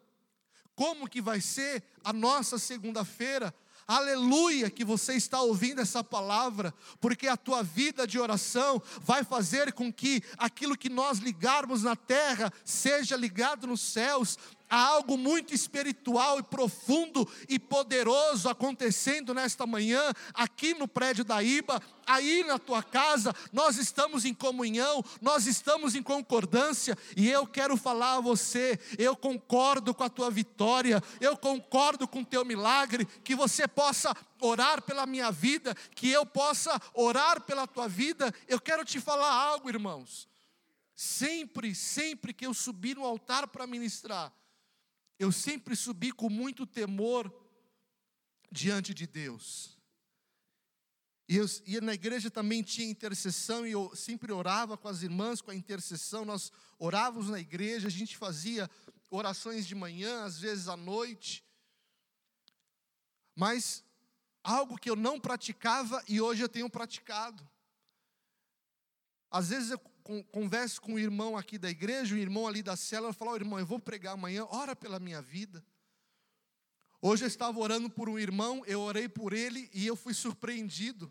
Como 0.74 1.08
que 1.08 1.22
vai 1.22 1.40
ser 1.40 1.82
a 2.02 2.12
nossa 2.12 2.58
segunda-feira? 2.58 3.54
Aleluia 3.86 4.70
que 4.70 4.84
você 4.84 5.14
está 5.14 5.42
ouvindo 5.42 5.80
essa 5.80 6.02
palavra, 6.02 6.72
porque 7.00 7.28
a 7.28 7.36
tua 7.36 7.62
vida 7.62 8.06
de 8.06 8.18
oração 8.18 8.82
vai 9.02 9.22
fazer 9.22 9.74
com 9.74 9.92
que 9.92 10.22
aquilo 10.38 10.76
que 10.76 10.88
nós 10.88 11.18
ligarmos 11.18 11.82
na 11.82 11.94
terra 11.94 12.50
seja 12.64 13.14
ligado 13.14 13.66
nos 13.66 13.82
céus, 13.82 14.38
Há 14.68 14.78
algo 14.78 15.16
muito 15.16 15.54
espiritual 15.54 16.38
e 16.38 16.42
profundo 16.42 17.28
e 17.48 17.58
poderoso 17.58 18.48
acontecendo 18.48 19.34
nesta 19.34 19.66
manhã, 19.66 20.12
aqui 20.32 20.74
no 20.74 20.88
prédio 20.88 21.24
da 21.24 21.42
IBA, 21.42 21.80
aí 22.06 22.44
na 22.44 22.58
tua 22.58 22.82
casa, 22.82 23.34
nós 23.52 23.76
estamos 23.76 24.24
em 24.24 24.34
comunhão, 24.34 25.04
nós 25.20 25.46
estamos 25.46 25.94
em 25.94 26.02
concordância, 26.02 26.96
e 27.16 27.30
eu 27.30 27.46
quero 27.46 27.76
falar 27.76 28.16
a 28.16 28.20
você, 28.20 28.78
eu 28.98 29.16
concordo 29.16 29.94
com 29.94 30.02
a 30.02 30.10
tua 30.10 30.30
vitória, 30.30 31.02
eu 31.20 31.36
concordo 31.36 32.08
com 32.08 32.20
o 32.20 32.26
teu 32.26 32.44
milagre, 32.44 33.06
que 33.22 33.34
você 33.34 33.68
possa 33.68 34.14
orar 34.40 34.82
pela 34.82 35.06
minha 35.06 35.30
vida, 35.30 35.74
que 35.94 36.10
eu 36.10 36.26
possa 36.26 36.80
orar 36.92 37.40
pela 37.42 37.66
tua 37.66 37.88
vida. 37.88 38.32
Eu 38.48 38.60
quero 38.60 38.84
te 38.84 39.00
falar 39.00 39.32
algo, 39.32 39.68
irmãos. 39.68 40.28
Sempre, 40.94 41.74
sempre 41.74 42.32
que 42.32 42.46
eu 42.46 42.54
subir 42.54 42.96
no 42.96 43.04
altar 43.04 43.48
para 43.48 43.66
ministrar, 43.66 44.32
eu 45.18 45.30
sempre 45.30 45.76
subi 45.76 46.12
com 46.12 46.28
muito 46.28 46.66
temor 46.66 47.32
diante 48.50 48.92
de 48.92 49.06
Deus. 49.06 49.78
E, 51.28 51.36
eu, 51.36 51.46
e 51.66 51.80
na 51.80 51.94
igreja 51.94 52.30
também 52.30 52.62
tinha 52.62 52.88
intercessão, 52.88 53.66
e 53.66 53.72
eu 53.72 53.94
sempre 53.96 54.30
orava 54.32 54.76
com 54.76 54.88
as 54.88 55.02
irmãs 55.02 55.40
com 55.40 55.50
a 55.50 55.54
intercessão. 55.54 56.24
Nós 56.24 56.52
orávamos 56.78 57.30
na 57.30 57.40
igreja, 57.40 57.88
a 57.88 57.90
gente 57.90 58.16
fazia 58.16 58.70
orações 59.10 59.66
de 59.66 59.74
manhã, 59.74 60.24
às 60.24 60.38
vezes 60.38 60.68
à 60.68 60.76
noite. 60.76 61.44
Mas 63.34 63.82
algo 64.42 64.76
que 64.76 64.90
eu 64.90 64.96
não 64.96 65.18
praticava 65.18 66.02
e 66.06 66.20
hoje 66.20 66.42
eu 66.42 66.48
tenho 66.48 66.68
praticado. 66.68 67.48
Às 69.30 69.48
vezes 69.48 69.70
eu 69.70 69.78
converso 70.30 70.80
com 70.82 70.94
um 70.94 70.98
irmão 70.98 71.36
aqui 71.36 71.56
da 71.56 71.70
igreja, 71.70 72.14
um 72.14 72.18
irmão 72.18 72.46
ali 72.46 72.62
da 72.62 72.76
célula, 72.76 73.12
fala: 73.12 73.32
oh, 73.32 73.36
irmão, 73.36 73.58
eu 73.58 73.66
vou 73.66 73.80
pregar 73.80 74.14
amanhã, 74.14 74.46
ora 74.50 74.76
pela 74.76 75.00
minha 75.00 75.22
vida. 75.22 75.64
Hoje 77.00 77.24
eu 77.24 77.28
estava 77.28 77.58
orando 77.58 77.90
por 77.90 78.08
um 78.08 78.18
irmão, 78.18 78.62
eu 78.66 78.80
orei 78.80 79.08
por 79.08 79.32
ele 79.32 79.68
e 79.72 79.86
eu 79.86 79.96
fui 79.96 80.14
surpreendido. 80.14 81.10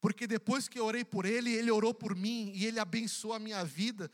Porque 0.00 0.26
depois 0.26 0.68
que 0.68 0.78
eu 0.78 0.84
orei 0.84 1.04
por 1.04 1.24
ele, 1.24 1.50
ele 1.50 1.70
orou 1.70 1.92
por 1.92 2.14
mim 2.14 2.52
e 2.54 2.66
ele 2.66 2.80
abençoou 2.80 3.34
a 3.34 3.38
minha 3.38 3.64
vida. 3.64 4.10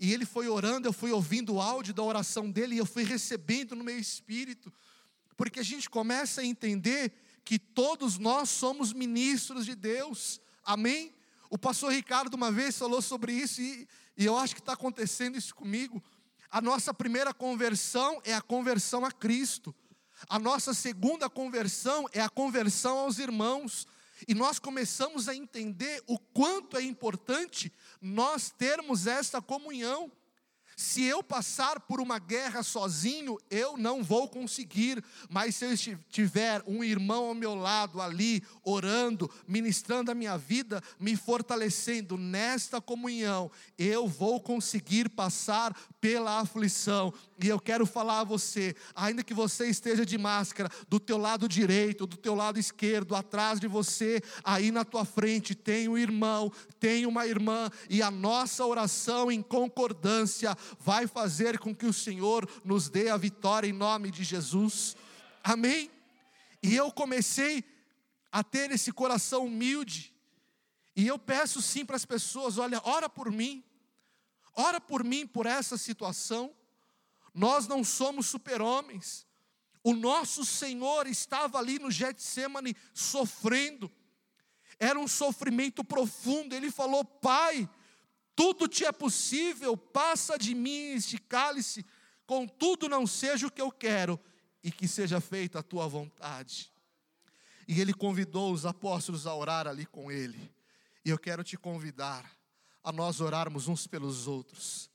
E 0.00 0.12
ele 0.12 0.24
foi 0.24 0.48
orando, 0.48 0.88
eu 0.88 0.92
fui 0.92 1.10
ouvindo 1.12 1.54
o 1.54 1.60
áudio 1.60 1.94
da 1.94 2.02
oração 2.02 2.50
dele 2.50 2.74
e 2.74 2.78
eu 2.78 2.86
fui 2.86 3.04
recebendo 3.04 3.74
no 3.74 3.84
meu 3.84 3.98
espírito. 3.98 4.72
Porque 5.36 5.60
a 5.60 5.62
gente 5.62 5.88
começa 5.88 6.40
a 6.40 6.44
entender 6.44 7.12
que 7.44 7.58
todos 7.58 8.18
nós 8.18 8.50
somos 8.50 8.92
ministros 8.92 9.64
de 9.64 9.74
Deus. 9.74 10.40
Amém? 10.64 11.14
O 11.50 11.56
pastor 11.58 11.92
Ricardo 11.92 12.34
uma 12.34 12.52
vez 12.52 12.76
falou 12.76 13.00
sobre 13.00 13.32
isso 13.32 13.60
e, 13.60 13.88
e 14.16 14.24
eu 14.26 14.36
acho 14.36 14.54
que 14.54 14.60
está 14.60 14.74
acontecendo 14.74 15.36
isso 15.36 15.54
comigo. 15.54 16.02
A 16.50 16.60
nossa 16.60 16.92
primeira 16.92 17.32
conversão 17.32 18.20
é 18.24 18.34
a 18.34 18.40
conversão 18.40 19.04
a 19.04 19.12
Cristo. 19.12 19.74
A 20.28 20.38
nossa 20.38 20.74
segunda 20.74 21.28
conversão 21.30 22.08
é 22.12 22.20
a 22.20 22.28
conversão 22.28 22.98
aos 22.98 23.18
irmãos. 23.18 23.86
E 24.26 24.34
nós 24.34 24.58
começamos 24.58 25.28
a 25.28 25.34
entender 25.34 26.02
o 26.06 26.18
quanto 26.18 26.76
é 26.76 26.82
importante 26.82 27.72
nós 28.00 28.50
termos 28.50 29.06
esta 29.06 29.40
comunhão. 29.40 30.10
Se 30.80 31.02
eu 31.02 31.24
passar 31.24 31.80
por 31.80 32.00
uma 32.00 32.20
guerra 32.20 32.62
sozinho, 32.62 33.36
eu 33.50 33.76
não 33.76 34.00
vou 34.00 34.28
conseguir, 34.28 35.02
mas 35.28 35.56
se 35.56 35.64
eu 35.64 35.98
tiver 36.08 36.62
um 36.68 36.84
irmão 36.84 37.24
ao 37.24 37.34
meu 37.34 37.56
lado 37.56 38.00
ali, 38.00 38.44
orando, 38.62 39.28
ministrando 39.44 40.12
a 40.12 40.14
minha 40.14 40.38
vida, 40.38 40.80
me 40.96 41.16
fortalecendo 41.16 42.16
nesta 42.16 42.80
comunhão, 42.80 43.50
eu 43.76 44.06
vou 44.06 44.40
conseguir 44.40 45.08
passar 45.08 45.76
pela 46.00 46.38
aflição. 46.38 47.12
E 47.42 47.48
eu 47.48 47.58
quero 47.58 47.84
falar 47.84 48.20
a 48.20 48.24
você, 48.24 48.76
ainda 48.94 49.24
que 49.24 49.34
você 49.34 49.66
esteja 49.68 50.06
de 50.06 50.16
máscara, 50.16 50.70
do 50.88 51.00
teu 51.00 51.18
lado 51.18 51.48
direito, 51.48 52.06
do 52.06 52.16
teu 52.16 52.36
lado 52.36 52.56
esquerdo, 52.56 53.16
atrás 53.16 53.58
de 53.58 53.66
você, 53.66 54.22
aí 54.44 54.70
na 54.70 54.84
tua 54.84 55.04
frente 55.04 55.56
tem 55.56 55.88
um 55.88 55.98
irmão, 55.98 56.52
tem 56.78 57.04
uma 57.04 57.26
irmã, 57.26 57.68
e 57.90 58.00
a 58.00 58.12
nossa 58.12 58.64
oração 58.64 59.28
em 59.28 59.42
concordância 59.42 60.56
vai 60.78 61.06
fazer 61.06 61.58
com 61.58 61.74
que 61.74 61.86
o 61.86 61.92
Senhor 61.92 62.48
nos 62.64 62.88
dê 62.88 63.08
a 63.08 63.16
vitória 63.16 63.68
em 63.68 63.72
nome 63.72 64.10
de 64.10 64.24
Jesus. 64.24 64.96
Amém? 65.42 65.90
E 66.62 66.74
eu 66.74 66.90
comecei 66.90 67.64
a 68.30 68.42
ter 68.42 68.70
esse 68.70 68.92
coração 68.92 69.46
humilde. 69.46 70.14
E 70.94 71.06
eu 71.06 71.18
peço 71.18 71.62
sim 71.62 71.84
para 71.84 71.96
as 71.96 72.04
pessoas: 72.04 72.58
olha, 72.58 72.80
ora 72.84 73.08
por 73.08 73.30
mim, 73.30 73.64
ora 74.54 74.80
por 74.80 75.04
mim 75.04 75.26
por 75.26 75.46
essa 75.46 75.78
situação. 75.78 76.54
Nós 77.34 77.68
não 77.68 77.84
somos 77.84 78.26
super-homens. 78.26 79.26
O 79.82 79.94
nosso 79.94 80.44
Senhor 80.44 81.06
estava 81.06 81.58
ali 81.58 81.78
no 81.78 81.90
Getsemane 81.90 82.76
sofrendo. 82.92 83.90
Era 84.78 84.98
um 84.98 85.08
sofrimento 85.08 85.84
profundo. 85.84 86.54
Ele 86.54 86.70
falou: 86.70 87.04
Pai, 87.04 87.68
tudo 88.38 88.68
te 88.68 88.84
é 88.84 88.92
possível, 88.92 89.76
passa 89.76 90.38
de 90.38 90.54
mim 90.54 90.92
este 90.92 91.18
cálice, 91.18 91.84
contudo 92.24 92.88
não 92.88 93.04
seja 93.04 93.48
o 93.48 93.50
que 93.50 93.60
eu 93.60 93.68
quero, 93.68 94.16
e 94.62 94.70
que 94.70 94.86
seja 94.86 95.20
feita 95.20 95.58
a 95.58 95.62
tua 95.62 95.88
vontade. 95.88 96.72
E 97.66 97.80
ele 97.80 97.92
convidou 97.92 98.52
os 98.52 98.64
apóstolos 98.64 99.26
a 99.26 99.34
orar 99.34 99.66
ali 99.66 99.84
com 99.84 100.12
ele. 100.12 100.54
E 101.04 101.10
eu 101.10 101.18
quero 101.18 101.42
te 101.42 101.56
convidar 101.56 102.30
a 102.84 102.92
nós 102.92 103.20
orarmos 103.20 103.66
uns 103.66 103.88
pelos 103.88 104.28
outros, 104.28 104.88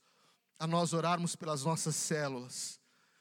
a 0.58 0.66
nós 0.66 0.94
orarmos 0.94 1.36
pelas 1.36 1.64
nossas 1.64 1.96
células. 1.96 2.80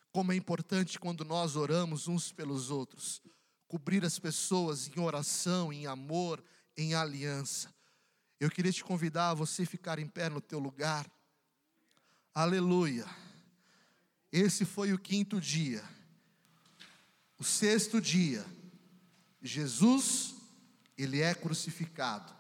Como 0.10 0.32
é 0.32 0.38
importante 0.38 0.98
quando 0.98 1.26
nós 1.26 1.58
oramos 1.58 2.08
uns 2.08 2.32
pelos 2.32 2.72
outros, 2.72 3.22
cobrir 3.68 4.06
as 4.06 4.18
pessoas 4.18 4.88
em 4.88 5.02
oração, 5.02 5.74
em 5.74 5.86
amor, 5.86 6.42
em 6.78 6.96
aliança. 6.96 7.73
Eu 8.40 8.50
queria 8.50 8.72
te 8.72 8.84
convidar 8.84 9.30
a 9.30 9.34
você 9.34 9.66
ficar 9.66 10.00
em 10.00 10.08
pé 10.08 10.30
no 10.30 10.42
teu 10.42 10.60
lugar. 10.60 11.10
Aleluia. 12.34 13.06
Esse 14.32 14.66
foi 14.66 14.92
o 14.92 15.00
quinto 15.00 15.40
dia. 15.40 15.84
O 17.38 17.44
sexto 17.44 18.02
dia, 18.02 18.46
Jesus, 19.42 20.36
ele 20.98 21.22
é 21.22 21.36
crucificado. 21.36 22.34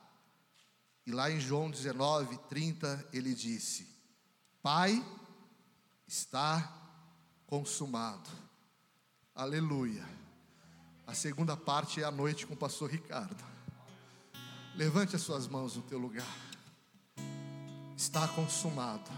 E 1.05 1.11
lá 1.11 1.29
em 1.29 1.39
João 1.39 1.69
19, 1.69 2.37
30, 2.49 3.09
ele 3.11 3.35
disse: 3.35 3.87
Pai, 4.61 5.05
está 6.07 6.81
consumado. 7.45 8.29
Aleluia. 9.35 10.07
A 11.05 11.13
segunda 11.13 11.57
parte 11.57 12.01
é 12.01 12.05
a 12.05 12.11
noite 12.11 12.47
com 12.47 12.53
o 12.53 12.57
pastor 12.57 12.89
Ricardo. 12.89 13.52
Levante 14.75 15.15
as 15.15 15.21
suas 15.21 15.47
mãos 15.47 15.75
no 15.75 15.83
teu 15.83 15.99
lugar. 15.99 16.25
Está 17.95 18.27
consumado. 18.27 19.11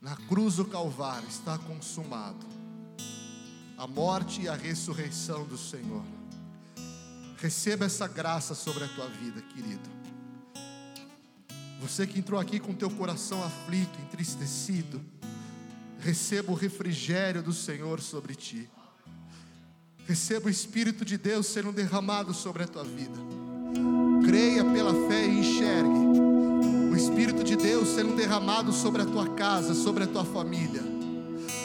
Na 0.00 0.14
cruz 0.14 0.56
do 0.56 0.64
Calvário 0.64 1.28
está 1.28 1.58
consumado. 1.58 2.46
A 3.76 3.86
morte 3.88 4.42
e 4.42 4.48
a 4.48 4.54
ressurreição 4.54 5.44
do 5.44 5.58
Senhor. 5.58 6.04
Receba 7.38 7.86
essa 7.86 8.06
graça 8.06 8.54
sobre 8.54 8.84
a 8.84 8.88
tua 8.88 9.08
vida, 9.08 9.42
querido. 9.42 9.90
Você 11.80 12.06
que 12.06 12.18
entrou 12.18 12.38
aqui 12.38 12.60
com 12.60 12.74
teu 12.74 12.90
coração 12.90 13.42
aflito, 13.42 13.98
entristecido, 14.02 15.02
receba 15.98 16.52
o 16.52 16.54
refrigério 16.54 17.42
do 17.42 17.52
Senhor 17.52 18.00
sobre 18.00 18.34
ti. 18.34 18.70
Receba 20.06 20.46
o 20.46 20.50
Espírito 20.50 21.04
de 21.04 21.18
Deus 21.18 21.46
sendo 21.46 21.72
derramado 21.72 22.32
sobre 22.32 22.62
a 22.62 22.68
tua 22.68 22.84
vida. 22.84 23.39
Creia 24.24 24.64
pela 24.64 24.92
fé 25.08 25.26
e 25.26 25.40
enxergue 25.40 26.00
o 26.90 26.96
Espírito 26.96 27.42
de 27.42 27.56
Deus 27.56 27.88
sendo 27.88 28.14
derramado 28.14 28.72
sobre 28.72 29.02
a 29.02 29.06
tua 29.06 29.28
casa, 29.30 29.74
sobre 29.74 30.04
a 30.04 30.06
tua 30.06 30.24
família. 30.24 30.82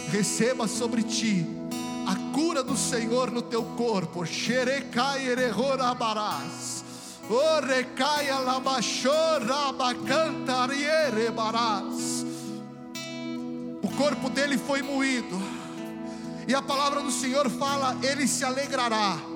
Receba 0.10 0.68
sobre 0.68 1.03
ti 1.03 1.45
a 2.08 2.16
cura 2.34 2.64
do 2.64 2.78
Senhor 2.78 3.32
no 3.32 3.41
teu 3.41 3.64
corpo. 3.64 4.26
Xerecai 4.26 5.28
erehorabarás. 5.28 6.84
Orecaia 7.30 8.38
labachora 8.39 9.74
barás. 11.34 12.26
O 13.82 13.89
corpo 13.97 14.30
dele 14.30 14.58
foi 14.58 14.82
moído. 14.82 15.36
E 16.47 16.53
a 16.53 16.62
palavra 16.62 17.01
do 17.01 17.12
Senhor 17.12 17.49
fala: 17.49 17.97
Ele 18.03 18.28
se 18.28 18.45
alegrará 18.45 19.34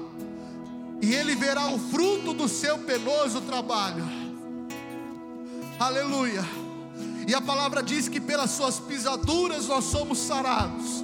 e 1.01 1.13
ele 1.13 1.35
verá 1.35 1.67
o 1.67 1.79
fruto 1.79 2.33
do 2.33 2.47
seu 2.47 2.77
penoso 2.79 3.41
trabalho. 3.41 4.05
Aleluia. 5.79 6.43
E 7.27 7.33
a 7.33 7.39
palavra 7.39 7.81
diz 7.81 8.09
que 8.09 8.19
pelas 8.19 8.51
suas 8.51 8.79
pisaduras 8.79 9.67
nós 9.67 9.85
somos 9.85 10.17
sarados. 10.17 11.03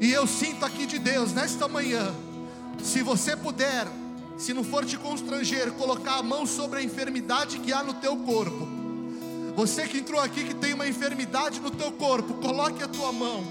E 0.00 0.12
eu 0.12 0.26
sinto 0.26 0.64
aqui 0.64 0.86
de 0.86 0.98
Deus 0.98 1.32
nesta 1.32 1.66
manhã, 1.66 2.14
se 2.82 3.02
você 3.02 3.36
puder, 3.36 3.86
se 4.38 4.54
não 4.54 4.62
for 4.62 4.84
te 4.84 4.96
constranger, 4.96 5.72
colocar 5.72 6.18
a 6.18 6.22
mão 6.22 6.46
sobre 6.46 6.78
a 6.78 6.82
enfermidade 6.82 7.58
que 7.58 7.72
há 7.72 7.82
no 7.82 7.94
teu 7.94 8.16
corpo. 8.18 8.68
Você 9.56 9.86
que 9.88 9.98
entrou 9.98 10.20
aqui 10.20 10.44
que 10.44 10.54
tem 10.54 10.72
uma 10.72 10.86
enfermidade 10.86 11.60
no 11.60 11.70
teu 11.70 11.90
corpo, 11.92 12.34
coloque 12.34 12.82
a 12.82 12.88
tua 12.88 13.12
mão. 13.12 13.44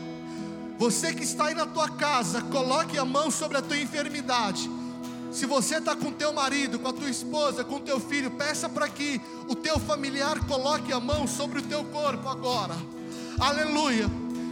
Você 0.79 1.13
que 1.13 1.23
está 1.23 1.47
aí 1.47 1.53
na 1.53 1.65
tua 1.65 1.89
casa, 1.89 2.41
coloque 2.43 2.97
a 2.97 3.03
mão 3.03 3.29
sobre 3.29 3.57
a 3.57 3.61
tua 3.61 3.77
enfermidade 3.77 4.78
se 5.31 5.45
você 5.45 5.77
está 5.77 5.95
com 5.95 6.11
teu 6.11 6.33
marido, 6.33 6.79
com 6.79 6.87
a 6.87 6.93
tua 6.93 7.09
esposa, 7.09 7.63
com 7.63 7.79
teu 7.79 7.99
filho, 7.99 8.31
peça 8.31 8.67
para 8.67 8.87
que 8.89 9.21
o 9.47 9.55
teu 9.55 9.79
familiar 9.79 10.39
coloque 10.45 10.91
a 10.91 10.99
mão 10.99 11.27
sobre 11.27 11.59
o 11.59 11.61
teu 11.61 11.83
corpo 11.85 12.27
agora. 12.27 12.75
Aleluia. 13.39 14.09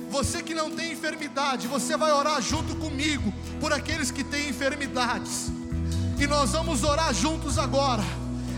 Você 0.10 0.42
que 0.42 0.54
não 0.54 0.70
tem 0.72 0.94
enfermidade, 0.94 1.68
você 1.68 1.98
vai 1.98 2.12
orar 2.12 2.42
junto 2.42 2.76
comigo 2.76 3.34
por 3.60 3.74
aqueles 3.74 4.12
que 4.12 4.24
têm 4.24 4.50
enfermidades. 4.50 5.52
E 6.20 6.28
nós 6.28 6.52
vamos 6.52 6.84
orar 6.84 7.14
juntos 7.14 7.58
agora. 7.58 8.04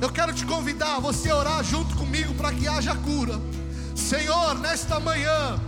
Eu 0.01 0.09
quero 0.09 0.33
te 0.33 0.45
convidar 0.45 0.97
a 0.97 0.99
você 0.99 1.31
orar 1.31 1.63
junto 1.63 1.95
comigo 1.95 2.33
para 2.35 2.53
que 2.53 2.67
haja 2.67 2.95
cura. 2.95 3.39
Senhor, 3.95 4.59
nesta 4.59 4.99
manhã, 4.99 5.59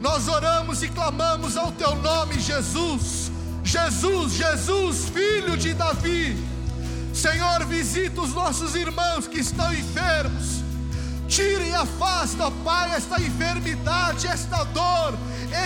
nós 0.00 0.28
oramos 0.28 0.82
e 0.82 0.88
clamamos 0.88 1.56
ao 1.56 1.72
teu 1.72 1.94
nome, 1.96 2.38
Jesus 2.38 3.21
Jesus, 3.72 4.34
Jesus, 4.34 5.08
filho 5.08 5.56
de 5.56 5.72
Davi. 5.72 6.36
Senhor, 7.14 7.64
visita 7.64 8.20
os 8.20 8.34
nossos 8.34 8.74
irmãos 8.74 9.26
que 9.26 9.40
estão 9.40 9.72
enfermos. 9.72 10.62
Tire 11.26 11.70
e 11.70 11.74
afasta, 11.74 12.50
Pai, 12.62 12.94
esta 12.94 13.18
enfermidade, 13.18 14.26
esta 14.26 14.62
dor, 14.64 15.14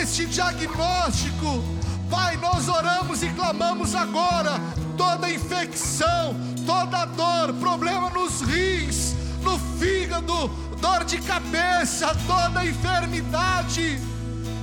este 0.00 0.24
diagnóstico. 0.26 1.64
Pai, 2.08 2.36
nós 2.36 2.68
oramos 2.68 3.24
e 3.24 3.28
clamamos 3.30 3.96
agora 3.96 4.52
toda 4.96 5.28
infecção, 5.28 6.36
toda 6.64 7.06
dor, 7.06 7.54
problema 7.54 8.08
nos 8.10 8.40
rins, 8.40 9.16
no 9.42 9.58
fígado, 9.80 10.48
dor 10.80 11.02
de 11.02 11.20
cabeça, 11.22 12.14
toda 12.24 12.64
enfermidade. 12.64 14.00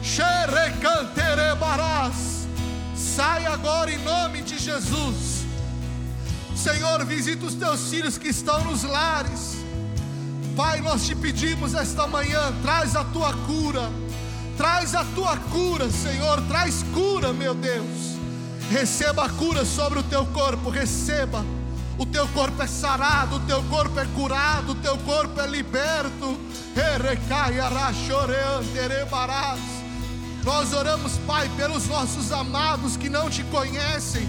Xerecanterebarás 0.02 2.33
Sai 3.16 3.46
agora 3.46 3.92
em 3.92 4.00
nome 4.00 4.42
de 4.42 4.58
Jesus. 4.58 5.44
Senhor, 6.56 7.06
visita 7.06 7.46
os 7.46 7.54
teus 7.54 7.90
filhos 7.90 8.18
que 8.18 8.30
estão 8.30 8.64
nos 8.64 8.82
lares. 8.84 9.58
Pai, 10.56 10.82
nós 10.82 11.06
te 11.06 11.14
pedimos 11.14 11.76
esta 11.76 12.08
manhã, 12.08 12.52
traz 12.64 12.96
a 12.96 13.04
tua 13.04 13.32
cura. 13.46 13.92
Traz 14.58 14.96
a 14.96 15.06
tua 15.14 15.38
cura, 15.38 15.92
Senhor, 15.92 16.42
traz 16.48 16.82
cura, 16.92 17.32
meu 17.32 17.54
Deus. 17.54 18.18
Receba 18.72 19.26
a 19.26 19.30
cura 19.30 19.64
sobre 19.64 20.00
o 20.00 20.04
teu 20.04 20.26
corpo, 20.28 20.72
receba. 20.72 21.46
O 22.00 22.08
teu 22.08 22.28
corpo 22.30 22.64
é 22.64 22.68
sarado, 22.68 23.36
o 23.36 23.42
teu 23.42 23.62
corpo 23.66 24.00
é 24.00 24.08
curado, 24.16 24.72
o 24.72 24.76
teu 24.76 24.98
corpo 24.98 25.40
é 25.40 25.46
liberto. 25.46 26.36
Erecai 26.76 27.60
arrachoreanterebarás. 27.60 29.83
Nós 30.44 30.74
oramos, 30.74 31.14
Pai, 31.26 31.50
pelos 31.56 31.88
nossos 31.88 32.32
amados 32.32 32.98
que 32.98 33.10
não 33.10 33.30
te 33.30 33.44
conhecem, 33.46 34.28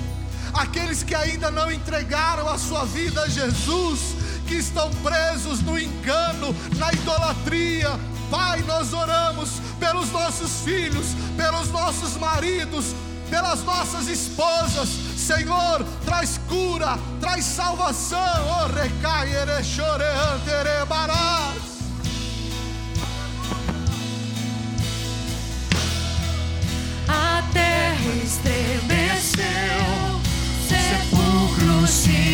aqueles 0.52 1.02
que 1.02 1.14
ainda 1.14 1.50
não 1.50 1.70
entregaram 1.70 2.48
a 2.48 2.56
sua 2.56 2.84
vida 2.84 3.22
a 3.22 3.28
Jesus, 3.28 4.14
que 4.46 4.54
estão 4.54 4.90
presos 5.02 5.60
no 5.62 5.78
engano, 5.78 6.54
na 6.76 6.92
idolatria. 6.92 7.90
Pai, 8.30 8.62
nós 8.62 8.92
oramos 8.92 9.60
pelos 9.80 10.10
nossos 10.12 10.60
filhos, 10.64 11.06
pelos 11.36 11.68
nossos 11.70 12.16
maridos, 12.16 12.94
pelas 13.28 13.64
nossas 13.64 14.06
esposas. 14.06 14.88
Senhor, 15.16 15.84
traz 16.04 16.38
cura, 16.48 16.96
traz 17.20 17.44
salvação. 17.44 18.18
Oh, 18.20 18.66
recai, 18.72 19.34
erechoreante, 19.34 20.48
erebarás. 20.48 21.73
Estremeceu, 28.22 29.40
sepulcro 30.68 31.86
se 31.86 32.33